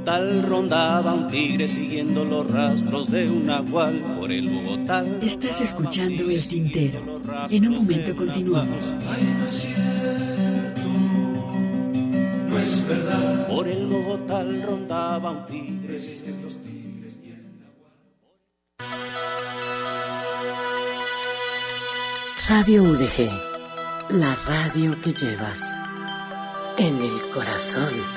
Bogotal 0.07 0.41
rondaba 0.43 1.13
un 1.13 1.27
tigre 1.27 1.67
siguiendo 1.67 2.23
los 2.23 2.49
rastros 2.49 3.11
de 3.11 3.29
un 3.29 3.47
nahual. 3.47 3.99
Por 4.17 4.31
el 4.31 4.47
Bogotal. 4.47 5.19
Estás 5.21 5.59
escuchando 5.59 6.29
el 6.29 6.47
tintero. 6.47 7.21
En 7.49 7.67
un 7.67 7.75
momento 7.75 8.15
continuamos. 8.15 8.95
Ay, 9.05 9.35
no 9.37 9.47
es 9.49 9.55
cierto, 9.55 10.81
no 12.47 12.57
es 12.57 12.87
verdad. 12.87 13.47
Por 13.49 13.67
el 13.67 13.85
Bogotal 13.85 14.63
rondaba 14.63 15.31
un 15.31 15.45
tigre. 15.45 15.87
Resisten 15.89 16.41
los 16.41 16.57
tigres. 16.57 17.19
Radio 22.47 22.83
UDG, 22.83 23.29
la 24.11 24.33
radio 24.47 25.01
que 25.01 25.11
llevas 25.11 25.75
en 26.77 26.95
el 26.95 27.29
corazón. 27.33 28.16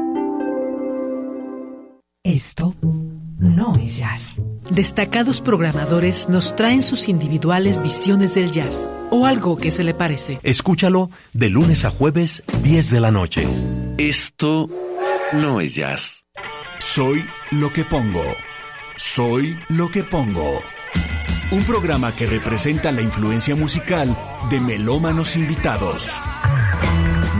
Esto 2.23 2.75
no 3.39 3.73
es 3.77 3.97
jazz. 3.97 4.39
Destacados 4.69 5.41
programadores 5.41 6.29
nos 6.29 6.55
traen 6.55 6.83
sus 6.83 7.09
individuales 7.09 7.81
visiones 7.81 8.35
del 8.35 8.51
jazz 8.51 8.91
o 9.09 9.25
algo 9.25 9.57
que 9.57 9.71
se 9.71 9.83
le 9.83 9.95
parece. 9.95 10.39
Escúchalo 10.43 11.09
de 11.33 11.49
lunes 11.49 11.83
a 11.83 11.89
jueves, 11.89 12.43
10 12.61 12.91
de 12.91 12.99
la 12.99 13.09
noche. 13.09 13.47
Esto 13.97 14.69
no 15.33 15.61
es 15.61 15.73
jazz. 15.73 16.23
Soy 16.77 17.25
lo 17.49 17.73
que 17.73 17.85
pongo. 17.85 18.23
Soy 18.97 19.57
lo 19.69 19.89
que 19.89 20.03
pongo. 20.03 20.61
Un 21.49 21.63
programa 21.63 22.11
que 22.15 22.27
representa 22.27 22.91
la 22.91 23.01
influencia 23.01 23.55
musical 23.55 24.15
de 24.51 24.59
melómanos 24.59 25.35
invitados. 25.35 26.11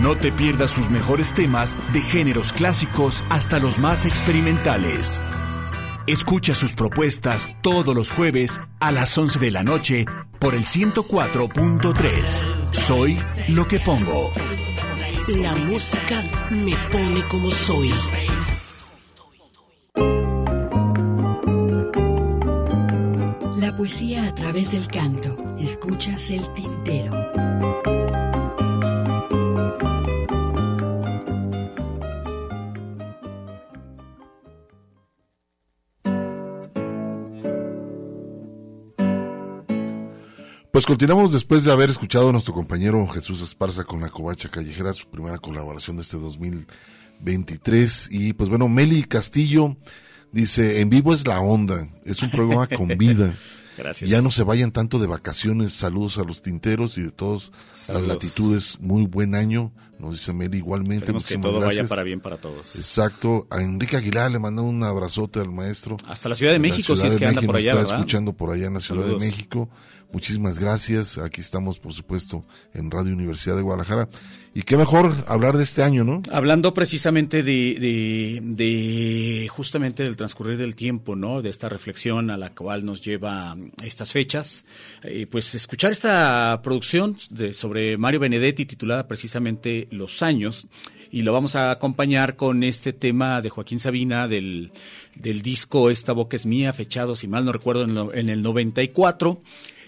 No 0.01 0.15
te 0.15 0.31
pierdas 0.31 0.71
sus 0.71 0.89
mejores 0.89 1.35
temas 1.35 1.77
de 1.93 2.01
géneros 2.01 2.53
clásicos 2.53 3.23
hasta 3.29 3.59
los 3.59 3.77
más 3.77 4.07
experimentales. 4.07 5.21
Escucha 6.07 6.55
sus 6.55 6.73
propuestas 6.73 7.47
todos 7.61 7.95
los 7.95 8.09
jueves 8.09 8.59
a 8.79 8.91
las 8.91 9.15
11 9.15 9.37
de 9.37 9.51
la 9.51 9.63
noche 9.63 10.07
por 10.39 10.55
el 10.55 10.65
104.3. 10.65 12.73
Soy 12.73 13.19
lo 13.49 13.67
que 13.67 13.79
pongo. 13.79 14.31
La 15.27 15.53
música 15.53 16.23
me 16.49 16.75
pone 16.91 17.23
como 17.27 17.51
soy. 17.51 17.93
La 23.57 23.77
poesía 23.77 24.25
a 24.25 24.33
través 24.33 24.71
del 24.71 24.87
canto. 24.87 25.37
Escuchas 25.59 26.31
el 26.31 26.51
tintero. 26.55 27.13
Pues 40.81 40.87
continuamos 40.87 41.31
después 41.31 41.63
de 41.63 41.71
haber 41.71 41.91
escuchado 41.91 42.29
a 42.29 42.31
nuestro 42.31 42.55
compañero 42.55 43.07
Jesús 43.09 43.43
Esparza 43.43 43.83
con 43.83 44.01
la 44.01 44.09
Covacha 44.09 44.49
Callejera, 44.49 44.91
su 44.93 45.07
primera 45.07 45.37
colaboración 45.37 45.95
de 45.95 46.01
este 46.01 46.17
2023. 46.17 48.09
Y 48.09 48.33
pues 48.33 48.49
bueno, 48.49 48.67
Meli 48.67 49.03
Castillo 49.03 49.77
dice, 50.31 50.81
en 50.81 50.89
vivo 50.89 51.13
es 51.13 51.27
la 51.27 51.39
onda, 51.39 51.87
es 52.03 52.23
un 52.23 52.31
programa 52.31 52.65
con 52.65 52.87
vida. 52.97 53.35
Gracias. 53.77 54.09
Ya 54.09 54.23
no 54.23 54.31
se 54.31 54.41
vayan 54.41 54.71
tanto 54.71 54.97
de 54.97 55.05
vacaciones, 55.05 55.73
saludos 55.73 56.17
a 56.17 56.23
los 56.23 56.41
tinteros 56.41 56.97
y 56.97 57.03
de 57.03 57.11
todas 57.11 57.51
las 57.87 58.01
latitudes, 58.01 58.79
muy 58.79 59.05
buen 59.05 59.35
año, 59.35 59.71
nos 59.99 60.13
dice 60.13 60.33
Meli 60.33 60.57
igualmente. 60.57 61.15
Esperemos 61.15 61.27
que 61.27 61.37
todo 61.37 61.59
vaya 61.59 61.65
gracias. 61.65 61.89
para 61.89 62.01
bien 62.01 62.21
para 62.21 62.37
todos. 62.37 62.75
Exacto, 62.75 63.45
a 63.51 63.61
Enrique 63.61 63.97
Aguilar 63.97 64.31
le 64.31 64.39
mandó 64.39 64.63
un 64.63 64.83
abrazote 64.83 65.39
al 65.39 65.51
maestro. 65.51 65.97
Hasta 66.07 66.27
la 66.27 66.33
Ciudad 66.33 66.53
de 66.53 66.59
México, 66.59 66.95
si 66.95 67.05
es 67.05 67.17
que 67.17 67.25
anda 67.25 67.41
México, 67.41 67.51
por 67.51 67.57
allá, 67.57 67.71
está 67.73 67.83
¿verdad? 67.83 67.99
escuchando 67.99 68.33
por 68.33 68.49
allá 68.49 68.65
en 68.65 68.73
la 68.73 68.79
Ciudad 68.79 69.03
Saludos. 69.03 69.21
de 69.21 69.27
México. 69.27 69.69
Muchísimas 70.13 70.59
gracias. 70.59 71.17
Aquí 71.17 71.39
estamos, 71.41 71.79
por 71.79 71.93
supuesto, 71.93 72.43
en 72.73 72.91
Radio 72.91 73.13
Universidad 73.13 73.55
de 73.55 73.61
Guadalajara. 73.61 74.09
Y 74.53 74.63
qué 74.63 74.75
mejor 74.75 75.15
hablar 75.27 75.55
de 75.55 75.63
este 75.63 75.81
año, 75.83 76.03
¿no? 76.03 76.21
Hablando 76.29 76.73
precisamente 76.73 77.41
de, 77.43 77.77
de, 77.79 78.39
de 78.43 79.47
justamente 79.47 80.03
del 80.03 80.17
transcurrir 80.17 80.57
del 80.57 80.75
tiempo, 80.75 81.15
¿no? 81.15 81.41
De 81.41 81.49
esta 81.49 81.69
reflexión 81.69 82.29
a 82.29 82.35
la 82.37 82.49
cual 82.53 82.83
nos 82.83 83.01
lleva 83.01 83.55
estas 83.81 84.11
fechas, 84.11 84.65
eh, 85.03 85.25
pues 85.31 85.55
escuchar 85.55 85.93
esta 85.93 86.59
producción 86.61 87.15
de, 87.29 87.53
sobre 87.53 87.97
Mario 87.97 88.19
Benedetti 88.19 88.65
titulada 88.65 89.07
precisamente 89.07 89.87
Los 89.91 90.21
años 90.21 90.67
y 91.09 91.21
lo 91.21 91.31
vamos 91.31 91.55
a 91.55 91.71
acompañar 91.71 92.35
con 92.35 92.63
este 92.63 92.91
tema 92.91 93.39
de 93.39 93.49
Joaquín 93.49 93.79
Sabina 93.79 94.27
del, 94.27 94.71
del 95.15 95.41
disco 95.41 95.89
Esta 95.89 96.11
boca 96.11 96.35
es 96.35 96.45
mía, 96.45 96.73
fechado, 96.73 97.15
si 97.15 97.29
mal 97.29 97.45
no 97.45 97.53
recuerdo, 97.53 97.83
en, 97.83 97.95
lo- 97.95 98.13
en 98.13 98.29
el 98.29 98.41
94 98.41 99.41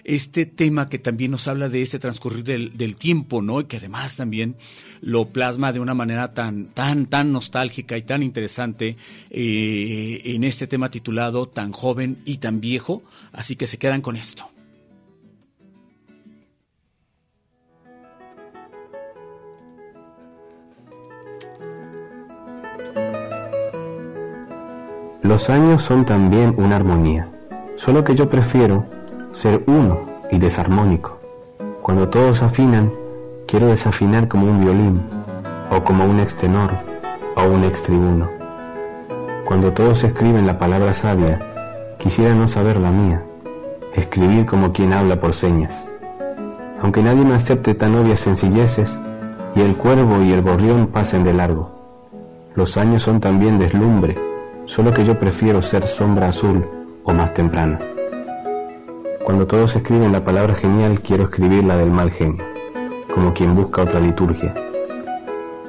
este 0.03 0.45
tema 0.45 0.89
que 0.89 0.99
también 0.99 1.31
nos 1.31 1.47
habla 1.47 1.69
de 1.69 1.81
ese 1.81 1.99
transcurrir 1.99 2.43
del, 2.43 2.77
del 2.77 2.95
tiempo, 2.95 3.41
¿no? 3.41 3.61
Y 3.61 3.65
que 3.65 3.77
además 3.77 4.15
también 4.15 4.55
lo 5.01 5.29
plasma 5.29 5.71
de 5.71 5.79
una 5.79 5.93
manera 5.93 6.33
tan, 6.33 6.67
tan, 6.67 7.05
tan 7.05 7.31
nostálgica 7.31 7.97
y 7.97 8.03
tan 8.03 8.23
interesante 8.23 8.97
eh, 9.29 10.21
en 10.25 10.43
este 10.43 10.67
tema 10.67 10.89
titulado 10.89 11.47
Tan 11.47 11.71
joven 11.71 12.17
y 12.25 12.37
tan 12.37 12.61
viejo. 12.61 13.03
Así 13.31 13.55
que 13.55 13.67
se 13.67 13.77
quedan 13.77 14.01
con 14.01 14.15
esto. 14.15 14.49
Los 25.21 25.49
años 25.49 25.81
son 25.81 26.05
también 26.05 26.53
una 26.57 26.75
armonía, 26.75 27.29
solo 27.77 28.03
que 28.03 28.13
yo 28.13 28.29
prefiero 28.29 28.85
ser 29.33 29.63
uno 29.67 29.99
y 30.31 30.37
desarmónico. 30.37 31.17
Cuando 31.81 32.09
todos 32.09 32.41
afinan, 32.43 32.91
quiero 33.47 33.67
desafinar 33.67 34.27
como 34.27 34.45
un 34.45 34.61
violín, 34.61 35.01
o 35.71 35.83
como 35.83 36.05
un 36.05 36.19
extenor, 36.19 36.71
o 37.35 37.43
un 37.43 37.63
extribuno. 37.63 38.29
Cuando 39.45 39.73
todos 39.73 40.03
escriben 40.03 40.47
la 40.47 40.57
palabra 40.57 40.93
sabia, 40.93 41.39
quisiera 41.97 42.33
no 42.33 42.47
saber 42.47 42.79
la 42.79 42.91
mía, 42.91 43.23
escribir 43.93 44.45
como 44.45 44.71
quien 44.71 44.93
habla 44.93 45.19
por 45.19 45.33
señas. 45.33 45.85
Aunque 46.81 47.01
nadie 47.01 47.25
me 47.25 47.35
acepte 47.35 47.73
tan 47.73 47.95
obvias 47.95 48.19
sencilleces, 48.19 48.97
y 49.55 49.61
el 49.61 49.75
cuervo 49.75 50.21
y 50.23 50.31
el 50.31 50.41
gorrión 50.41 50.87
pasen 50.87 51.23
de 51.23 51.33
largo. 51.33 51.69
Los 52.55 52.77
años 52.77 53.03
son 53.03 53.19
también 53.19 53.59
deslumbre, 53.59 54.17
solo 54.65 54.93
que 54.93 55.05
yo 55.05 55.19
prefiero 55.19 55.61
ser 55.61 55.87
sombra 55.87 56.29
azul 56.29 56.65
o 57.03 57.13
más 57.13 57.33
temprana. 57.33 57.79
Cuando 59.23 59.47
todos 59.47 59.73
escriben 59.75 60.11
la 60.11 60.25
palabra 60.25 60.53
genial, 60.53 60.99
quiero 60.99 61.23
escribir 61.23 61.63
la 61.63 61.77
del 61.77 61.89
mal 61.89 62.11
genio, 62.11 62.43
como 63.13 63.33
quien 63.33 63.55
busca 63.55 63.83
otra 63.83 64.01
liturgia. 64.01 64.53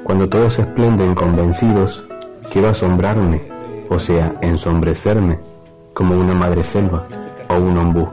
Cuando 0.03 0.29
todos 0.29 0.55
se 0.55 0.63
esplenden 0.63 1.15
convencidos, 1.15 2.05
quiero 2.51 2.71
asombrarme, 2.71 3.43
o 3.89 4.01
sea, 4.01 4.35
ensombrecerme, 4.41 5.39
como 5.93 6.19
una 6.19 6.35
madre 6.35 6.65
selva 6.65 7.07
o 7.49 7.55
un 7.55 7.79
ombú. 7.79 8.09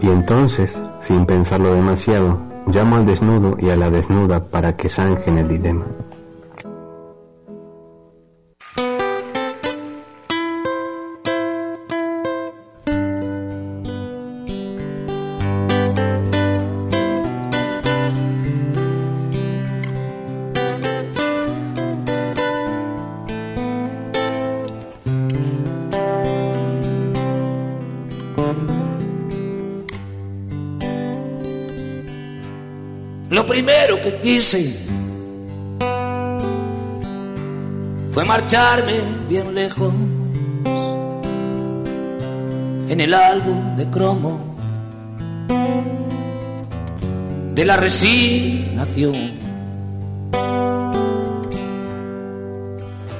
Y 0.00 0.08
entonces, 0.08 0.82
sin 0.98 1.26
pensarlo 1.26 1.74
demasiado, 1.74 2.38
llamo 2.66 2.96
al 2.96 3.04
desnudo 3.04 3.58
y 3.60 3.68
a 3.68 3.76
la 3.76 3.90
desnuda 3.90 4.44
para 4.44 4.76
que 4.76 4.88
zanjen 4.88 5.36
el 5.36 5.48
dilema. 5.48 5.84
Lo 33.30 33.46
primero 33.46 34.00
que 34.02 34.20
quise 34.20 34.76
fue 38.12 38.24
marcharme 38.24 39.00
bien 39.28 39.54
lejos 39.54 39.92
en 42.88 43.00
el 43.00 43.14
álbum 43.14 43.76
de 43.76 43.88
cromo 43.88 44.56
de 47.54 47.64
la 47.64 47.76
resignación. 47.76 49.14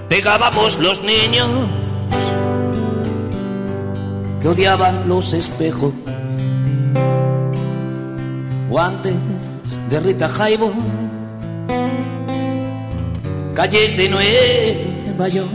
Pegábamos 0.09 0.79
los 0.79 1.03
niños 1.03 1.71
que 4.41 4.49
odiaban 4.49 5.09
los 5.09 5.33
espejos, 5.33 5.95
guantes 8.69 9.15
de 9.95 10.01
Rita 10.01 10.29
Jaibo, 10.29 10.73
calles 13.55 13.97
de 13.97 14.09
Nueva 14.09 15.29
York. 15.29 15.49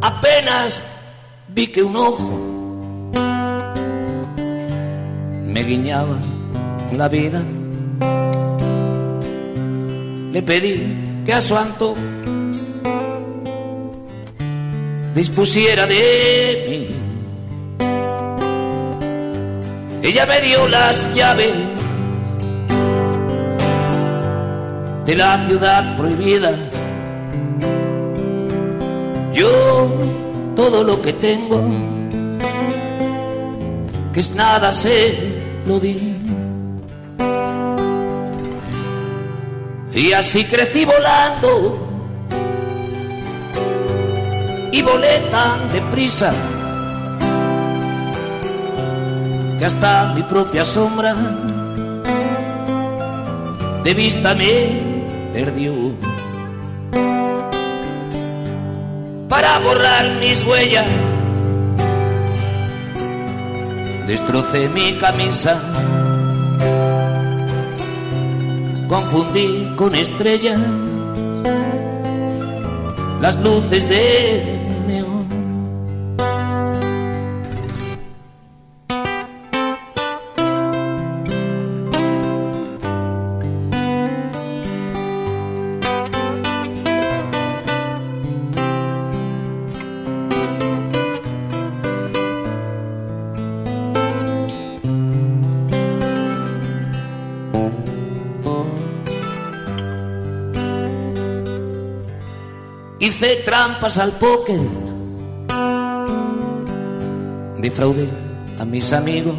Apenas 0.00 0.82
vi 1.48 1.66
que 1.66 1.82
un 1.82 1.94
ojo 1.94 2.32
me 5.44 5.62
guiñaba 5.62 6.16
la 6.96 7.08
vida. 7.08 7.42
Le 10.32 10.42
pedí 10.42 11.22
que 11.26 11.34
a 11.34 11.40
su 11.42 11.54
antojo 11.54 11.96
dispusiera 15.14 15.86
de 15.86 16.64
mí. 16.66 17.01
Ella 20.02 20.26
me 20.26 20.40
dio 20.40 20.66
las 20.66 21.14
llaves 21.14 21.54
de 25.04 25.14
la 25.14 25.46
ciudad 25.46 25.96
prohibida. 25.96 26.56
Yo 29.32 29.88
todo 30.56 30.82
lo 30.82 31.00
que 31.00 31.12
tengo, 31.12 31.60
que 34.12 34.20
es 34.20 34.34
nada, 34.34 34.72
se 34.72 35.16
lo 35.66 35.78
di. 35.78 36.18
Y 39.94 40.12
así 40.14 40.44
crecí 40.46 40.84
volando 40.84 41.78
y 44.72 44.82
volé 44.82 45.20
tan 45.30 45.70
deprisa 45.72 46.34
que 49.62 49.66
hasta 49.66 50.12
mi 50.12 50.24
propia 50.24 50.64
sombra 50.64 51.14
de 53.84 53.94
vista 53.94 54.34
me 54.34 54.52
perdió. 55.32 55.72
Para 59.28 59.60
borrar 59.60 60.16
mis 60.18 60.42
huellas, 60.42 60.86
destrocé 64.08 64.68
mi 64.68 64.98
camisa, 64.98 65.54
confundí 68.88 69.72
con 69.76 69.94
estrellas 69.94 70.60
las 73.20 73.36
luces 73.36 73.88
de 73.88 74.61
trampas 103.62 103.96
al 103.98 104.10
póker, 104.10 104.58
defraudé 107.58 108.08
a 108.58 108.64
mis 108.64 108.92
amigos 108.92 109.36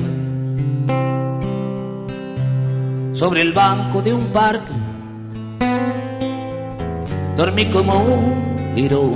sobre 3.12 3.42
el 3.42 3.52
banco 3.52 4.02
de 4.02 4.14
un 4.14 4.28
parque. 4.28 4.72
Dormí 7.36 7.66
como 7.66 8.02
un 8.02 8.74
lirón. 8.76 9.12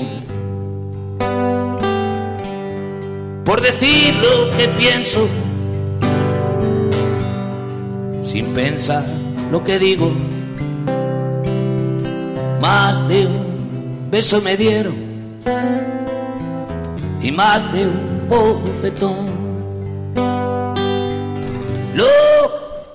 Por 3.45 3.61
decir 3.61 4.13
lo 4.15 4.57
que 4.57 4.67
pienso, 4.67 5.25
sin 8.23 8.45
pensar 8.47 9.05
lo 9.53 9.63
que 9.63 9.79
digo, 9.79 10.11
más 12.59 13.07
de 13.07 13.25
un 13.25 13.46
beso 14.09 14.41
me 14.41 14.55
dieron 14.55 14.95
y 17.21 17.31
más 17.31 17.71
de 17.73 17.85
un 17.87 18.27
bofetón. 18.29 19.37
Lo 21.95 22.05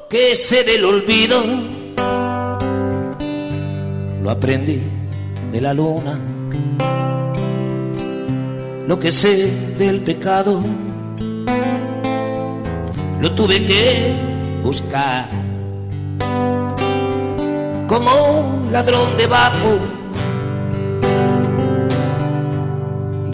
que 0.08 0.34
sé 0.34 0.64
del 0.64 0.84
olvido 0.84 1.42
lo 4.22 4.30
aprendí 4.30 4.80
de 5.50 5.60
la 5.60 5.74
luna. 5.74 6.18
Lo 8.86 8.98
que 8.98 9.12
sé 9.12 9.50
del 9.78 10.00
pecado 10.00 10.62
lo 13.20 13.34
tuve 13.34 13.64
que 13.64 14.16
buscar 14.62 15.28
como 17.86 18.10
un 18.40 18.72
ladrón 18.72 19.16
debajo 19.16 19.78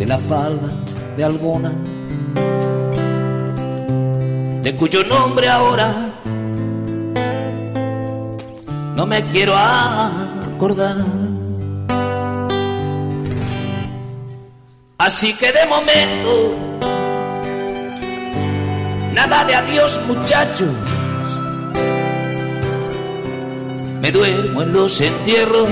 la 0.08 0.16
falda 0.16 0.68
de 1.18 1.22
alguna, 1.22 1.70
de 4.62 4.74
cuyo 4.74 5.04
nombre 5.04 5.50
ahora 5.50 5.94
no 8.96 9.04
me 9.04 9.22
quiero 9.24 9.54
acordar. 9.54 10.96
Así 14.96 15.34
que 15.34 15.52
de 15.52 15.66
momento, 15.66 16.54
nada 19.12 19.44
de 19.44 19.54
adiós 19.56 20.00
muchachos, 20.06 20.74
me 24.00 24.10
duermo 24.10 24.62
en 24.62 24.72
los 24.72 25.00
entierros 25.02 25.68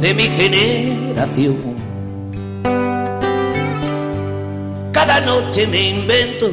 de 0.00 0.14
mi 0.14 0.24
generación. 0.24 1.56
Cada 4.92 5.20
noche 5.20 5.66
me 5.66 5.90
invento, 5.90 6.50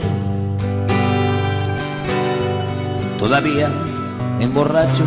todavía 3.20 3.70
emborracho, 4.40 5.04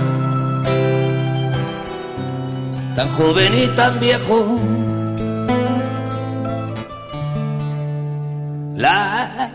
tan 2.94 3.08
joven 3.08 3.54
y 3.54 3.66
tan 3.76 4.00
viejo. 4.00 4.58
Like 8.76 9.50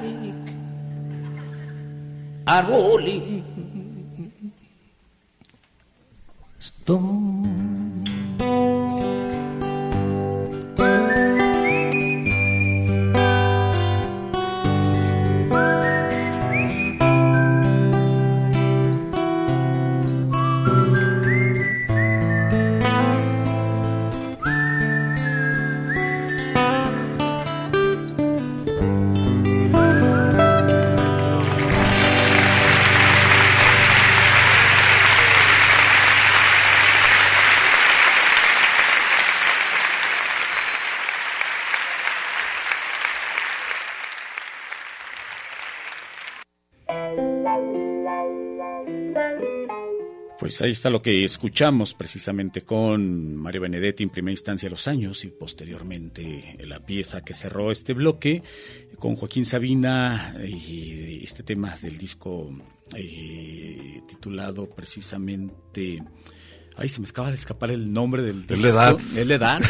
a 2.46 2.62
rolling. 2.62 3.44
Pues 50.56 50.62
ahí 50.62 50.72
está 50.72 50.90
lo 50.90 51.02
que 51.02 51.26
escuchamos 51.26 51.94
precisamente 51.94 52.62
con 52.62 53.36
Mario 53.36 53.60
Benedetti 53.60 54.04
en 54.04 54.10
primera 54.10 54.32
instancia 54.32 54.70
los 54.70 54.88
años 54.88 55.26
y 55.26 55.28
posteriormente 55.28 56.56
la 56.62 56.80
pieza 56.80 57.26
que 57.26 57.34
cerró 57.34 57.72
este 57.72 57.92
bloque 57.92 58.42
con 58.98 59.18
Joaquín 59.18 59.44
Sabina 59.44 60.34
y 60.48 61.22
este 61.26 61.44
tema 61.44 61.76
del 61.76 61.98
disco 61.98 62.50
eh, 62.96 64.02
titulado 64.08 64.70
precisamente 64.70 66.02
Ay, 66.78 66.90
se 66.90 67.00
me 67.00 67.08
acaba 67.08 67.30
de 67.30 67.36
escapar 67.36 67.72
el 67.72 67.94
nombre 67.94 68.22
del 68.22 68.44
Es 68.50 68.60
la 68.60 68.68
edad. 68.70 68.98
Es 69.16 69.28
la 69.28 69.36
edad. 69.36 69.62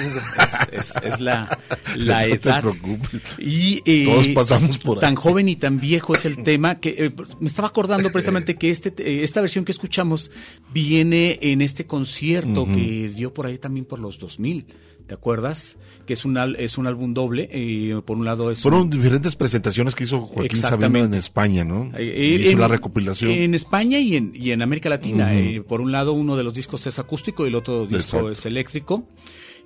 Es, 0.71 0.89
es- 0.89 1.03
es 1.03 1.19
la, 1.21 1.59
la 1.95 2.21
No 2.27 2.29
te 2.39 2.47
edad. 2.49 2.61
preocupes. 2.61 3.21
Y, 3.37 3.81
eh, 3.85 4.05
Todos 4.05 4.27
pasamos 4.29 4.77
por 4.79 4.97
ahí. 4.97 5.01
Tan 5.01 5.15
joven 5.15 5.47
y 5.47 5.55
tan 5.55 5.79
viejo 5.79 6.15
es 6.15 6.25
el 6.25 6.41
tema 6.43 6.79
que 6.79 6.95
eh, 6.97 7.11
pues, 7.11 7.29
me 7.39 7.47
estaba 7.47 7.67
acordando 7.67 8.09
precisamente 8.13 8.55
que 8.55 8.71
este 8.71 8.89
eh, 8.97 9.23
esta 9.23 9.39
versión 9.41 9.65
que 9.65 9.71
escuchamos 9.71 10.31
viene 10.73 11.37
en 11.41 11.61
este 11.61 11.85
concierto 11.85 12.65
que 12.65 13.09
dio 13.15 13.33
por 13.33 13.45
ahí 13.45 13.57
también 13.57 13.85
por 13.85 13.99
los 13.99 14.17
2000. 14.19 14.65
¿Te 15.07 15.13
acuerdas? 15.13 15.77
Que 16.07 16.13
es 16.13 16.25
un, 16.25 16.37
al- 16.37 16.55
es 16.55 16.77
un 16.79 16.87
álbum 16.87 17.13
doble. 17.13 17.47
eh, 17.51 18.01
por 18.05 18.17
un 18.17 18.25
lado 18.25 18.49
es 18.51 18.61
Fueron 18.63 18.81
un- 18.81 18.89
diferentes 18.89 19.35
presentaciones 19.35 19.93
que 19.95 20.03
hizo 20.05 20.21
Joaquín 20.21 20.45
Exactamente. 20.57 21.05
en 21.07 21.13
España, 21.13 21.63
¿no? 21.63 21.91
Eh, 21.95 22.37
hizo 22.41 22.51
en- 22.51 22.59
la 22.59 22.67
recopilación. 22.67 23.31
En 23.31 23.53
España 23.53 23.99
y 23.99 24.15
en, 24.15 24.31
y 24.33 24.51
en 24.51 24.61
América 24.63 24.89
Latina. 24.89 25.35
Eh, 25.35 25.61
por 25.61 25.81
un 25.81 25.91
lado, 25.91 26.13
uno 26.13 26.35
de 26.35 26.43
los 26.43 26.53
discos 26.55 26.85
es 26.87 26.97
acústico 26.99 27.45
y 27.45 27.49
el 27.49 27.55
otro 27.55 27.81
disco 27.85 27.97
Exacto. 27.97 28.31
es 28.31 28.45
eléctrico. 28.45 29.07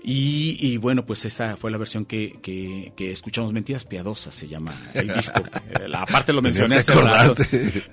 Y, 0.02 0.56
y 0.66 0.78
bueno, 0.78 1.06
pues 1.06 1.26
esa 1.26 1.58
fue 1.58 1.72
la 1.72 1.78
versión 1.78 2.06
que, 2.06 2.40
que, 2.42 2.94
que 2.96 3.12
escuchamos. 3.12 3.52
Mentiras 3.52 3.84
Piadosas 3.84 4.34
se 4.34 4.48
llama 4.48 4.74
el 4.94 5.08
disco. 5.14 5.42
Eh, 5.80 5.88
la- 5.88 6.02
aparte 6.04 6.34
lo 6.34 6.42
mencioné 6.42 6.78
hace 6.78 6.94
rato. 6.94 7.44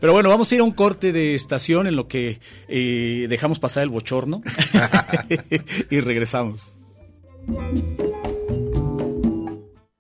Pero 0.01 0.13
bueno, 0.13 0.29
vamos 0.31 0.51
a 0.51 0.55
ir 0.55 0.61
a 0.61 0.65
un 0.65 0.71
corte 0.73 1.13
de 1.13 1.35
estación 1.35 1.87
en 1.87 1.95
lo 1.97 2.07
que 2.09 2.39
eh, 2.69 3.27
dejamos 3.29 3.59
pasar 3.59 3.83
el 3.83 3.89
bochorno 3.91 4.41
y 5.91 6.01
regresamos. 6.01 6.75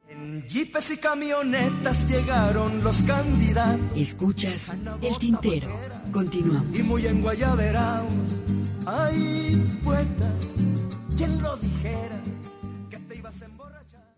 En 0.08 0.42
jeepes 0.44 0.90
y 0.90 0.96
camionetas 0.96 2.08
llegaron 2.08 2.82
los 2.82 3.02
candidatos. 3.02 3.80
Escuchas 3.96 4.76
el 5.00 5.18
tintero. 5.18 5.68
Continuamos. 6.12 6.78
Y 6.78 6.82
muy 6.82 7.06
enguayaberaos. 7.06 8.42
Ay, 8.86 9.80
poeta, 9.82 10.30
¿quién 11.16 11.40
lo 11.42 11.56
dijera? 11.56 12.20
Que 12.90 12.98
te 12.98 13.16
ibas 13.16 13.42
a 13.42 13.44
emborrachar. 13.46 14.14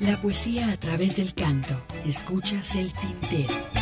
La 0.00 0.20
poesía 0.22 0.72
a 0.72 0.76
través 0.78 1.16
del 1.16 1.34
canto. 1.34 1.82
Escuchas 2.04 2.74
el 2.76 2.92
tintero. 2.92 3.77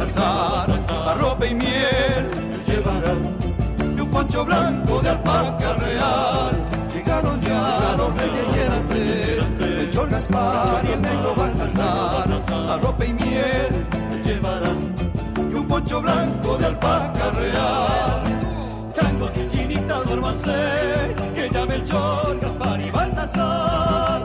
Negro 0.00 0.14
Baltasar, 0.14 0.70
arrope 0.88 1.50
y 1.50 1.54
miel 1.54 2.30
llevarán, 2.66 3.36
y 3.96 4.00
un 4.00 4.10
poncho 4.10 4.44
blanco 4.44 5.00
de 5.00 5.08
alpaca 5.10 5.74
real. 5.74 6.66
Llegaron 6.94 7.40
ya 7.42 7.94
los 7.98 8.14
reyes 8.16 8.46
el 8.90 9.62
el 9.62 9.90
Chor 9.90 10.08
Gaspar 10.08 10.84
y 10.84 10.92
el 10.92 11.02
negro 11.02 11.34
Baltasar, 11.36 12.28
arrope 12.70 13.06
y 13.06 13.12
miel 13.12 13.86
llevarán, 14.24 14.94
y 15.36 15.54
un 15.54 15.68
poncho 15.68 16.00
blanco 16.00 16.56
de 16.56 16.66
alpaca 16.66 17.30
real. 17.32 18.92
Changos 18.94 19.30
y 19.36 19.46
chinitas 19.48 20.06
duérmanse, 20.06 21.14
que 21.34 21.50
ya 21.50 21.66
Melchor, 21.66 22.40
Gaspar 22.40 22.80
y 22.80 22.90
Baltasar 22.90 24.22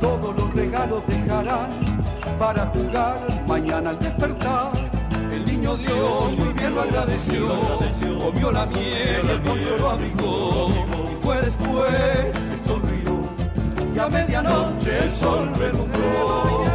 todos 0.00 0.36
los 0.36 0.54
regalos 0.54 1.02
dejarán 1.06 1.70
para 2.38 2.66
jugar 2.66 3.16
mañana 3.46 3.90
al 3.90 3.98
despertar. 3.98 4.93
Dios 5.72 6.36
muy 6.36 6.52
bien 6.52 6.74
lo 6.74 6.82
agradeció, 6.82 7.48
comió 8.22 8.52
la 8.52 8.66
miel 8.66 9.24
y 9.24 9.30
el 9.30 9.40
poncho 9.40 9.76
lo 9.78 9.90
abrigó. 9.90 10.70
Y 11.10 11.24
fue 11.24 11.40
después 11.40 11.94
que 12.34 12.68
sonrió 12.68 13.94
y 13.94 13.98
a 13.98 14.08
medianoche 14.08 15.04
el 15.04 15.12
sol 15.12 15.50
relumbró. 15.56 16.73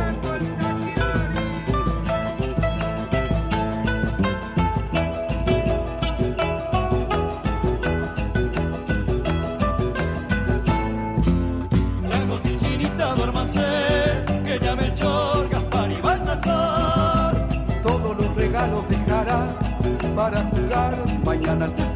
Mañana 21.23 21.65
al 21.65 21.88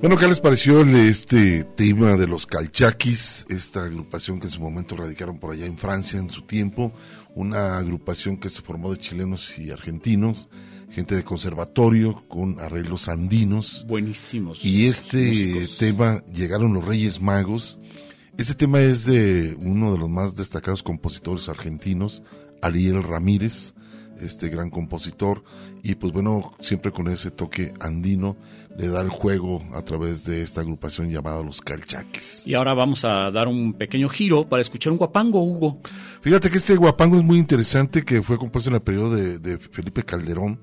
Bueno, 0.00 0.16
¿qué 0.16 0.26
les 0.26 0.40
pareció 0.40 0.80
este 0.80 1.62
tema 1.62 2.16
de 2.16 2.26
los 2.26 2.46
Calchaquis? 2.46 3.44
Esta 3.50 3.84
agrupación 3.84 4.40
que 4.40 4.46
en 4.46 4.50
su 4.50 4.62
momento 4.62 4.96
radicaron 4.96 5.36
por 5.36 5.52
allá 5.52 5.66
en 5.66 5.76
Francia 5.76 6.18
en 6.18 6.30
su 6.30 6.40
tiempo. 6.40 6.94
Una 7.34 7.76
agrupación 7.76 8.38
que 8.38 8.48
se 8.48 8.62
formó 8.62 8.90
de 8.90 8.96
chilenos 8.96 9.58
y 9.58 9.70
argentinos, 9.70 10.48
gente 10.88 11.14
de 11.14 11.22
conservatorio 11.22 12.24
con 12.28 12.60
arreglos 12.60 13.10
andinos. 13.10 13.84
Buenísimos. 13.86 14.64
Y 14.64 14.86
este 14.86 15.18
músicos. 15.18 15.76
tema, 15.76 16.24
llegaron 16.32 16.72
los 16.72 16.86
Reyes 16.86 17.20
Magos. 17.20 17.78
Este 18.38 18.54
tema 18.54 18.80
es 18.80 19.04
de 19.04 19.54
uno 19.60 19.92
de 19.92 19.98
los 19.98 20.08
más 20.08 20.34
destacados 20.34 20.82
compositores 20.82 21.50
argentinos, 21.50 22.22
Ariel 22.62 23.02
Ramírez, 23.02 23.74
este 24.18 24.48
gran 24.48 24.70
compositor, 24.70 25.44
y 25.82 25.94
pues 25.96 26.12
bueno, 26.12 26.54
siempre 26.60 26.90
con 26.90 27.08
ese 27.08 27.30
toque 27.30 27.74
andino 27.80 28.38
le 28.80 28.88
da 28.88 29.02
el 29.02 29.10
juego 29.10 29.62
a 29.74 29.82
través 29.82 30.24
de 30.24 30.40
esta 30.40 30.62
agrupación 30.62 31.10
llamada 31.10 31.42
Los 31.42 31.60
Calchaques. 31.60 32.42
Y 32.46 32.54
ahora 32.54 32.72
vamos 32.72 33.04
a 33.04 33.30
dar 33.30 33.46
un 33.46 33.74
pequeño 33.74 34.08
giro 34.08 34.48
para 34.48 34.62
escuchar 34.62 34.90
un 34.92 34.98
guapango, 34.98 35.42
Hugo. 35.42 35.80
Fíjate 36.22 36.50
que 36.50 36.56
este 36.56 36.76
guapango 36.76 37.18
es 37.18 37.22
muy 37.22 37.38
interesante, 37.38 38.02
que 38.02 38.22
fue 38.22 38.38
compuesto 38.38 38.70
en 38.70 38.76
el 38.76 38.82
periodo 38.82 39.14
de, 39.14 39.38
de 39.38 39.58
Felipe 39.58 40.02
Calderón, 40.02 40.58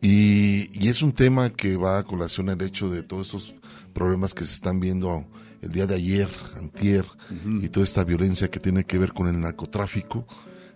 y, 0.00 0.70
y, 0.72 0.88
es 0.88 1.02
un 1.02 1.10
tema 1.10 1.50
que 1.50 1.76
va 1.76 1.98
a 1.98 2.04
colación 2.04 2.48
al 2.48 2.62
hecho 2.62 2.88
de 2.88 3.02
todos 3.02 3.26
estos 3.26 3.54
problemas 3.92 4.32
que 4.32 4.44
se 4.44 4.54
están 4.54 4.78
viendo 4.78 5.26
el 5.60 5.72
día 5.72 5.88
de 5.88 5.96
ayer, 5.96 6.28
antier, 6.56 7.04
y 7.60 7.68
toda 7.68 7.82
esta 7.82 8.04
violencia 8.04 8.48
que 8.48 8.60
tiene 8.60 8.84
que 8.84 8.98
ver 8.98 9.12
con 9.12 9.26
el 9.26 9.40
narcotráfico. 9.40 10.24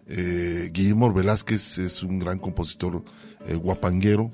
Eh, 0.08 0.70
Guillermo 0.72 1.12
Velázquez 1.12 1.78
es 1.78 2.02
un 2.02 2.18
gran 2.18 2.40
compositor 2.40 3.04
eh, 3.46 3.54
guapanguero, 3.54 4.32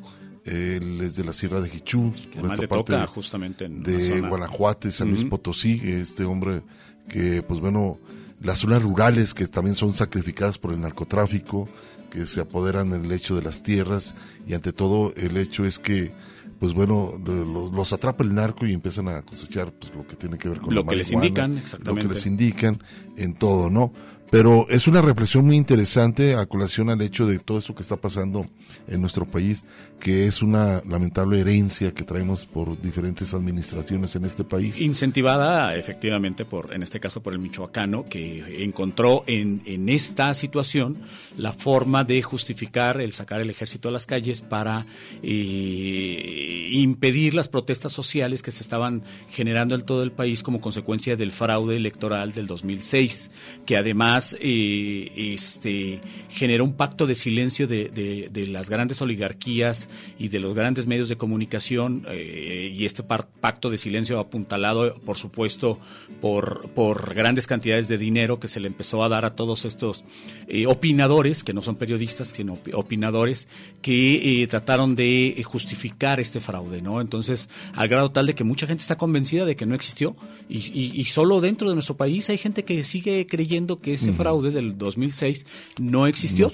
él 0.49 1.01
es 1.01 1.17
de 1.17 1.25
la 1.25 1.33
Sierra 1.33 1.61
de 1.61 1.69
Jichú, 1.69 2.13
le 2.59 2.67
toca 2.67 3.07
justamente 3.07 3.67
en 3.67 3.83
de 3.83 4.21
Guanajuato 4.21 4.89
y 4.89 4.93
San 4.93 5.11
Luis 5.11 5.25
Potosí, 5.25 5.81
este 5.85 6.25
hombre 6.25 6.63
que, 7.09 7.43
pues 7.43 7.61
bueno, 7.61 7.99
las 8.41 8.61
zonas 8.61 8.83
rurales 8.83 9.35
que 9.35 9.47
también 9.47 9.75
son 9.75 9.93
sacrificadas 9.93 10.59
por 10.59 10.73
el 10.73 10.81
narcotráfico, 10.81 11.69
que 12.11 12.27
se 12.27 12.41
apoderan 12.41 12.91
del 12.91 13.11
hecho 13.13 13.37
de 13.37 13.43
las 13.43 13.63
tierras 13.63 14.15
y 14.47 14.55
ante 14.55 14.73
todo 14.73 15.13
el 15.17 15.37
hecho 15.37 15.65
es 15.65 15.79
que 15.79 16.13
pues 16.59 16.75
bueno, 16.75 17.21
los, 17.25 17.73
los, 17.73 17.93
atrapa 17.93 18.25
el 18.25 18.35
narco 18.35 18.67
y 18.67 18.73
empiezan 18.73 19.09
a 19.09 19.23
cosechar 19.23 19.71
pues, 19.73 19.95
lo 19.95 20.07
que 20.07 20.17
tiene 20.17 20.39
que 20.39 20.49
ver 20.49 20.59
con 20.59 20.75
lo 20.75 20.85
que 20.85 20.97
les 20.97 21.13
indican, 21.13 21.57
exactamente. 21.57 22.03
Lo 22.03 22.09
que 22.09 22.15
les 22.15 22.27
indican 22.27 22.83
en 23.17 23.35
todo, 23.35 23.71
¿no? 23.71 23.93
Pero 24.31 24.67
es 24.69 24.87
una 24.87 25.01
reflexión 25.01 25.47
muy 25.47 25.57
interesante 25.57 26.35
a 26.35 26.45
colación 26.47 26.91
al 26.91 27.01
hecho 27.01 27.27
de 27.27 27.39
todo 27.39 27.59
esto 27.59 27.75
que 27.75 27.83
está 27.83 27.97
pasando 27.97 28.45
en 28.87 29.01
nuestro 29.01 29.25
país, 29.25 29.65
que 29.99 30.27
es 30.27 30.43
una 30.43 30.83
lamentable 30.87 31.41
herencia 31.41 31.93
que 31.93 32.05
traemos 32.05 32.45
por 32.45 32.81
diferentes 32.81 33.33
administraciones 33.33 34.15
en 34.17 34.25
este 34.27 34.45
país. 34.45 34.81
Incentivada 34.81 35.73
efectivamente 35.73 36.45
por, 36.45 36.75
en 36.75 36.83
este 36.83 37.01
caso 37.01 37.23
por 37.23 37.33
el 37.33 37.39
michoacano, 37.39 38.05
que 38.05 38.63
encontró 38.63 39.25
en, 39.27 39.63
en 39.65 39.89
esta 39.89 40.35
situación 40.35 40.97
la 41.37 41.53
forma 41.53 42.05
de 42.05 42.21
justificar 42.23 43.01
el 43.01 43.13
sacar 43.13 43.41
el 43.41 43.51
ejército 43.51 43.89
a 43.89 43.93
las 43.93 44.07
calles 44.07 44.43
para 44.43 44.87
eh, 45.23 46.69
impedir 46.73 47.35
las 47.35 47.49
protestas 47.49 47.93
sociales 47.93 48.43
que 48.43 48.51
se 48.51 48.63
estaban 48.63 49.03
generando 49.31 49.75
en 49.75 49.83
todo 49.83 50.03
el 50.03 50.13
país 50.13 50.43
como 50.43 50.61
consecuencia 50.61 51.17
del 51.17 51.33
fraude 51.33 51.77
electoral 51.77 52.33
del 52.33 52.47
2006, 52.47 53.31
que 53.65 53.77
además 53.77 54.18
eh, 54.41 55.11
este, 55.35 56.01
generó 56.31 56.65
un 56.65 56.75
pacto 56.75 57.07
de 57.07 57.15
silencio 57.15 57.67
de, 57.67 58.31
las 58.49 58.71
grandes 58.71 59.01
oligarquías 59.03 59.89
y 60.19 60.29
de 60.29 60.41
los 60.41 60.55
grandes 60.55 60.87
medios 60.87 61.09
de 61.09 61.17
comunicación 61.17 62.07
eh, 62.09 62.73
y 62.73 62.85
este 62.85 63.03
pacto 63.03 63.71
de 63.71 63.79
silencio 63.79 64.19
apuntalado, 64.19 64.95
por 65.05 65.17
supuesto, 65.17 65.79
por, 66.21 66.69
por 66.71 67.15
grandes 67.15 67.47
cantidades 67.47 67.89
de 67.89 67.99
dinero 67.99 68.41
que 68.41 68.49
se 68.49 68.61
le 68.61 68.69
empezó 68.69 69.03
a 69.03 69.09
dar 69.09 69.25
a 69.25 69.35
todos 69.35 69.65
estos 69.65 70.05
eh, 70.49 70.67
opinadores, 70.67 71.45
que 71.45 71.53
no 71.53 71.63
son 71.63 71.77
periodistas, 71.77 72.29
sino 72.29 72.59
opinadores, 72.73 73.49
que 73.83 74.47
trataron 74.51 74.95
de 74.95 75.41
justificar 75.45 76.21
este 76.21 76.41
fraude, 76.41 76.83
¿no? 76.83 77.01
Entonces, 77.01 77.49
al 77.75 77.89
grado 77.89 78.11
tal 78.11 78.27
de 78.27 78.35
que 78.35 78.45
mucha 78.45 78.67
gente 78.67 78.83
está 78.83 78.97
convencida 78.97 79.45
de 79.45 79.57
que 79.57 79.67
no 79.67 79.75
existió 79.75 80.17
y, 80.49 80.59
y, 80.59 80.93
y 80.95 81.05
solo 81.05 81.41
dentro 81.41 81.69
de 81.69 81.75
nuestro 81.75 81.97
país 81.97 82.29
hay 82.31 82.39
gente 82.39 82.65
que 82.65 82.85
sigue 82.85 83.27
creyendo 83.27 83.81
que 83.81 83.97
ese 84.09 84.17
fraude 84.17 84.51
del 84.51 84.77
2006 84.77 85.47
no 85.79 86.07
existió. 86.07 86.51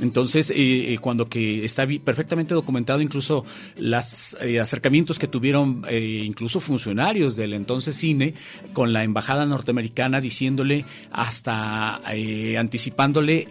Entonces, 0.00 0.50
eh, 0.50 0.54
eh, 0.56 0.98
cuando 0.98 1.26
que 1.26 1.64
está 1.64 1.86
perfectamente 2.02 2.54
documentado 2.54 3.00
incluso 3.00 3.44
los 3.78 4.36
eh, 4.40 4.60
acercamientos 4.60 5.18
que 5.18 5.28
tuvieron 5.28 5.84
incluso 5.90 6.60
funcionarios 6.60 7.36
del 7.36 7.52
entonces 7.54 7.96
cine 7.96 8.34
con 8.72 8.92
la 8.92 9.04
embajada 9.04 9.44
norteamericana 9.46 10.20
diciéndole 10.20 10.84
hasta 11.10 12.00
anticipándole 12.58 13.48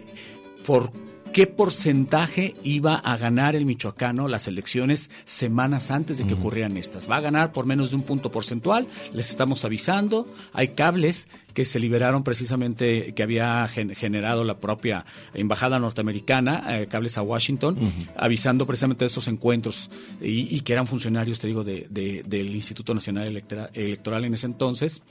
por 0.66 0.90
qué 1.32 1.46
porcentaje 1.46 2.54
iba 2.64 2.96
a 2.96 3.16
ganar 3.16 3.54
el 3.54 3.64
michoacano 3.64 4.28
las 4.28 4.48
elecciones 4.48 5.10
semanas 5.24 5.90
antes 5.90 6.18
de 6.18 6.26
que 6.26 6.34
ocurrieran 6.34 6.76
estas. 6.76 7.10
Va 7.10 7.16
a 7.16 7.20
ganar 7.20 7.52
por 7.52 7.66
menos 7.66 7.90
de 7.90 7.96
un 7.96 8.02
punto 8.02 8.30
porcentual, 8.30 8.86
les 9.12 9.30
estamos 9.30 9.64
avisando, 9.64 10.26
hay 10.52 10.68
cables 10.68 11.28
que 11.54 11.64
se 11.64 11.80
liberaron 11.80 12.22
precisamente, 12.22 13.12
que 13.14 13.22
había 13.22 13.66
generado 13.68 14.44
la 14.44 14.58
propia 14.58 15.04
embajada 15.34 15.78
norteamericana, 15.78 16.80
eh, 16.80 16.86
cables 16.86 17.18
a 17.18 17.22
Washington, 17.22 17.76
avisando 18.16 18.66
precisamente 18.66 19.04
de 19.04 19.08
estos 19.08 19.28
encuentros 19.28 19.90
y, 20.20 20.60
que 20.60 20.72
eran 20.72 20.86
funcionarios, 20.86 21.40
te 21.40 21.48
digo, 21.48 21.64
de, 21.64 21.86
del 21.90 22.54
Instituto 22.54 22.94
Nacional 22.94 23.42
Electoral 23.74 24.24
en 24.24 24.34
ese 24.34 24.46
entonces 24.46 25.02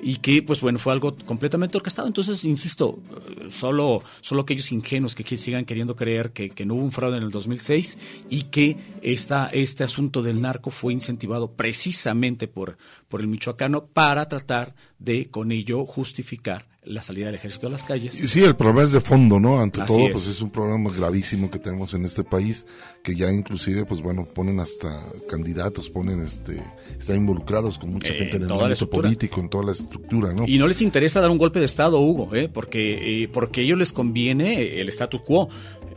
y 0.00 0.16
que, 0.16 0.42
pues 0.42 0.60
bueno, 0.60 0.78
fue 0.78 0.92
algo 0.92 1.14
completamente 1.24 1.76
orquestado. 1.76 2.06
Entonces, 2.06 2.44
insisto, 2.44 2.98
solo, 3.50 4.02
solo 4.20 4.42
aquellos 4.42 4.70
ingenuos 4.72 5.14
que 5.14 5.36
sigan 5.36 5.64
queriendo 5.64 5.96
creer 5.96 6.32
que, 6.32 6.50
que 6.50 6.66
no 6.66 6.74
hubo 6.74 6.84
un 6.84 6.92
fraude 6.92 7.16
en 7.18 7.22
el 7.22 7.30
2006 7.30 7.98
y 8.30 8.44
que 8.44 8.76
esta, 9.02 9.46
este 9.46 9.84
asunto 9.84 10.22
del 10.22 10.40
narco 10.40 10.70
fue 10.70 10.92
incentivado 10.92 11.52
precisamente 11.52 12.48
por, 12.48 12.76
por 13.08 13.20
el 13.20 13.28
michoacano 13.28 13.86
para 13.86 14.28
tratar 14.28 14.74
de, 14.98 15.28
con 15.28 15.52
ello, 15.52 15.84
justificar 15.84 16.66
la 16.86 17.02
salida 17.02 17.26
del 17.26 17.34
ejército 17.34 17.66
a 17.66 17.70
las 17.70 17.82
calles. 17.82 18.14
Sí, 18.14 18.42
el 18.42 18.56
problema 18.56 18.84
es 18.84 18.92
de 18.92 19.00
fondo, 19.00 19.40
¿no? 19.40 19.60
Ante 19.60 19.82
todo, 19.82 20.06
pues 20.12 20.28
es 20.28 20.40
un 20.40 20.50
problema 20.50 20.90
gravísimo 20.90 21.50
que 21.50 21.58
tenemos 21.58 21.94
en 21.94 22.04
este 22.04 22.22
país, 22.22 22.64
que 23.02 23.14
ya 23.14 23.30
inclusive, 23.30 23.84
pues 23.84 24.00
bueno, 24.00 24.24
ponen 24.24 24.60
hasta 24.60 25.02
candidatos, 25.28 25.90
ponen, 25.90 26.20
este, 26.20 26.62
están 26.98 27.16
involucrados 27.16 27.78
con 27.78 27.92
mucha 27.92 28.12
eh, 28.12 28.18
gente 28.18 28.36
en 28.36 28.44
el 28.44 28.52
ámbito 28.52 28.88
político, 28.88 29.40
en 29.40 29.48
toda 29.48 29.64
la 29.64 29.72
estructura, 29.72 30.32
¿no? 30.32 30.44
Y 30.46 30.58
no 30.58 30.66
les 30.66 30.82
interesa 30.82 31.20
dar 31.20 31.30
un 31.30 31.38
golpe 31.38 31.58
de 31.58 31.66
Estado, 31.66 32.00
Hugo, 32.00 32.34
¿eh? 32.34 32.48
Porque, 32.48 33.24
eh, 33.24 33.28
porque 33.28 33.60
a 33.60 33.64
ellos 33.64 33.78
les 33.78 33.92
conviene 33.92 34.80
el 34.80 34.88
status 34.88 35.22
quo. 35.22 35.48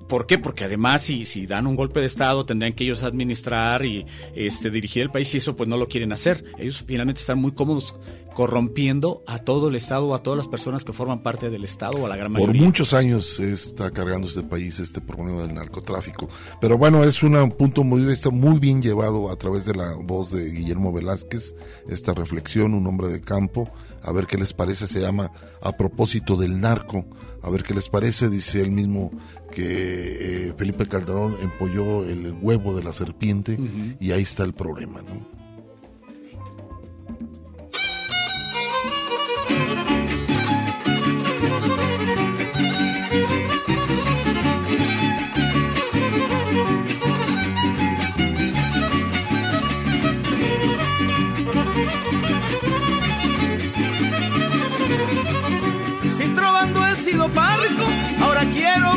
¿Por 0.10 0.26
qué? 0.26 0.40
Porque 0.40 0.64
además 0.64 1.04
si, 1.04 1.26
si 1.26 1.46
dan 1.46 1.68
un 1.68 1.76
golpe 1.76 2.00
de 2.00 2.08
Estado 2.08 2.44
tendrían 2.44 2.74
que 2.74 2.84
ellos 2.84 3.04
administrar 3.04 3.86
y 3.86 4.08
este, 4.36 4.72
dirigir 4.72 5.04
el 5.04 5.12
país 5.12 5.34
y 5.36 5.38
eso 5.38 5.56
pues 5.56 5.70
no 5.70 5.78
lo 5.78 5.88
quieren 5.88 6.12
hacer. 6.12 6.44
Ellos 6.58 6.84
finalmente 6.86 7.22
están 7.22 7.38
muy 7.38 7.52
cómodos 7.52 7.94
corrompiendo 8.34 9.24
a 9.28 9.40
todo 9.40 9.68
el 9.68 9.76
Estado 9.76 10.16
a 10.16 10.24
todas 10.24 10.38
las 10.38 10.48
personas 10.48 10.84
que 10.84 10.94
forman 10.94 11.22
parte 11.22 11.50
del 11.50 11.64
Estado 11.64 11.98
o 11.98 12.06
a 12.06 12.10
la 12.10 12.16
gran 12.16 12.32
mayoría. 12.32 12.60
Por 12.60 12.66
muchos 12.66 12.94
años 12.94 13.40
está 13.40 13.92
cargando 13.92 14.28
este 14.28 14.42
país 14.44 14.80
este 14.80 15.00
problema 15.00 15.44
del 15.44 15.54
narcotráfico. 15.54 16.28
Pero 16.60 16.78
bueno, 16.78 17.04
es 17.04 17.22
un 17.22 17.52
punto 17.52 17.84
muy, 17.84 18.12
está 18.12 18.32
muy 18.32 18.58
bien 18.58 18.82
llevado 18.82 19.30
a 19.30 19.36
través 19.36 19.66
de 19.66 19.76
la 19.76 19.94
voz 19.94 20.32
de 20.32 20.50
Guillermo 20.50 20.92
Velázquez, 20.92 21.54
esta 21.88 22.16
reflexión, 22.16 22.74
un 22.74 22.88
hombre 22.88 23.10
de 23.10 23.22
campo, 23.22 23.70
a 24.02 24.12
ver 24.12 24.26
qué 24.26 24.38
les 24.38 24.54
parece, 24.54 24.88
se 24.88 25.02
llama 25.02 25.32
A 25.62 25.78
propósito 25.78 26.36
del 26.36 26.60
narco 26.60 27.06
a 27.42 27.50
ver 27.50 27.64
qué 27.64 27.74
les 27.74 27.90
parece. 27.90 28.30
Dice 28.30 28.62
él 28.62 28.72
mismo 28.72 29.12
que 29.52 30.48
eh, 30.48 30.54
Felipe 30.58 30.88
Calderón 30.88 31.38
empolló 31.42 32.04
el 32.06 32.36
huevo 32.42 32.76
de 32.76 32.84
la 32.84 32.94
serpiente 32.94 33.58
y 34.00 34.12
ahí 34.12 34.24
está 34.24 34.44
el 34.44 34.54
problema, 34.54 35.02
¿no? 35.02 35.39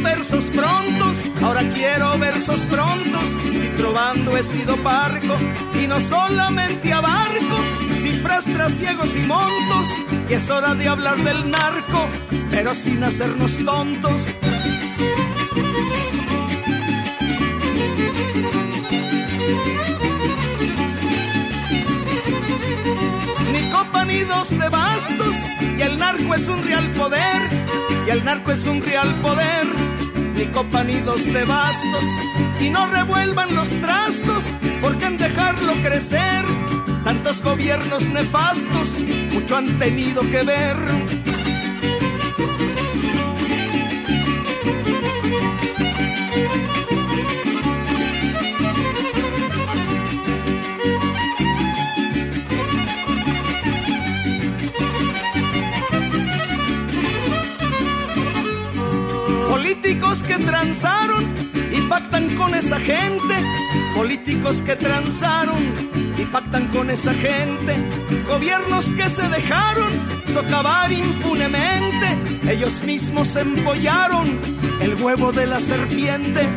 Versos 0.02 0.44
prontos, 0.46 1.16
ahora 1.42 1.62
quiero 1.74 2.18
versos 2.18 2.60
prontos, 2.62 3.24
si 3.52 3.68
trovando 3.76 4.36
he 4.36 4.42
sido 4.42 4.76
parco 4.82 5.36
y 5.80 5.86
no 5.86 6.00
solamente 6.00 6.92
abarco 6.92 7.56
cifras, 8.02 8.44
trasiegos 8.44 9.14
y 9.16 9.20
montos, 9.20 9.88
y 10.28 10.34
es 10.34 10.50
hora 10.50 10.74
de 10.74 10.88
hablar 10.88 11.16
del 11.18 11.50
narco, 11.50 12.08
pero 12.50 12.74
sin 12.74 13.02
hacernos 13.04 13.56
tontos. 13.64 14.22
Ni 23.52 23.70
copa 23.70 24.04
ni 24.04 24.20
dos 24.20 24.50
de 24.50 24.68
bastos, 24.68 25.36
y 25.82 25.84
el 25.84 25.98
narco 25.98 26.34
es 26.34 26.46
un 26.46 26.62
real 26.62 26.92
poder 26.92 27.66
y 28.06 28.10
el 28.10 28.24
narco 28.24 28.52
es 28.52 28.64
un 28.66 28.82
real 28.82 29.20
poder, 29.20 29.66
ni 30.34 30.46
copa 30.46 30.84
de 30.84 31.44
bastos, 31.44 32.04
y 32.60 32.70
no 32.70 32.86
revuelvan 32.86 33.54
los 33.54 33.68
trastos, 33.68 34.44
porque 34.80 35.06
en 35.06 35.18
dejarlo 35.18 35.72
crecer, 35.82 36.44
Tantos 37.04 37.42
gobiernos 37.42 38.08
nefastos, 38.10 38.88
mucho 39.32 39.56
han 39.56 39.76
tenido 39.78 40.22
que 40.22 40.44
ver. 40.44 41.31
Políticos 59.92 60.22
que 60.22 60.38
transaron 60.38 61.34
y 61.70 61.80
pactan 61.82 62.34
con 62.34 62.54
esa 62.54 62.80
gente. 62.80 63.34
Políticos 63.94 64.62
que 64.64 64.74
transaron 64.74 65.58
y 66.16 66.24
pactan 66.24 66.68
con 66.68 66.88
esa 66.88 67.12
gente. 67.12 67.76
Gobiernos 68.26 68.86
que 68.86 69.10
se 69.10 69.28
dejaron 69.28 69.92
socavar 70.32 70.90
impunemente. 70.90 72.18
Ellos 72.50 72.82
mismos 72.84 73.36
empollaron 73.36 74.40
el 74.80 74.94
huevo 74.94 75.30
de 75.30 75.44
la 75.44 75.60
serpiente. 75.60 76.48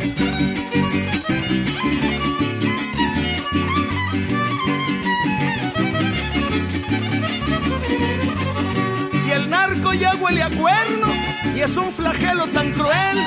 Ya 9.98 10.14
huele 10.16 10.42
a 10.42 10.50
cuerno 10.50 11.06
y 11.54 11.60
es 11.60 11.76
un 11.76 11.92
flagelo 11.92 12.46
tan 12.48 12.72
cruel, 12.72 13.18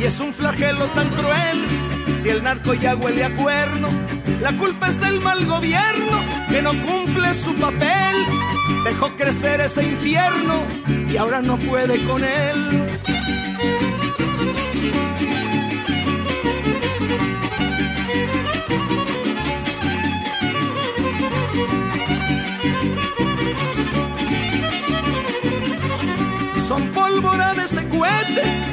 y 0.00 0.04
es 0.04 0.20
un 0.20 0.32
flagelo 0.32 0.86
tan 0.88 1.08
cruel, 1.10 1.64
si 2.22 2.28
el 2.28 2.42
narco 2.42 2.74
ya 2.74 2.94
huele 2.94 3.24
a 3.24 3.34
cuerno, 3.34 3.88
la 4.40 4.56
culpa 4.56 4.88
es 4.88 5.00
del 5.00 5.20
mal 5.20 5.44
gobierno 5.46 6.20
que 6.48 6.62
no 6.62 6.70
cumple 6.70 7.34
su 7.34 7.54
papel, 7.54 8.16
dejó 8.84 9.14
crecer 9.16 9.60
ese 9.60 9.82
infierno 9.84 10.62
y 11.08 11.16
ahora 11.16 11.42
no 11.42 11.56
puede 11.58 12.04
con 12.04 12.22
él. 12.22 12.86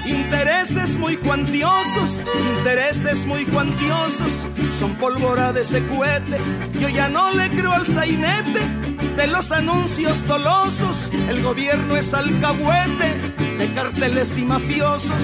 Intereses 0.05 0.97
muy 0.97 1.17
cuantiosos, 1.17 2.09
intereses 2.57 3.25
muy 3.25 3.45
cuantiosos, 3.45 4.31
son 4.79 4.95
pólvora 4.95 5.53
de 5.53 5.61
ese 5.61 5.85
cohete. 5.87 6.37
Yo 6.79 6.89
ya 6.89 7.09
no 7.09 7.31
le 7.31 7.49
creo 7.49 7.71
al 7.71 7.85
sainete 7.85 8.59
de 9.15 9.27
los 9.27 9.51
anuncios 9.51 10.25
dolosos, 10.27 10.97
el 11.29 11.43
gobierno 11.43 11.95
es 11.95 12.13
alcahuete 12.13 13.17
de 13.57 13.73
carteles 13.73 14.37
y 14.37 14.41
mafiosos. 14.43 15.21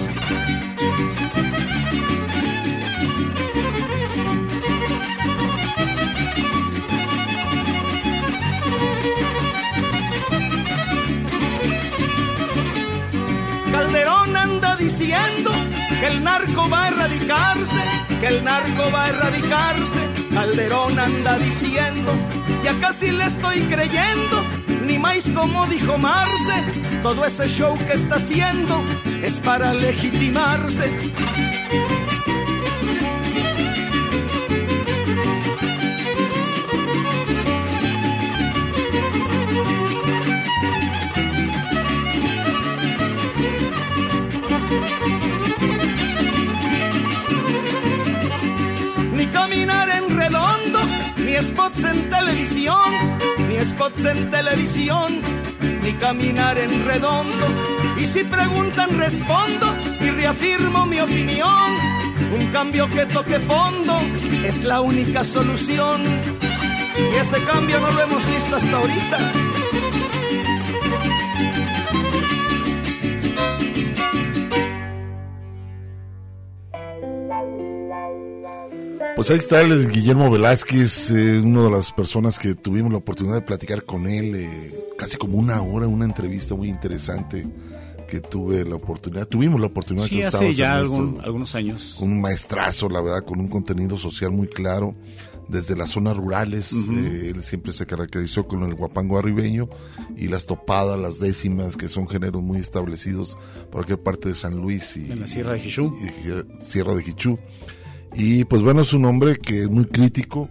Que 14.98 16.07
el 16.07 16.24
narco 16.24 16.68
va 16.69 16.86
a 16.86 16.88
erradicarse, 16.88 17.82
que 18.19 18.28
el 18.28 18.44
narco 18.44 18.91
va 18.91 19.06
a 19.06 19.10
erradicarse. 19.10 19.99
Calderón 20.34 20.98
anda 20.99 21.38
diciendo, 21.38 22.11
ya 22.64 22.74
casi 22.80 23.11
le 23.11 23.26
estoy 23.26 23.61
creyendo, 23.61 24.44
ni 24.84 24.98
más 24.98 25.28
como 25.30 25.68
dijo 25.68 25.98
Marce, 25.99 26.64
todo 27.03 27.26
ese 27.26 27.48
show 27.48 27.78
que 27.78 27.94
está 27.94 28.15
haciendo 28.15 28.84
es 29.22 29.40
para 29.40 29.74
legitimarse. 29.74 30.91
Ni 51.38 51.44
spots 51.44 51.84
en 51.84 52.10
televisión, 52.10 53.20
ni 53.48 53.64
spots 53.64 54.06
en 54.06 54.30
televisión, 54.32 55.22
ni 55.84 55.94
caminar 55.94 56.58
en 56.58 56.84
redondo. 56.86 57.46
Y 58.02 58.06
si 58.06 58.24
preguntan, 58.24 58.98
respondo 58.98 59.68
y 60.00 60.10
reafirmo 60.10 60.86
mi 60.88 61.00
opinión. 61.00 61.78
Un 62.34 62.48
cambio 62.48 62.90
que 62.90 63.06
toque 63.06 63.40
fondo 63.40 64.00
es 64.44 64.64
la 64.64 64.82
única 64.82 65.24
solución. 65.24 66.02
Y 67.14 67.16
ese 67.16 67.44
cambio 67.44 67.80
no 67.82 67.92
lo 67.92 68.02
hemos 68.02 68.26
visto 68.28 68.56
hasta 68.56 68.78
ahorita. 68.78 69.66
Pues 79.18 79.31
ahí 79.31 79.39
está 79.39 79.61
el 79.61 79.89
Guillermo 79.91 80.30
Velázquez, 80.30 81.10
eh, 81.10 81.39
una 81.39 81.64
de 81.64 81.72
las 81.72 81.91
personas 81.91 82.38
que 82.38 82.53
tuvimos 82.53 82.91
la 82.91 82.99
oportunidad 82.99 83.34
de 83.35 83.41
platicar 83.41 83.84
con 83.84 84.06
él, 84.07 84.35
eh, 84.35 84.73
casi 84.95 85.18
como 85.18 85.39
una 85.39 85.60
hora, 85.64 85.88
una 85.88 86.06
entrevista 86.06 86.53
muy 86.53 86.69
interesante 86.69 87.48
que 88.07 88.19
tuve 88.22 88.64
la 88.64 88.76
oportunidad, 88.76 89.27
tuvimos 89.27 89.60
la 89.60 89.68
oportunidad 89.68 90.06
Sí, 90.06 90.18
que 90.18 90.26
hace 90.27 90.53
ya 90.53 90.76
algunos 90.77 91.56
años. 91.56 91.95
con 91.99 92.11
un 92.11 92.22
maestrazo, 92.22 92.89
la 92.89 93.02
verdad, 93.02 93.26
con 93.26 93.39
un 93.39 93.48
contenido 93.48 93.98
social 93.98 94.30
muy 94.31 94.48
claro, 94.48 94.95
desde 95.48 95.76
las 95.76 95.89
zonas 95.89 96.15
rurales, 96.15 96.72
eh, 96.72 97.31
él 97.34 97.44
siempre 97.44 97.73
se 97.73 97.88
caracterizó 97.88 98.48
con 98.48 98.61
el 98.64 98.76
guapango 98.76 99.18
arribeño 99.18 99.68
y 100.15 100.27
las 100.27 100.45
topadas, 100.45 100.99
las 100.99 101.19
décimas, 101.19 101.76
que 101.76 101.89
son 101.89 102.07
géneros 102.07 102.44
muy 102.44 102.60
establecidos 102.60 103.35
por 103.72 103.85
cualquier 103.85 103.99
parte 104.03 104.30
de 104.30 104.35
San 104.35 104.57
Luis 104.57 104.95
y 104.95 105.11
En 105.11 105.22
la 105.22 105.27
Sierra 105.27 105.53
de 105.53 105.61
Jichú. 105.61 105.98
y 106.02 106.64
Sierra 106.64 106.94
de 106.95 107.02
Jichú. 107.02 107.39
Y 108.14 108.46
pues 108.46 108.62
bueno, 108.62 108.82
es 108.82 108.94
un 108.94 109.06
hombre 109.06 109.38
que 109.38 109.64
es 109.64 109.70
muy 109.70 109.86
crítico 109.86 110.50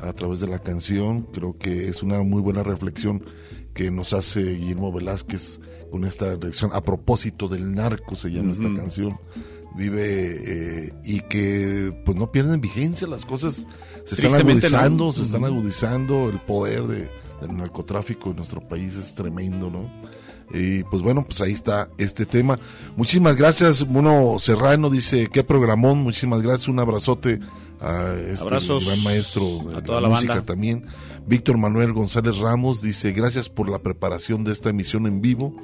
a 0.00 0.12
través 0.12 0.40
de 0.40 0.48
la 0.48 0.58
canción. 0.58 1.22
Creo 1.32 1.56
que 1.58 1.88
es 1.88 2.02
una 2.02 2.22
muy 2.22 2.40
buena 2.40 2.62
reflexión 2.62 3.24
que 3.72 3.90
nos 3.90 4.12
hace 4.12 4.42
Guillermo 4.54 4.92
Velázquez 4.92 5.60
con 5.90 6.04
esta 6.04 6.30
reflexión. 6.30 6.70
A 6.72 6.82
propósito 6.82 7.48
del 7.48 7.74
narco 7.74 8.16
se 8.16 8.30
llama 8.30 8.52
esta 8.52 8.72
canción. 8.74 9.18
Vive 9.76 10.06
eh, 10.06 10.92
y 11.02 11.20
que 11.22 11.92
pues 12.04 12.16
no 12.16 12.30
pierden 12.30 12.60
vigencia, 12.60 13.08
las 13.08 13.24
cosas 13.24 13.66
se 14.04 14.14
están 14.14 14.30
no. 14.30 14.50
agudizando, 14.50 15.12
se 15.12 15.22
están 15.22 15.44
agudizando, 15.44 16.30
el 16.30 16.38
poder 16.38 16.86
de, 16.86 17.10
del 17.40 17.56
narcotráfico 17.56 18.30
en 18.30 18.36
nuestro 18.36 18.60
país 18.60 18.94
es 18.96 19.16
tremendo, 19.16 19.70
¿no? 19.70 19.90
Y 20.54 20.84
pues 20.84 21.02
bueno, 21.02 21.24
pues 21.24 21.40
ahí 21.40 21.52
está 21.52 21.90
este 21.98 22.24
tema. 22.26 22.58
Muchísimas 22.96 23.36
gracias, 23.36 23.86
Mono 23.86 24.38
Serrano 24.38 24.88
dice, 24.88 25.28
qué 25.32 25.42
programón, 25.42 25.98
muchísimas 25.98 26.42
gracias, 26.42 26.68
un 26.68 26.78
abrazote 26.78 27.40
a 27.80 28.14
este 28.14 28.42
Abrazos 28.42 28.86
gran 28.86 29.02
maestro 29.02 29.58
de 29.66 29.76
a 29.76 29.82
toda 29.82 30.00
la, 30.00 30.08
la 30.08 30.14
música 30.14 30.34
banda. 30.34 30.46
también. 30.46 30.86
Víctor 31.26 31.58
Manuel 31.58 31.92
González 31.92 32.38
Ramos 32.38 32.82
dice, 32.82 33.12
gracias 33.12 33.48
por 33.48 33.68
la 33.68 33.80
preparación 33.80 34.44
de 34.44 34.52
esta 34.52 34.70
emisión 34.70 35.06
en 35.06 35.20
vivo, 35.20 35.56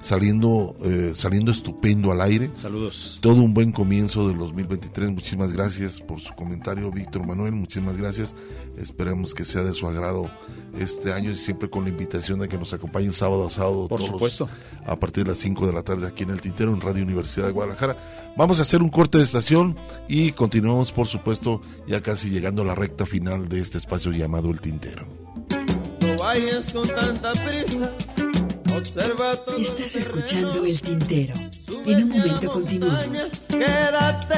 saliendo, 0.00 0.76
eh, 0.84 1.12
saliendo 1.14 1.50
estupendo 1.50 2.12
al 2.12 2.20
aire. 2.20 2.50
Saludos. 2.54 3.18
Todo 3.22 3.42
un 3.42 3.52
buen 3.52 3.72
comienzo 3.72 4.28
del 4.28 4.38
2023. 4.38 5.10
Muchísimas 5.10 5.52
gracias 5.52 6.00
por 6.00 6.20
su 6.20 6.34
comentario, 6.34 6.90
Víctor 6.92 7.26
Manuel. 7.26 7.52
Muchísimas 7.52 7.96
gracias. 7.96 8.36
Esperemos 8.76 9.34
que 9.34 9.44
sea 9.44 9.62
de 9.62 9.74
su 9.74 9.88
agrado 9.88 10.30
este 10.78 11.12
año 11.12 11.30
y 11.30 11.36
siempre 11.36 11.68
con 11.70 11.84
la 11.84 11.90
invitación 11.90 12.38
de 12.38 12.48
que 12.48 12.58
nos 12.58 12.72
acompañen 12.72 13.12
sábado 13.12 13.46
a 13.46 13.50
sábado. 13.50 13.88
Por 13.88 14.00
todos 14.00 14.12
supuesto. 14.12 14.48
A 14.86 14.96
partir 14.96 15.24
de 15.24 15.30
las 15.30 15.38
5 15.38 15.66
de 15.66 15.72
la 15.72 15.82
tarde 15.82 16.06
aquí 16.06 16.22
en 16.22 16.30
el 16.30 16.40
Tintero, 16.40 16.72
en 16.72 16.80
Radio 16.80 17.02
Universidad 17.02 17.46
de 17.46 17.52
Guadalajara. 17.52 18.34
Vamos 18.36 18.58
a 18.58 18.62
hacer 18.62 18.82
un 18.82 18.88
corte 18.88 19.18
de 19.18 19.24
estación 19.24 19.76
y 20.08 20.32
continuamos, 20.32 20.92
por 20.92 21.06
supuesto, 21.06 21.62
ya 21.86 22.02
casi 22.02 22.30
llegando 22.30 22.62
a 22.62 22.64
la 22.64 22.74
recta 22.74 23.06
final 23.06 23.48
de 23.48 23.60
este 23.60 23.78
espacio 23.78 24.12
llamado 24.12 24.50
El 24.50 24.60
Tintero. 24.60 25.06
No 26.00 26.16
vayas 26.18 26.72
con 26.72 26.86
tanta 26.88 27.32
prisa. 27.32 27.92
Observa 28.76 29.36
todo 29.36 29.56
Estás 29.56 29.96
escuchando 29.96 30.64
El 30.64 30.80
Tintero. 30.80 31.34
En 31.86 32.04
un 32.04 32.08
momento 32.10 32.50
continuamos. 32.50 33.30
Quédate 33.48 34.36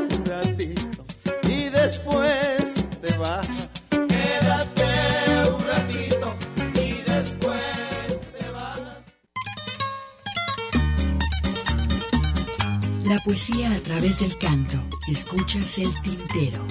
un 0.00 0.24
ratito 0.24 1.04
y 1.48 1.68
después 1.68 2.74
te 3.02 3.16
vas. 3.18 3.63
La 13.06 13.18
poesía 13.18 13.70
a 13.70 13.78
través 13.80 14.18
del 14.18 14.36
canto. 14.38 14.76
Escuchas 15.08 15.78
el 15.78 15.92
tintero. 16.00 16.64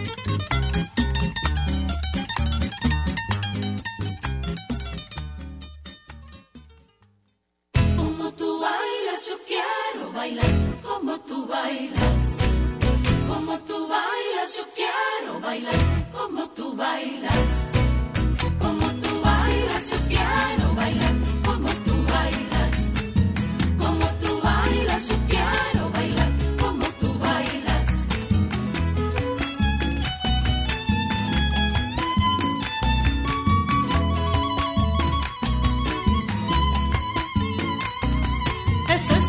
Como 7.96 8.32
tú 8.34 8.60
bailas, 8.60 9.30
yo 9.30 9.36
quiero 9.48 10.12
bailar. 10.12 10.46
Como 10.82 11.20
tú 11.22 11.48
bailas. 11.48 12.40
Como 13.28 13.60
tú 13.60 13.88
bailas, 13.88 14.58
yo 14.58 14.64
quiero 14.74 15.40
bailar. 15.40 15.76
Como 16.12 16.50
tú 16.50 16.76
bailas. 16.76 17.74
Como 18.60 18.88
tú 19.02 19.22
bailas, 19.22 19.92
yo 19.92 19.98
quiero 20.08 20.74
bailar. 20.76 21.23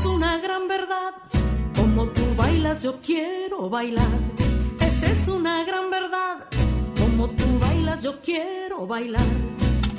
es 0.05 0.10
una 0.10 0.39
gran 0.39 0.68
verdad. 0.68 1.14
Como 1.74 2.06
tú 2.09 2.22
bailas, 2.36 2.82
yo 2.82 3.01
quiero 3.01 3.70
bailar. 3.70 4.09
Esa 4.81 5.06
es 5.06 5.28
una 5.28 5.64
gran 5.64 5.90
verdad. 5.90 6.44
Como 6.98 7.31
tú 7.31 7.44
bailas, 7.59 8.02
yo 8.02 8.20
quiero 8.20 8.86
bailar. 8.86 9.26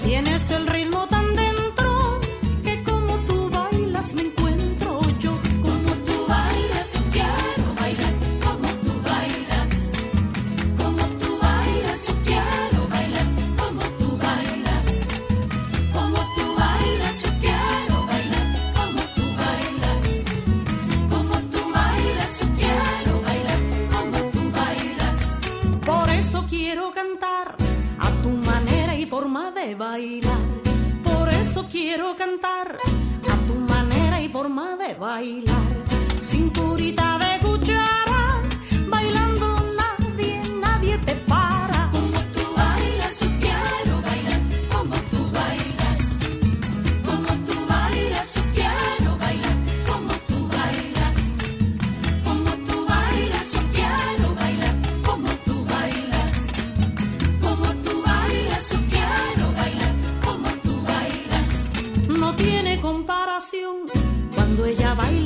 Tienes 0.04 0.52
el 0.52 0.68
ritmo 0.68 1.08
tan 1.08 1.36
dentro 1.36 2.20
que 2.64 2.84
como 2.84 3.18
tú 3.28 3.50
bailas 3.50 4.14
me 4.14 4.22
encuentro. 4.22 4.45
bailar. 29.78 30.40
Por 31.04 31.30
eso 31.30 31.68
quiero 31.70 32.16
cantar 32.16 32.78
a 33.32 33.48
tu 33.48 33.56
manera 33.56 34.22
y 34.22 34.30
forma 34.30 34.76
de 34.78 34.94
bailar. 34.94 35.84
Cinturita 36.22 37.18
de 37.20 37.35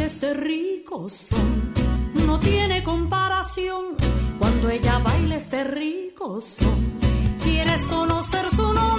millones 0.09 0.21
de 0.21 0.33
ricos 0.33 1.13
son. 1.13 1.73
No 2.25 2.39
tiene 2.39 2.83
comparación 2.83 3.95
cuando 4.39 4.69
ella 4.69 4.99
baila 4.99 5.35
este 5.35 5.63
rico 5.63 6.39
son. 6.41 6.93
¿Quieres 7.43 7.81
conocer 7.83 8.49
su 8.49 8.73
nombre? 8.73 8.98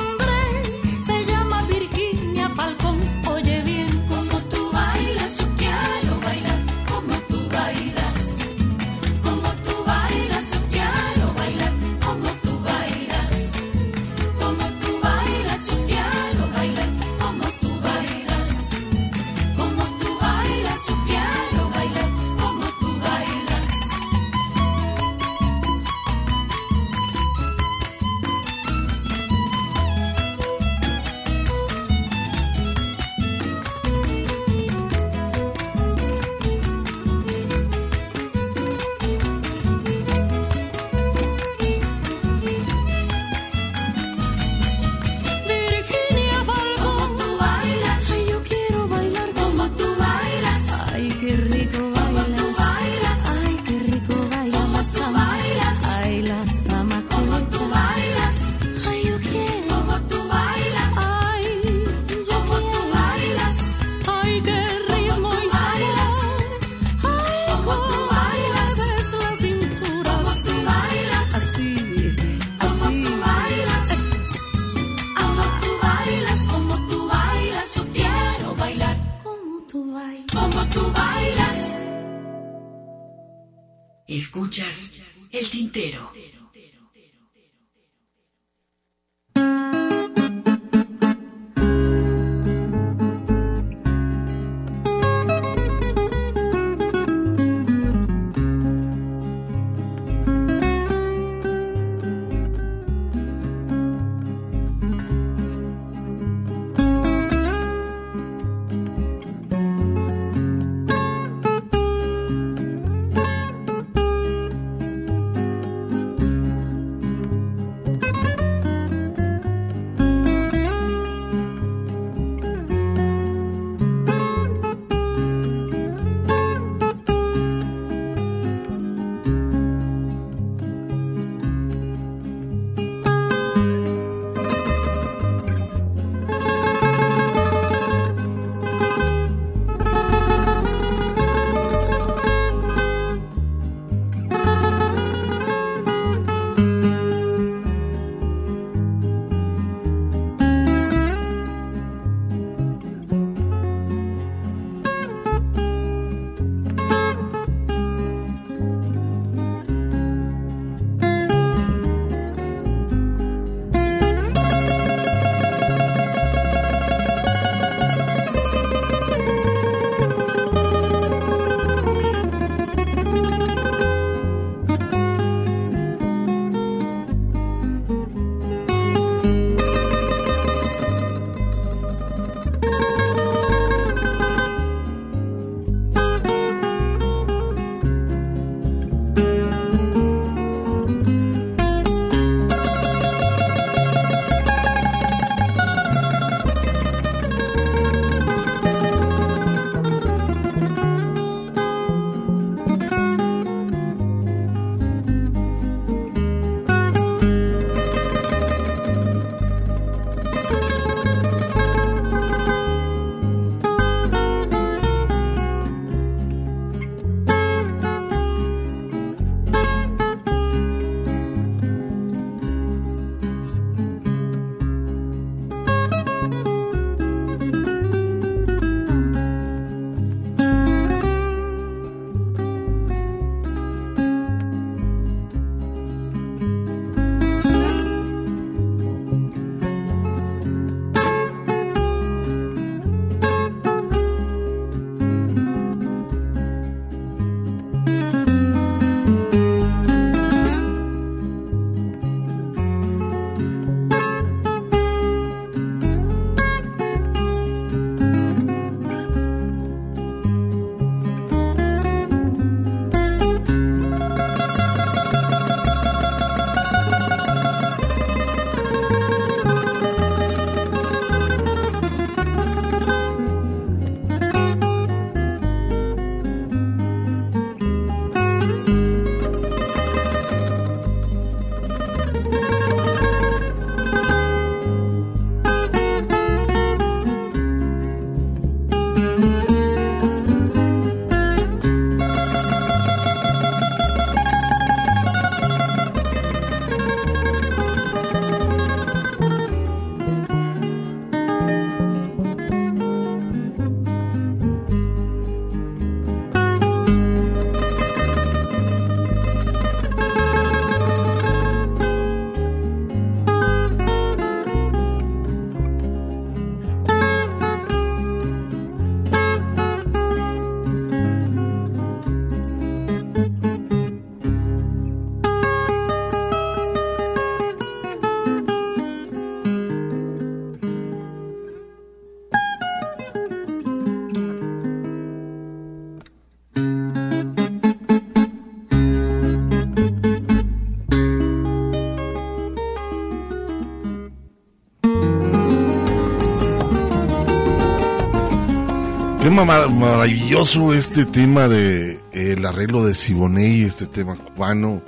Tema 349.40 349.66
maravilloso 349.68 350.74
este 350.74 351.06
tema 351.06 351.48
de 351.48 351.92
eh, 351.92 352.34
el 352.36 352.44
arreglo 352.44 352.84
de 352.84 352.94
Siboney, 352.94 353.62
este 353.62 353.86
tema 353.86 354.14
cubano 354.14 354.82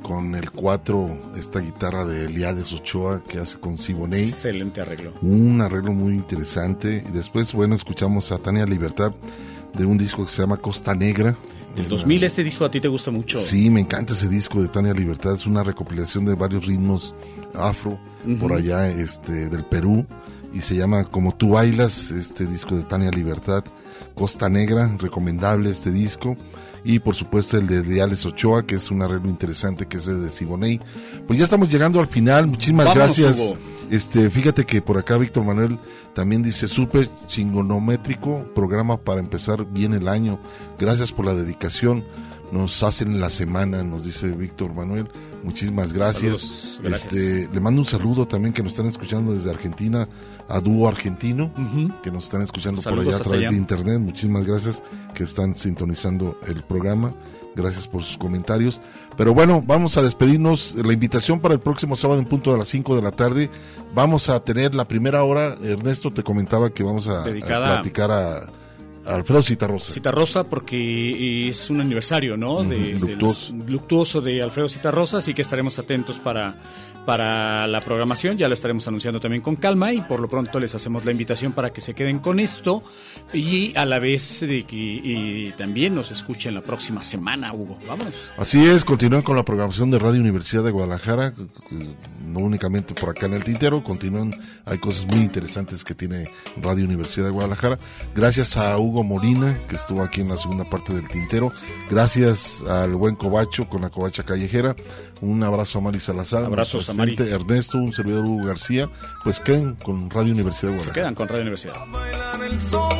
con 0.00 0.36
el 0.36 0.52
4, 0.52 1.32
esta 1.36 1.58
guitarra 1.58 2.04
de 2.06 2.26
Eliades 2.26 2.72
Ochoa 2.72 3.24
que 3.24 3.40
hace 3.40 3.58
con 3.58 3.78
Siboney. 3.78 4.28
Excelente 4.28 4.80
arreglo. 4.80 5.12
Un 5.22 5.60
arreglo 5.60 5.90
muy 5.90 6.14
interesante. 6.14 7.02
Y 7.04 7.10
después, 7.10 7.52
bueno, 7.52 7.74
escuchamos 7.74 8.30
a 8.30 8.38
Tania 8.38 8.64
Libertad 8.64 9.10
de 9.76 9.84
un 9.84 9.98
disco 9.98 10.24
que 10.24 10.30
se 10.30 10.40
llama 10.40 10.58
Costa 10.58 10.94
Negra. 10.94 11.34
Del 11.74 11.88
2000 11.88 12.22
este 12.22 12.44
disco 12.44 12.64
a 12.64 12.70
ti 12.70 12.80
te 12.80 12.86
gusta 12.86 13.10
mucho. 13.10 13.40
Sí, 13.40 13.70
me 13.70 13.80
encanta 13.80 14.12
ese 14.12 14.28
disco 14.28 14.62
de 14.62 14.68
Tania 14.68 14.94
Libertad. 14.94 15.34
Es 15.34 15.46
una 15.46 15.64
recopilación 15.64 16.24
de 16.26 16.36
varios 16.36 16.64
ritmos 16.64 17.12
afro 17.54 17.98
por 18.38 18.52
allá 18.52 18.88
este, 18.88 19.48
del 19.48 19.64
Perú. 19.64 20.06
Y 20.56 20.62
se 20.62 20.74
llama 20.74 21.04
Como 21.04 21.34
tú 21.34 21.50
bailas, 21.50 22.10
este 22.10 22.46
disco 22.46 22.74
de 22.74 22.82
Tania 22.82 23.10
Libertad. 23.10 23.62
Costa 24.14 24.48
Negra, 24.48 24.96
recomendable 24.98 25.68
este 25.68 25.90
disco. 25.90 26.34
Y 26.82 27.00
por 27.00 27.14
supuesto 27.14 27.58
el 27.58 27.66
de 27.66 27.82
Diales 27.82 28.24
Ochoa, 28.24 28.64
que 28.64 28.76
es 28.76 28.90
un 28.90 29.02
arreglo 29.02 29.28
interesante, 29.28 29.84
que 29.84 29.98
es 29.98 30.08
el 30.08 30.22
de 30.22 30.30
Siboney. 30.30 30.80
Pues 31.26 31.38
ya 31.38 31.44
estamos 31.44 31.70
llegando 31.70 32.00
al 32.00 32.06
final. 32.06 32.46
Muchísimas 32.46 32.86
Vámonos, 32.86 33.18
gracias. 33.18 33.38
Hugo. 33.38 33.58
Este, 33.90 34.30
fíjate 34.30 34.64
que 34.64 34.80
por 34.80 34.96
acá 34.96 35.18
Víctor 35.18 35.44
Manuel 35.44 35.78
también 36.14 36.42
dice 36.42 36.68
súper 36.68 37.06
chingonométrico 37.26 38.50
programa 38.54 38.96
para 38.96 39.20
empezar 39.20 39.66
bien 39.66 39.92
el 39.92 40.08
año. 40.08 40.38
Gracias 40.78 41.12
por 41.12 41.26
la 41.26 41.34
dedicación. 41.34 42.02
Nos 42.50 42.82
hacen 42.82 43.20
la 43.20 43.28
semana, 43.28 43.82
nos 43.82 44.04
dice 44.04 44.28
Víctor 44.28 44.72
Manuel. 44.72 45.10
Muchísimas 45.42 45.92
gracias. 45.92 46.38
Saludos, 46.38 46.80
gracias. 46.82 47.12
Este, 47.12 47.48
le 47.52 47.60
mando 47.60 47.82
un 47.82 47.86
saludo 47.86 48.26
también 48.26 48.54
que 48.54 48.62
nos 48.62 48.72
están 48.72 48.86
escuchando 48.86 49.34
desde 49.34 49.50
Argentina 49.50 50.08
a 50.48 50.60
Dúo 50.60 50.88
Argentino, 50.88 51.50
que 52.02 52.10
nos 52.10 52.24
están 52.24 52.42
escuchando 52.42 52.80
Saludos 52.80 53.04
por 53.04 53.14
allá 53.14 53.20
a 53.20 53.24
través 53.24 53.40
allá. 53.40 53.50
de 53.50 53.56
internet. 53.56 53.98
Muchísimas 54.00 54.46
gracias 54.46 54.82
que 55.14 55.24
están 55.24 55.54
sintonizando 55.54 56.38
el 56.46 56.62
programa. 56.62 57.12
Gracias 57.54 57.88
por 57.88 58.02
sus 58.02 58.18
comentarios. 58.18 58.80
Pero 59.16 59.32
bueno, 59.32 59.62
vamos 59.66 59.96
a 59.96 60.02
despedirnos. 60.02 60.74
La 60.74 60.92
invitación 60.92 61.40
para 61.40 61.54
el 61.54 61.60
próximo 61.60 61.96
sábado 61.96 62.20
en 62.20 62.26
punto 62.26 62.52
de 62.52 62.58
las 62.58 62.68
5 62.68 62.94
de 62.94 63.02
la 63.02 63.12
tarde. 63.12 63.50
Vamos 63.94 64.28
a 64.28 64.38
tener 64.40 64.74
la 64.74 64.86
primera 64.86 65.24
hora. 65.24 65.56
Ernesto 65.62 66.10
te 66.10 66.22
comentaba 66.22 66.68
que 66.70 66.82
vamos 66.82 67.08
a, 67.08 67.22
a 67.22 67.24
platicar 67.24 68.10
a, 68.10 68.46
Alfredo 69.06 69.42
Citarrosa. 69.42 69.92
Citarrosa 69.92 70.44
porque 70.44 71.48
es 71.48 71.70
un 71.70 71.80
aniversario, 71.80 72.36
¿no? 72.36 72.64
De, 72.64 72.94
luctuoso. 72.94 73.54
luctuoso 73.66 74.20
de 74.20 74.42
Alfredo 74.42 74.68
Citarrosa, 74.68 75.18
así 75.18 75.32
que 75.32 75.42
estaremos 75.42 75.78
atentos 75.78 76.18
para, 76.18 76.56
para 77.06 77.66
la 77.68 77.80
programación, 77.80 78.36
ya 78.36 78.48
lo 78.48 78.54
estaremos 78.54 78.86
anunciando 78.88 79.20
también 79.20 79.40
con 79.40 79.56
calma 79.56 79.92
y 79.92 80.02
por 80.02 80.20
lo 80.20 80.28
pronto 80.28 80.58
les 80.58 80.74
hacemos 80.74 81.04
la 81.04 81.12
invitación 81.12 81.52
para 81.52 81.72
que 81.72 81.80
se 81.80 81.94
queden 81.94 82.18
con 82.18 82.40
esto 82.40 82.82
y 83.32 83.74
a 83.76 83.84
la 83.84 83.98
vez 83.98 84.40
de 84.40 84.64
que 84.64 84.76
y 84.76 85.52
también 85.52 85.94
nos 85.94 86.10
escuchen 86.10 86.54
la 86.54 86.62
próxima 86.62 87.04
semana, 87.04 87.54
Hugo. 87.54 87.78
Vámonos. 87.86 88.14
Así 88.36 88.66
es, 88.66 88.84
continúen 88.84 89.22
con 89.22 89.36
la 89.36 89.44
programación 89.44 89.90
de 89.90 89.98
Radio 89.98 90.20
Universidad 90.20 90.64
de 90.64 90.72
Guadalajara, 90.72 91.28
eh, 91.28 91.94
no 92.24 92.40
únicamente 92.40 92.92
por 92.94 93.10
acá 93.10 93.26
en 93.26 93.34
el 93.34 93.44
Tintero, 93.44 93.82
continúan, 93.82 94.32
hay 94.64 94.78
cosas 94.78 95.06
muy 95.06 95.24
interesantes 95.24 95.84
que 95.84 95.94
tiene 95.94 96.28
Radio 96.60 96.84
Universidad 96.84 97.26
de 97.26 97.32
Guadalajara. 97.32 97.78
Gracias 98.14 98.56
a 98.56 98.76
Hugo 98.78 99.04
Molina, 99.04 99.56
que 99.68 99.76
estuvo 99.76 100.02
aquí 100.02 100.22
en 100.22 100.28
la 100.28 100.36
segunda 100.36 100.64
parte 100.68 100.92
del 100.92 101.08
Tintero. 101.08 101.52
Gracias 101.88 102.62
al 102.62 102.94
buen 102.96 103.14
Cobacho 103.14 103.68
con 103.68 103.82
la 103.82 103.90
Covacha 103.90 104.24
Callejera. 104.24 104.74
Un 105.22 105.42
abrazo 105.42 105.78
a 105.78 105.82
Mari 105.82 105.98
Salazar, 106.00 106.44
Abrazos 106.44 106.88
a 106.90 106.92
Mari. 106.92 107.16
Ernesto, 107.18 107.78
un 107.78 107.92
servidor 107.92 108.24
Hugo 108.26 108.46
García. 108.46 108.88
Pues 109.24 109.40
queden 109.40 109.74
con 109.76 110.10
Radio 110.10 110.32
Universidad 110.32 110.72
de 110.72 110.78
Se 110.80 110.84
Guadalajara. 110.90 110.94
quedan 110.94 111.14
con 111.14 111.28
Radio 111.28 111.42
Universidad. 111.42 111.74
el 112.44 112.60
son, 112.60 112.90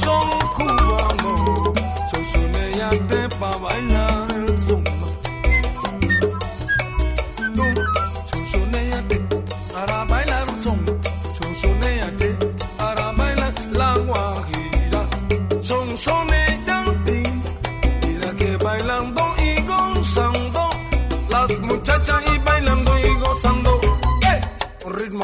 son 0.00 0.30
cubano, 0.54 1.72
son 2.10 2.24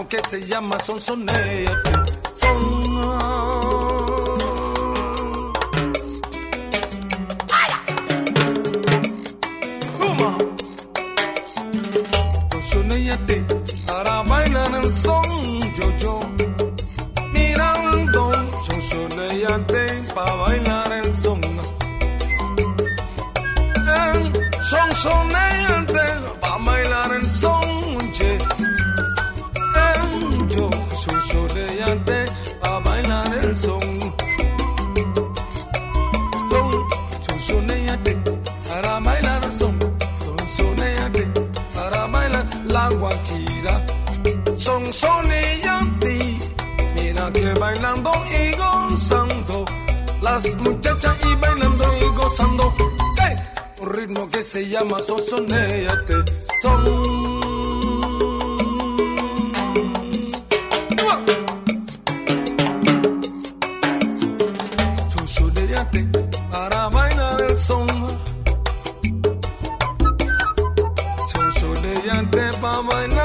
que 0.08 0.18
se 0.30 0.40
llama 0.46 0.78
son 0.80 0.98
soneate, 1.00 1.72
son. 2.34 2.88
Soneyate 12.70 13.44
para 13.86 14.22
bailar 14.22 14.74
el 14.82 14.94
son 14.94 15.24
yo 15.74 15.96
yo. 15.98 16.20
Mirando 17.32 18.32
son 18.64 18.82
soneyate 18.82 19.86
para 20.14 20.34
bailar 20.34 20.92
el 20.92 21.14
son. 21.14 21.40
Eh, 23.90 25.47
las 50.38 50.54
muchachas 50.56 51.16
y 51.24 51.34
bailando 51.36 51.84
y 51.98 52.16
gozando. 52.16 52.72
Un 53.80 53.90
ritmo 53.90 54.28
que 54.28 54.42
se 54.42 54.68
llama 54.68 54.98
son. 55.02 55.18
Soneyate 55.28 56.14
son 56.62 56.84
para 66.50 66.88
bailar 66.88 67.42
el 67.42 67.58
son. 67.58 67.88
Son 71.60 71.74
para 72.60 72.80
bailar 72.82 73.17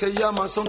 se 0.00 0.10
llama 0.14 0.48
son 0.48 0.66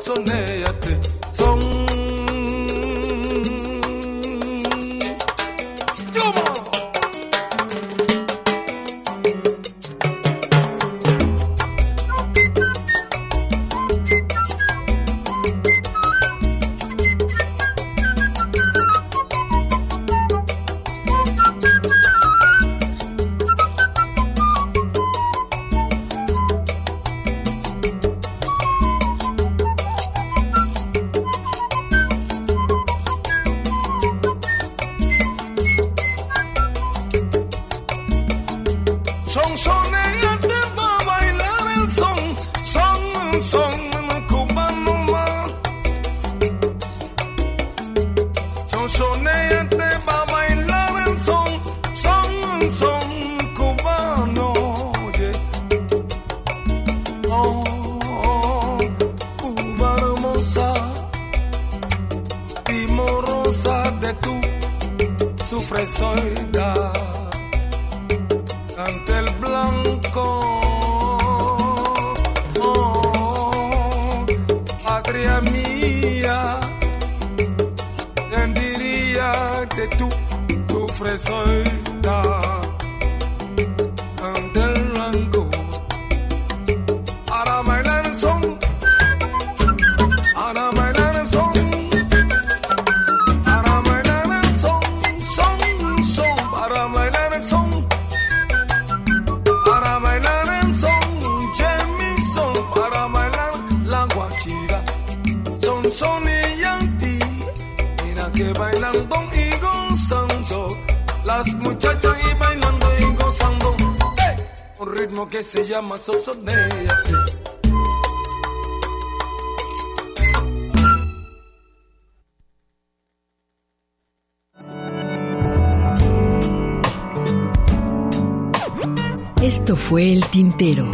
Esto 129.41 129.75
fue 129.75 130.13
El 130.13 130.25
Tintero. 130.27 130.89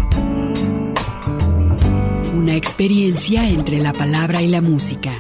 Una 2.34 2.56
experiencia 2.56 3.48
entre 3.48 3.80
la 3.80 3.94
palabra 3.94 4.42
y 4.42 4.48
la 4.48 4.62
música. 4.62 5.16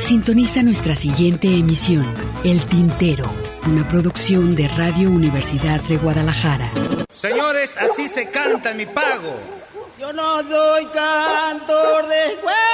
Sintoniza 0.00 0.62
nuestra 0.62 0.96
siguiente 0.96 1.52
emisión, 1.54 2.06
El 2.44 2.64
Tintero, 2.64 3.26
una 3.68 3.86
producción 3.86 4.56
de 4.56 4.66
Radio 4.68 5.10
Universidad 5.10 5.80
de 5.82 5.98
Guadalajara. 5.98 6.70
Señores, 7.14 7.76
así 7.76 8.08
se 8.08 8.30
canta 8.30 8.70
en 8.70 8.78
mi 8.78 8.86
pago. 8.86 9.38
Yo 9.98 10.12
no 10.12 10.40
soy 10.42 10.86
cantor 10.86 12.06
de 12.08 12.36
juego. 12.40 12.67